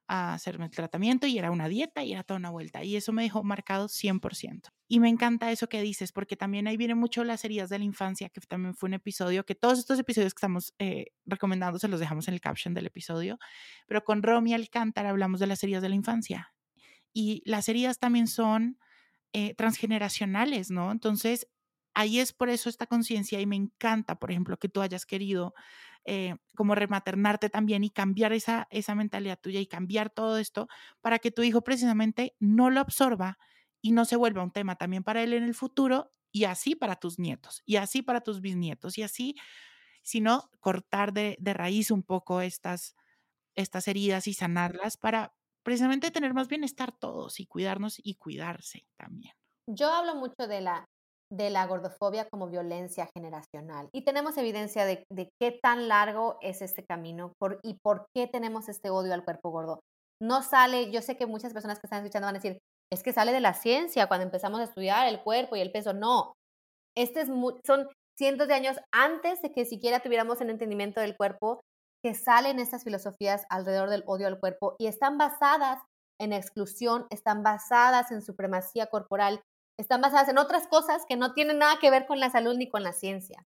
a 0.06 0.34
hacerme 0.34 0.66
el 0.66 0.70
tratamiento 0.70 1.26
y 1.26 1.38
era 1.38 1.50
una 1.50 1.68
dieta 1.68 2.04
y 2.04 2.12
era 2.12 2.22
toda 2.24 2.38
una 2.38 2.50
vuelta. 2.50 2.84
Y 2.84 2.96
eso 2.96 3.12
me 3.12 3.22
dejó 3.22 3.42
marcado 3.42 3.88
100%. 3.88 4.68
Y 4.88 5.00
me 5.00 5.08
encanta 5.08 5.50
eso 5.50 5.68
que 5.68 5.80
dices, 5.80 6.12
porque 6.12 6.36
también 6.36 6.66
ahí 6.66 6.76
vienen 6.76 6.98
mucho 6.98 7.24
las 7.24 7.44
heridas 7.44 7.70
de 7.70 7.78
la 7.78 7.84
infancia, 7.84 8.28
que 8.28 8.40
también 8.42 8.74
fue 8.74 8.88
un 8.88 8.94
episodio, 8.94 9.44
que 9.44 9.54
todos 9.54 9.78
estos 9.78 9.98
episodios 9.98 10.34
que 10.34 10.38
estamos 10.38 10.74
eh, 10.78 11.06
recomendando 11.24 11.78
se 11.78 11.88
los 11.88 12.00
dejamos 12.00 12.28
en 12.28 12.34
el 12.34 12.40
caption 12.40 12.74
del 12.74 12.86
episodio, 12.86 13.38
pero 13.86 14.04
con 14.04 14.22
Romy 14.22 14.54
Alcántara 14.54 15.10
hablamos 15.10 15.40
de 15.40 15.46
las 15.46 15.62
heridas 15.62 15.82
de 15.82 15.88
la 15.88 15.94
infancia. 15.94 16.52
Y 17.12 17.42
las 17.46 17.68
heridas 17.68 17.98
también 17.98 18.26
son 18.26 18.78
eh, 19.32 19.54
transgeneracionales, 19.54 20.70
¿no? 20.70 20.92
Entonces, 20.92 21.48
ahí 21.94 22.18
es 22.20 22.32
por 22.32 22.48
eso 22.48 22.68
esta 22.68 22.86
conciencia 22.86 23.40
y 23.40 23.46
me 23.46 23.56
encanta, 23.56 24.18
por 24.18 24.30
ejemplo, 24.30 24.58
que 24.58 24.68
tú 24.68 24.80
hayas 24.80 25.06
querido 25.06 25.54
eh, 26.04 26.36
como 26.54 26.74
rematernarte 26.74 27.48
también 27.48 27.84
y 27.84 27.90
cambiar 27.90 28.32
esa, 28.32 28.66
esa 28.70 28.94
mentalidad 28.94 29.38
tuya 29.40 29.60
y 29.60 29.66
cambiar 29.66 30.10
todo 30.10 30.38
esto 30.38 30.68
para 31.00 31.18
que 31.18 31.30
tu 31.30 31.42
hijo 31.42 31.62
precisamente 31.62 32.36
no 32.40 32.70
lo 32.70 32.80
absorba 32.80 33.38
y 33.80 33.92
no 33.92 34.04
se 34.04 34.16
vuelva 34.16 34.42
un 34.42 34.50
tema 34.50 34.76
también 34.76 35.02
para 35.02 35.22
él 35.22 35.32
en 35.32 35.44
el 35.44 35.54
futuro 35.54 36.12
y 36.30 36.44
así 36.44 36.74
para 36.74 36.96
tus 36.96 37.18
nietos 37.18 37.62
y 37.64 37.76
así 37.76 38.02
para 38.02 38.20
tus 38.20 38.40
bisnietos 38.40 38.98
y 38.98 39.02
así, 39.02 39.34
sino 40.02 40.50
cortar 40.60 41.12
de, 41.12 41.36
de 41.40 41.54
raíz 41.54 41.90
un 41.90 42.02
poco 42.02 42.40
estas, 42.40 42.96
estas 43.54 43.88
heridas 43.88 44.26
y 44.26 44.34
sanarlas 44.34 44.96
para 44.96 45.34
precisamente 45.62 46.10
tener 46.10 46.34
más 46.34 46.48
bienestar 46.48 46.92
todos 46.92 47.40
y 47.40 47.46
cuidarnos 47.46 47.98
y 48.02 48.16
cuidarse 48.16 48.86
también. 48.96 49.34
Yo 49.66 49.90
hablo 49.90 50.16
mucho 50.16 50.46
de 50.46 50.60
la 50.60 50.84
de 51.32 51.50
la 51.50 51.66
gordofobia 51.66 52.28
como 52.28 52.48
violencia 52.48 53.08
generacional. 53.16 53.88
Y 53.92 54.04
tenemos 54.04 54.36
evidencia 54.36 54.84
de, 54.84 55.04
qué 55.40 55.58
tan 55.62 55.88
largo 55.88 56.38
es 56.42 56.62
este 56.62 56.84
camino 56.84 57.32
por, 57.38 57.58
y 57.62 57.78
por 57.82 58.06
qué 58.14 58.26
tenemos 58.26 58.68
este 58.68 58.90
odio 58.90 59.14
al 59.14 59.24
cuerpo 59.24 59.50
gordo. 59.50 59.80
No 60.22 60.42
sale, 60.42 60.90
yo 60.90 61.02
sé 61.02 61.16
que 61.16 61.26
muchas 61.26 61.52
personas 61.52 61.78
que 61.78 61.86
están 61.86 62.04
escuchando 62.04 62.26
van 62.26 62.36
a 62.36 62.38
decir, 62.38 62.58
es 62.92 63.02
que 63.02 63.12
sale 63.12 63.32
de 63.32 63.40
la 63.40 63.54
ciencia 63.54 64.06
cuando 64.06 64.24
empezamos 64.24 64.60
a 64.60 64.64
estudiar 64.64 65.08
el 65.08 65.22
cuerpo 65.22 65.56
y 65.56 65.60
el 65.60 65.72
peso. 65.72 65.92
No, 65.92 66.34
este 66.96 67.22
es 67.22 67.28
son 67.66 67.88
cientos 68.16 68.46
de 68.46 68.54
años 68.54 68.76
antes 68.92 69.42
de 69.42 69.52
que 69.52 69.64
siquiera 69.64 70.00
tuviéramos 70.00 70.40
el 70.40 70.50
entendimiento 70.50 71.00
del 71.00 71.16
cuerpo 71.16 71.60
que 72.04 72.14
salen 72.14 72.60
estas 72.60 72.84
filosofías 72.84 73.46
alrededor 73.48 73.90
del 73.90 74.04
odio 74.06 74.26
al 74.26 74.38
cuerpo 74.38 74.76
y 74.78 74.86
están 74.86 75.18
basadas 75.18 75.80
en 76.20 76.32
exclusión, 76.32 77.06
están 77.10 77.42
basadas 77.42 78.12
en 78.12 78.22
supremacía 78.22 78.86
corporal 78.86 79.40
están 79.78 80.00
basadas 80.00 80.28
en 80.28 80.38
otras 80.38 80.68
cosas 80.68 81.04
que 81.08 81.16
no 81.16 81.34
tienen 81.34 81.58
nada 81.58 81.78
que 81.80 81.90
ver 81.90 82.06
con 82.06 82.20
la 82.20 82.30
salud 82.30 82.56
ni 82.56 82.68
con 82.68 82.82
la 82.82 82.92
ciencia. 82.92 83.44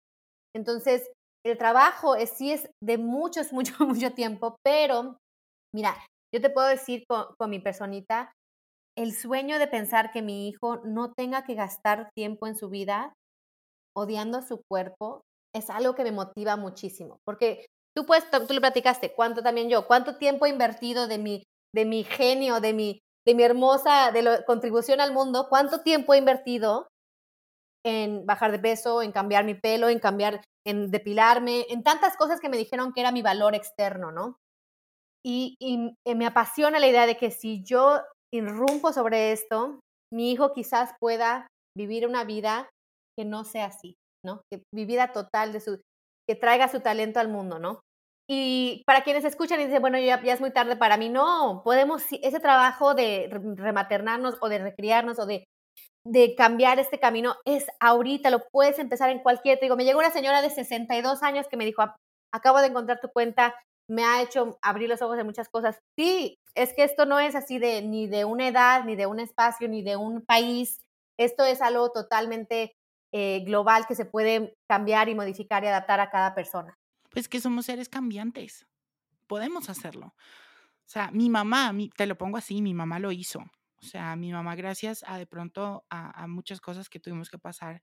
Entonces, 0.55 1.11
el 1.47 1.57
trabajo 1.57 2.17
es, 2.17 2.31
sí 2.31 2.53
es 2.53 2.69
de 2.83 2.99
muchos, 2.99 3.53
mucho, 3.53 3.75
mucho 3.87 4.13
tiempo, 4.13 4.57
pero 4.65 5.19
mira, 5.75 5.97
yo 6.35 6.41
te 6.41 6.51
puedo 6.51 6.69
decir 6.69 7.05
con, 7.09 7.51
mi 7.51 7.59
personita, 7.59 8.33
el 8.97 9.15
sueño 9.15 9.59
de 9.59 9.69
pensar 9.69 10.11
que 10.13 10.23
mi 10.23 10.49
hijo 10.49 10.79
no 10.85 11.13
tenga 11.13 11.45
que 11.45 11.55
gastar 11.55 12.11
tiempo 12.17 12.47
en 12.47 12.57
su 12.57 12.69
vida 12.69 13.15
odiando 13.97 14.43
su 14.43 14.61
cuerpo 14.69 15.23
es 15.55 15.71
algo 15.71 15.95
que 15.95 16.05
me 16.05 16.13
motiva 16.13 16.57
muchísimo, 16.57 17.19
porque 17.25 17.67
tú 17.97 18.05
puedes, 18.07 18.25
tú 18.31 18.53
le 18.53 18.61
platicaste, 18.61 19.15
cuánto 19.15 19.43
también 19.43 19.71
yo, 19.71 19.87
cuánto 19.87 20.19
tiempo 20.19 20.47
he 20.47 20.51
invertido 20.51 21.09
de 21.09 21.19
mi, 21.19 21.43
de 21.75 21.85
mi 21.85 22.05
genio, 22.05 22.61
de 22.61 22.73
mi, 22.75 23.01
de 23.29 23.35
mi 23.35 23.43
hermosa 23.43 24.11
de 24.11 24.23
la 24.23 24.43
contribución 24.47 25.03
al 25.03 25.13
mundo, 25.13 25.49
cuánto 25.51 25.83
tiempo 25.83 26.15
he 26.15 26.17
invertido 26.17 26.89
en 27.85 28.25
bajar 28.25 28.53
de 28.53 28.59
peso, 28.59 29.03
en 29.03 29.13
cambiar 29.13 29.45
mi 29.45 29.55
pelo, 29.55 29.91
en 29.91 29.99
cambiar, 29.99 30.43
en 30.67 30.91
depilarme, 30.91 31.67
en 31.69 31.83
tantas 31.83 32.17
cosas 32.17 32.41
que 32.41 32.49
me 32.49 32.57
dijeron 32.57 32.95
que 32.95 33.03
era 33.03 33.13
mi 33.13 33.21
valor 33.21 33.55
externo, 33.55 34.13
¿no? 34.13 34.39
Y, 35.23 35.57
y, 35.61 35.95
me 36.15 36.27
apasiona 36.27 36.79
la 36.79 36.87
idea 36.87 37.05
de 37.05 37.19
que 37.19 37.31
si 37.31 37.63
yo 37.63 38.01
irrumpo 38.33 38.95
sobre 38.95 39.33
esto, 39.33 39.79
mi 40.11 40.33
hijo 40.33 40.55
quizás 40.55 40.93
pueda 40.99 41.49
vivir 41.77 42.07
una 42.07 42.25
vida 42.25 42.71
que 43.15 43.27
no 43.27 43.45
sea 43.45 43.67
así, 43.67 43.95
¿no? 44.25 44.41
Que 44.51 44.63
vida 44.73 45.13
total 45.13 45.53
de 45.53 45.61
su, 45.61 45.83
que 46.27 46.35
traiga 46.35 46.69
su 46.69 46.81
talento 46.81 47.21
al 47.21 47.29
mundo, 47.29 47.59
¿no? 47.59 47.81
Y 48.31 48.83
para 48.85 49.05
quienes 49.05 49.25
escuchan 49.25 49.59
y 49.59 49.65
dicen, 49.65 49.81
bueno, 49.81 49.99
ya, 49.99 50.17
es 50.17 50.41
muy 50.41 50.51
tarde 50.51 50.77
para 50.77 50.99
mí, 50.99 51.09
no, 51.09 51.63
podemos, 51.65 52.03
ese 52.11 52.41
trabajo 52.41 52.95
de 52.95 53.31
rematernarnos 53.57 54.37
o 54.43 54.51
de 54.51 54.59
recriarnos 54.59 55.19
o 55.19 55.25
de, 55.25 55.49
de 56.05 56.35
cambiar 56.35 56.79
este 56.79 57.01
camino 57.01 57.37
es 57.47 57.65
ahorita, 57.81 58.29
lo 58.29 58.47
puedes 58.51 58.79
empezar 58.79 59.09
en 59.09 59.21
cualquier, 59.21 59.59
te 59.59 59.65
digo, 59.65 59.77
me 59.77 59.87
llegó 59.87 60.01
una 60.01 60.11
señora 60.11 60.43
de 60.43 60.51
62 60.51 61.23
años 61.23 61.49
que 61.49 61.57
me 61.57 61.65
dijo, 61.65 61.83
acabo 62.31 62.61
de 62.61 62.67
encontrar 62.67 63.01
tu 63.01 63.09
cuenta, 63.09 63.55
me 63.89 64.05
ha 64.05 64.21
hecho 64.21 64.59
abrir 64.61 64.91
los 64.91 65.01
ojos 65.01 65.17
de 65.17 65.25
muchas 65.25 65.49
cosas. 65.49 65.79
Sí, 65.97 66.37
es 66.55 66.75
que 66.75 66.85
esto 66.85 67.07
no 67.07 67.19
es 67.21 67.35
así 67.35 67.59
de 67.59 67.81
ni 67.81 68.09
de 68.09 68.27
una 68.27 68.49
edad, 68.49 68.85
ni 68.85 68.95
de 68.95 69.07
un 69.07 69.21
espacio, 69.21 69.69
ni 69.69 69.83
de 69.83 69.97
un 69.97 70.21
país. 70.21 70.83
Esto 71.19 71.45
es 71.45 71.63
algo 71.63 71.91
totalmente 71.93 72.73
eh, 73.15 73.41
global 73.47 73.87
que 73.87 73.95
se 73.95 74.05
puede 74.05 74.53
cambiar 74.69 75.09
y 75.09 75.15
modificar 75.15 75.65
y 75.65 75.69
adaptar 75.69 76.01
a 76.01 76.11
cada 76.11 76.35
persona 76.35 76.77
pues 77.19 77.29
que 77.29 77.41
somos 77.41 77.67
seres 77.67 77.89
cambiantes. 77.89 78.65
Podemos 79.27 79.69
hacerlo. 79.69 80.15
O 80.87 80.89
sea, 80.89 81.11
mi 81.11 81.29
mamá, 81.29 81.75
te 81.97 82.07
lo 82.07 82.17
pongo 82.17 82.37
así, 82.37 82.63
mi 82.63 82.75
mamá 82.75 83.01
lo 83.01 83.11
hizo. 83.11 83.41
O 83.41 83.83
sea, 83.83 84.15
mi 84.15 84.31
mamá, 84.31 84.55
gracias 84.55 85.05
a 85.05 85.19
de 85.19 85.27
pronto 85.27 85.85
a, 85.91 86.29
muchas 86.29 86.61
cosas 86.61 86.89
que 86.89 87.01
tuvimos 87.01 87.29
que 87.29 87.37
pasar, 87.37 87.83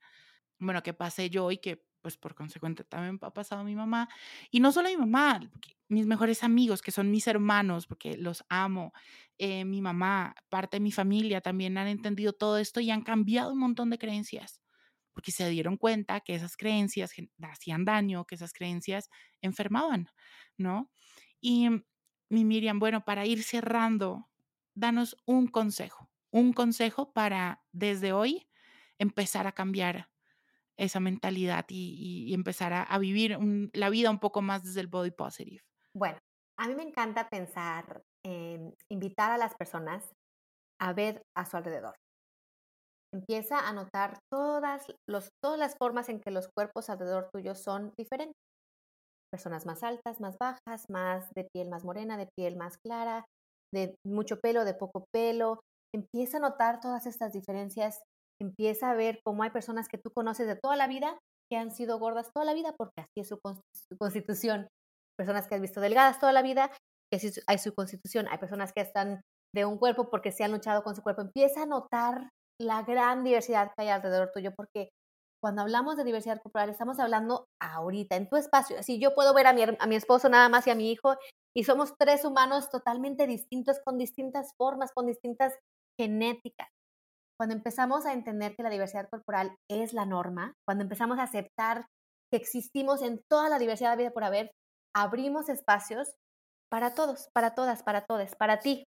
bueno, 0.58 0.82
que 0.84 0.94
pasé 0.94 1.30
yo 1.30 1.52
y 1.52 1.58
que 1.58 1.86
pues 2.02 2.16
por 2.16 2.34
consecuente 2.34 2.86
también 2.86 3.20
ha 3.22 3.34
pasado 3.34 3.66
mi 3.66 3.76
mamá. 3.76 4.08
Y 4.52 4.62
no 4.62 4.72
solo 4.72 4.88
mi 4.88 4.96
mamá, 4.96 5.42
mis 5.90 6.06
mejores 6.06 6.42
amigos, 6.42 6.82
que 6.82 6.92
son 6.92 7.12
mis 7.12 7.28
hermanos, 7.28 7.88
porque 7.88 8.16
los 8.16 8.46
amo, 8.48 8.94
eh, 9.38 9.66
mi 9.66 9.82
mamá, 9.82 10.34
parte 10.48 10.78
de 10.78 10.82
mi 10.82 10.94
familia 10.94 11.42
también 11.42 11.78
han 11.78 11.88
entendido 11.88 12.32
todo 12.32 12.58
esto 12.58 12.80
y 12.80 12.90
han 12.90 13.02
cambiado 13.02 13.52
un 13.52 13.60
montón 13.60 13.90
de 13.90 13.98
creencias 13.98 14.62
porque 15.16 15.32
se 15.32 15.50
dieron 15.50 15.78
cuenta 15.78 16.20
que 16.20 16.36
esas 16.36 16.58
creencias 16.58 17.14
hacían 17.42 17.86
daño, 17.86 18.26
que 18.26 18.36
esas 18.36 18.54
creencias 18.54 19.10
enfermaban, 19.42 20.10
¿no? 20.58 20.92
Y 21.40 21.70
mi 22.30 22.44
Miriam, 22.44 22.80
bueno, 22.80 23.06
para 23.06 23.26
ir 23.26 23.42
cerrando, 23.42 24.30
danos 24.76 25.16
un 25.26 25.48
consejo, 25.48 26.12
un 26.32 26.52
consejo 26.52 27.14
para 27.14 27.64
desde 27.72 28.12
hoy 28.12 28.48
empezar 29.00 29.48
a 29.48 29.54
cambiar 29.54 30.10
esa 30.78 31.00
mentalidad 31.00 31.66
y, 31.70 32.34
empezar 32.34 32.74
a, 32.74 32.98
vivir 32.98 33.40
la 33.74 33.90
vida 33.90 34.12
un 34.12 34.20
poco 34.20 34.42
más 34.42 34.64
desde 34.64 34.82
el 34.82 34.88
body 34.88 35.12
positive. 35.12 35.64
Bueno, 35.94 36.20
a 36.58 36.68
mí 36.68 36.76
me 36.76 36.84
encanta 36.84 37.30
pensar, 37.30 38.04
en 38.24 38.76
invitar 38.90 39.32
a 39.32 39.38
las 39.38 39.56
personas 39.56 40.04
a 40.80 40.92
ver 40.92 41.24
a 41.36 41.46
su 41.46 41.56
alrededor. 41.56 41.96
Empieza 43.16 43.66
a 43.66 43.72
notar 43.72 44.20
todas, 44.30 44.88
los, 45.08 45.30
todas 45.42 45.58
las 45.58 45.76
formas 45.78 46.10
en 46.10 46.20
que 46.20 46.32
los 46.32 46.50
cuerpos 46.54 46.90
alrededor 46.90 47.30
tuyo 47.32 47.56
son 47.56 47.94
diferentes. 47.98 48.36
Personas 49.32 49.66
más 49.66 49.84
altas, 49.84 50.20
más 50.20 50.38
bajas, 50.38 50.90
más 50.90 51.30
de 51.34 51.48
piel 51.54 51.70
más 51.70 51.86
morena, 51.86 52.18
de 52.18 52.28
piel 52.38 52.58
más 52.58 52.78
clara, 52.78 53.24
de 53.74 53.96
mucho 54.06 54.40
pelo, 54.42 54.66
de 54.66 54.74
poco 54.74 55.06
pelo. 55.14 55.62
Empieza 55.94 56.38
a 56.38 56.42
notar 56.42 56.82
todas 56.82 57.06
estas 57.06 57.32
diferencias. 57.32 58.04
Empieza 58.42 58.92
a 58.92 58.96
ver 58.96 59.22
cómo 59.26 59.44
hay 59.44 59.50
personas 59.50 59.88
que 59.88 59.98
tú 59.98 60.12
conoces 60.14 60.46
de 60.46 60.58
toda 60.58 60.76
la 60.76 60.88
vida 60.88 61.18
que 61.50 61.58
han 61.58 61.72
sido 61.72 62.00
gordas 62.00 62.32
toda 62.34 62.46
la 62.46 62.54
vida 62.54 62.74
porque 62.78 63.02
así 63.02 63.22
es 63.22 63.30
su, 63.30 63.40
constitución. 63.98 64.68
Personas 65.18 65.48
que 65.48 65.56
has 65.56 65.62
visto 65.62 65.80
delgadas 65.80 66.20
toda 66.20 66.34
la 66.34 66.42
vida, 66.42 66.70
que 67.10 67.18
así 67.18 67.32
hay 67.48 67.60
su 67.60 67.74
constitución. 67.74 68.28
Hay 68.30 68.40
personas 68.40 68.74
que 68.74 68.82
están 68.82 69.22
de 69.54 69.64
un 69.64 69.78
cuerpo 69.78 70.10
porque 70.10 70.32
se 70.32 70.44
han 70.44 70.52
luchado 70.52 70.84
con 70.84 70.96
su 70.96 71.02
cuerpo. 71.02 71.22
Empieza 71.22 71.64
a 71.64 71.66
notar 71.66 72.30
la 72.60 72.84
gran 72.84 73.24
diversidad 73.24 73.72
que 73.76 73.84
hay 73.84 73.90
alrededor 73.90 74.32
tuyo, 74.34 74.54
porque 74.56 74.90
cuando 75.42 75.62
hablamos 75.62 75.98
de 75.98 76.04
diversidad 76.04 76.42
corporal 76.42 76.70
estamos 76.70 77.00
hablando 77.00 77.46
ahorita, 77.62 78.16
en 78.16 78.30
tu 78.30 78.36
espacio. 78.36 78.82
Si 78.82 79.00
yo 79.00 79.14
puedo 79.14 79.34
ver 79.34 79.48
a 79.48 79.54
mi, 79.54 79.64
a 79.64 79.88
mi 79.88 79.96
esposo 79.96 80.30
nada 80.30 80.50
más 80.50 80.66
y 80.66 80.72
a 80.72 80.76
mi 80.76 80.92
hijo 80.92 81.16
y 81.56 81.64
somos 81.64 81.94
tres 81.98 82.26
humanos 82.26 82.70
totalmente 82.70 83.28
distintos, 83.28 83.80
con 83.86 83.98
distintas 83.98 84.54
formas, 84.58 84.92
con 84.94 85.06
distintas 85.06 85.54
genéticas. 86.00 86.70
Cuando 87.38 87.56
empezamos 87.56 88.06
a 88.06 88.14
entender 88.14 88.56
que 88.56 88.64
la 88.64 88.70
diversidad 88.70 89.10
corporal 89.10 89.56
es 89.70 89.94
la 89.94 90.06
norma, 90.06 90.54
cuando 90.66 90.84
empezamos 90.84 91.20
a 91.20 91.24
aceptar 91.24 91.86
que 92.32 92.38
existimos 92.38 93.02
en 93.02 93.22
toda 93.30 93.50
la 93.50 93.60
diversidad 93.60 93.92
de 93.92 93.98
vida 93.98 94.12
por 94.12 94.24
haber, 94.24 94.52
abrimos 94.96 95.50
espacios 95.50 96.16
para 96.72 96.96
todos, 96.96 97.30
para 97.34 97.54
todas, 97.54 97.84
para 97.84 98.06
todos, 98.06 98.36
para 98.36 98.60
ti, 98.60 98.86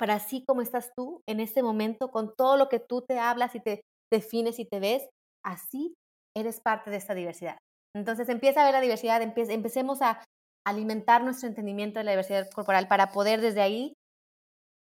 para 0.00 0.14
así 0.14 0.42
como 0.46 0.62
estás 0.62 0.92
tú 0.96 1.22
en 1.28 1.40
este 1.40 1.62
momento, 1.62 2.10
con 2.10 2.34
todo 2.34 2.56
lo 2.56 2.70
que 2.70 2.80
tú 2.80 3.02
te 3.06 3.18
hablas 3.18 3.54
y 3.54 3.60
te 3.60 3.82
defines 4.10 4.58
y 4.58 4.64
te 4.64 4.80
ves, 4.80 5.06
así 5.44 5.92
eres 6.34 6.60
parte 6.60 6.90
de 6.90 6.96
esta 6.96 7.14
diversidad. 7.14 7.58
Entonces 7.94 8.30
empieza 8.30 8.62
a 8.62 8.64
ver 8.64 8.72
la 8.72 8.80
diversidad, 8.80 9.20
empecemos 9.20 10.00
a 10.00 10.24
alimentar 10.66 11.22
nuestro 11.22 11.48
entendimiento 11.48 11.98
de 11.98 12.04
la 12.04 12.12
diversidad 12.12 12.48
corporal 12.50 12.88
para 12.88 13.12
poder 13.12 13.42
desde 13.42 13.60
ahí 13.60 13.92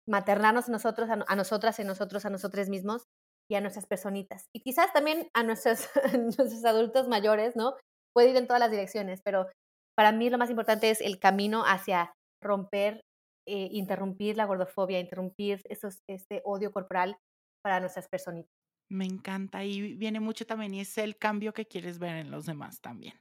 maternarnos 0.08 0.68
nosotros, 0.68 1.11
a, 1.11 1.34
nosotras, 1.34 1.80
y 1.80 1.84
nosotros, 1.84 2.24
a 2.24 2.30
nosotros 2.30 2.68
mismos 2.68 3.02
y 3.50 3.56
a 3.56 3.61
nuestras 3.61 3.86
personitas. 3.86 4.44
Y 4.54 4.61
quizás 4.61 4.92
también 4.92 5.28
a 5.34 5.42
nuestros, 5.42 5.88
nuestros 6.20 6.64
adultos 6.64 7.08
mayores, 7.08 7.56
¿no? 7.56 7.74
Puede 8.14 8.30
ir 8.30 8.36
en 8.36 8.46
todas 8.46 8.61
las 8.61 8.70
direcciones, 8.70 9.22
pero 9.24 9.48
para 9.96 10.12
mí 10.12 10.30
lo 10.30 10.38
más 10.38 10.50
importante 10.50 10.88
es 10.88 11.00
el 11.00 11.18
camino 11.18 11.64
hacia 11.66 12.12
romper, 12.40 13.00
eh, 13.47 13.68
interrumpir 13.72 14.36
la 14.36 14.47
gordofobia, 14.47 15.01
interrumpir 15.01 15.62
esos, 15.68 16.01
este 16.09 16.43
odio 16.45 16.72
corporal 16.72 17.16
para 17.62 17.80
nuestras 17.80 18.09
personitas. 18.09 18.51
Me 18.91 19.05
encanta 19.05 19.64
y 19.64 19.95
viene 19.95 20.20
mucho 20.20 20.47
también 20.47 20.74
y 20.74 20.80
es 20.80 20.99
el 20.99 21.16
cambio 21.16 21.53
que 21.53 21.66
quieres 21.66 21.99
ver 21.99 22.16
en 22.16 22.30
los 22.30 22.47
demás 22.47 22.80
también. 22.80 23.14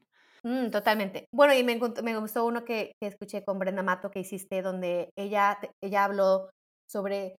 Mm, 0.43 0.69
totalmente. 0.71 1.27
Bueno, 1.33 1.53
y 1.53 1.63
me, 1.63 1.79
me 2.01 2.17
gustó 2.17 2.45
uno 2.45 2.63
que, 2.63 2.93
que, 2.99 3.07
escuché 3.07 3.43
con 3.43 3.59
Brenda 3.59 3.83
Mato 3.83 4.09
que 4.09 4.21
hiciste, 4.21 4.61
donde 4.61 5.09
ella, 5.17 5.59
ella 5.83 6.05
habló 6.05 6.49
sobre 6.89 7.35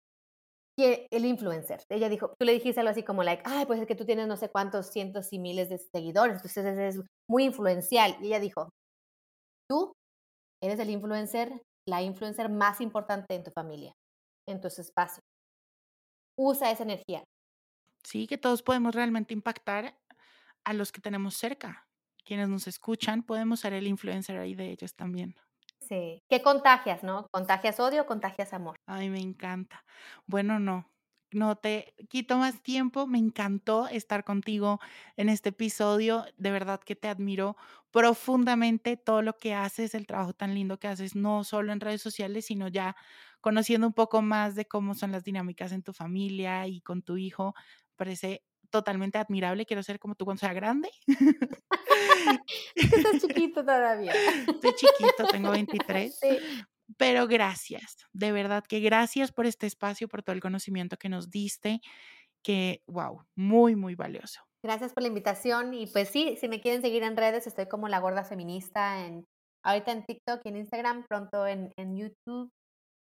el 0.78 1.24
influencer. 1.24 1.82
Ella 1.90 2.08
dijo, 2.08 2.34
tú 2.38 2.44
le 2.44 2.52
dijiste 2.52 2.80
algo 2.80 2.90
así 2.90 3.02
como, 3.02 3.22
like, 3.22 3.42
ay, 3.44 3.66
pues 3.66 3.80
es 3.80 3.86
que 3.86 3.94
tú 3.94 4.04
tienes 4.04 4.26
no 4.26 4.36
sé 4.36 4.48
cuántos 4.50 4.86
cientos 4.90 5.32
y 5.32 5.38
miles 5.38 5.68
de 5.68 5.78
seguidores, 5.78 6.36
entonces 6.36 6.78
es 6.78 7.02
muy 7.28 7.44
influencial. 7.44 8.16
Y 8.20 8.28
ella 8.28 8.40
dijo, 8.40 8.70
tú 9.68 9.92
eres 10.62 10.78
el 10.78 10.90
influencer, 10.90 11.62
la 11.86 12.02
influencer 12.02 12.48
más 12.50 12.80
importante 12.80 13.34
en 13.34 13.44
tu 13.44 13.50
familia, 13.50 13.92
en 14.46 14.60
tu 14.60 14.68
espacio. 14.68 15.22
Usa 16.36 16.70
esa 16.70 16.84
energía. 16.84 17.24
Sí, 18.02 18.26
que 18.26 18.38
todos 18.38 18.62
podemos 18.62 18.94
realmente 18.94 19.34
impactar 19.34 19.98
a 20.64 20.72
los 20.72 20.92
que 20.92 21.00
tenemos 21.00 21.34
cerca. 21.34 21.86
Quienes 22.24 22.48
nos 22.48 22.66
escuchan, 22.66 23.22
podemos 23.22 23.60
ser 23.60 23.72
el 23.72 23.86
influencer 23.86 24.38
ahí 24.38 24.54
de 24.54 24.70
ellos 24.70 24.94
también. 24.94 25.34
Sí. 25.80 26.20
¿Qué 26.28 26.42
contagias, 26.42 27.02
no? 27.02 27.26
¿Contagias 27.32 27.80
odio 27.80 28.02
o 28.02 28.06
contagias 28.06 28.52
amor? 28.52 28.76
Ay, 28.86 29.10
me 29.10 29.20
encanta. 29.20 29.84
Bueno, 30.26 30.60
no, 30.60 30.90
no 31.32 31.56
te 31.56 31.94
quito 32.08 32.36
más 32.38 32.62
tiempo. 32.62 33.06
Me 33.06 33.18
encantó 33.18 33.88
estar 33.88 34.24
contigo 34.24 34.80
en 35.16 35.28
este 35.28 35.50
episodio. 35.50 36.24
De 36.36 36.50
verdad 36.50 36.80
que 36.80 36.96
te 36.96 37.08
admiro 37.08 37.56
profundamente 37.90 38.96
todo 38.96 39.22
lo 39.22 39.36
que 39.36 39.54
haces, 39.54 39.94
el 39.94 40.06
trabajo 40.06 40.32
tan 40.32 40.54
lindo 40.54 40.78
que 40.78 40.88
haces, 40.88 41.16
no 41.16 41.44
solo 41.44 41.72
en 41.72 41.80
redes 41.80 42.02
sociales, 42.02 42.46
sino 42.46 42.68
ya 42.68 42.96
conociendo 43.40 43.86
un 43.86 43.94
poco 43.94 44.22
más 44.22 44.54
de 44.54 44.66
cómo 44.66 44.94
son 44.94 45.12
las 45.12 45.24
dinámicas 45.24 45.72
en 45.72 45.82
tu 45.82 45.92
familia 45.92 46.66
y 46.66 46.80
con 46.80 47.02
tu 47.02 47.16
hijo. 47.16 47.54
Parece 47.96 48.44
totalmente 48.70 49.18
admirable. 49.18 49.66
Quiero 49.66 49.82
ser 49.82 49.98
como 49.98 50.14
tú 50.14 50.24
cuando 50.24 50.40
sea 50.40 50.52
grande. 50.52 50.90
Estás 52.74 53.20
chiquito 53.20 53.62
todavía. 53.62 54.12
Estoy 54.48 54.72
chiquito, 54.74 55.26
tengo 55.30 55.50
23. 55.50 56.18
Sí. 56.20 56.38
Pero 56.96 57.26
gracias, 57.26 58.06
de 58.12 58.32
verdad 58.32 58.64
que 58.66 58.80
gracias 58.80 59.32
por 59.32 59.46
este 59.46 59.66
espacio, 59.66 60.08
por 60.08 60.22
todo 60.22 60.34
el 60.34 60.42
conocimiento 60.42 60.96
que 60.96 61.08
nos 61.08 61.30
diste, 61.30 61.80
que, 62.42 62.82
wow, 62.86 63.24
muy, 63.34 63.76
muy 63.76 63.94
valioso. 63.94 64.40
Gracias 64.62 64.92
por 64.92 65.02
la 65.02 65.08
invitación 65.08 65.72
y 65.72 65.86
pues 65.86 66.08
sí, 66.08 66.36
si 66.38 66.48
me 66.48 66.60
quieren 66.60 66.82
seguir 66.82 67.02
en 67.02 67.16
redes, 67.16 67.46
estoy 67.46 67.66
como 67.66 67.88
La 67.88 67.98
Gorda 67.98 68.24
Feminista, 68.24 69.06
en, 69.06 69.24
ahorita 69.64 69.92
en 69.92 70.04
TikTok 70.04 70.40
y 70.44 70.48
en 70.48 70.56
Instagram, 70.56 71.06
pronto 71.08 71.46
en, 71.46 71.72
en 71.76 71.96
YouTube 71.96 72.50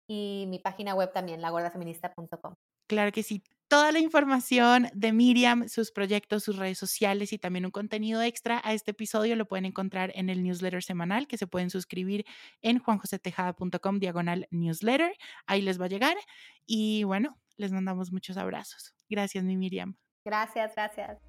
y 0.10 0.46
mi 0.48 0.60
página 0.60 0.96
web 0.96 1.12
también, 1.14 1.42
lagordafeminista.com. 1.42 2.54
Claro 2.88 3.12
que 3.12 3.24
sí. 3.24 3.44
Toda 3.70 3.92
la 3.92 4.00
información 4.00 4.88
de 4.96 5.14
Miriam, 5.14 5.70
sus 5.70 5.92
proyectos, 5.92 6.44
sus 6.44 6.58
redes 6.58 6.80
sociales 6.80 7.34
y 7.34 7.38
también 7.38 7.66
un 7.66 7.72
contenido 7.72 8.20
extra 8.24 8.60
a 8.64 8.74
este 8.74 8.92
episodio 8.92 9.36
lo 9.36 9.48
pueden 9.48 9.66
encontrar 9.66 10.12
en 10.16 10.32
el 10.32 10.42
newsletter 10.42 10.82
semanal 10.82 11.28
que 11.28 11.38
se 11.38 11.46
pueden 11.46 11.70
suscribir 11.70 12.26
en 12.64 12.80
juanjosetejada.com 12.80 14.00
diagonal 14.00 14.48
newsletter. 14.50 15.16
Ahí 15.46 15.62
les 15.62 15.80
va 15.80 15.86
a 15.86 15.90
llegar. 15.90 16.18
Y 16.66 17.04
bueno, 17.04 17.38
les 17.58 17.72
mandamos 17.72 18.12
muchos 18.12 18.38
abrazos. 18.38 18.96
Gracias, 19.08 19.44
mi 19.44 19.56
Miriam. 19.56 19.96
Gracias, 20.26 20.74
gracias. 20.74 21.29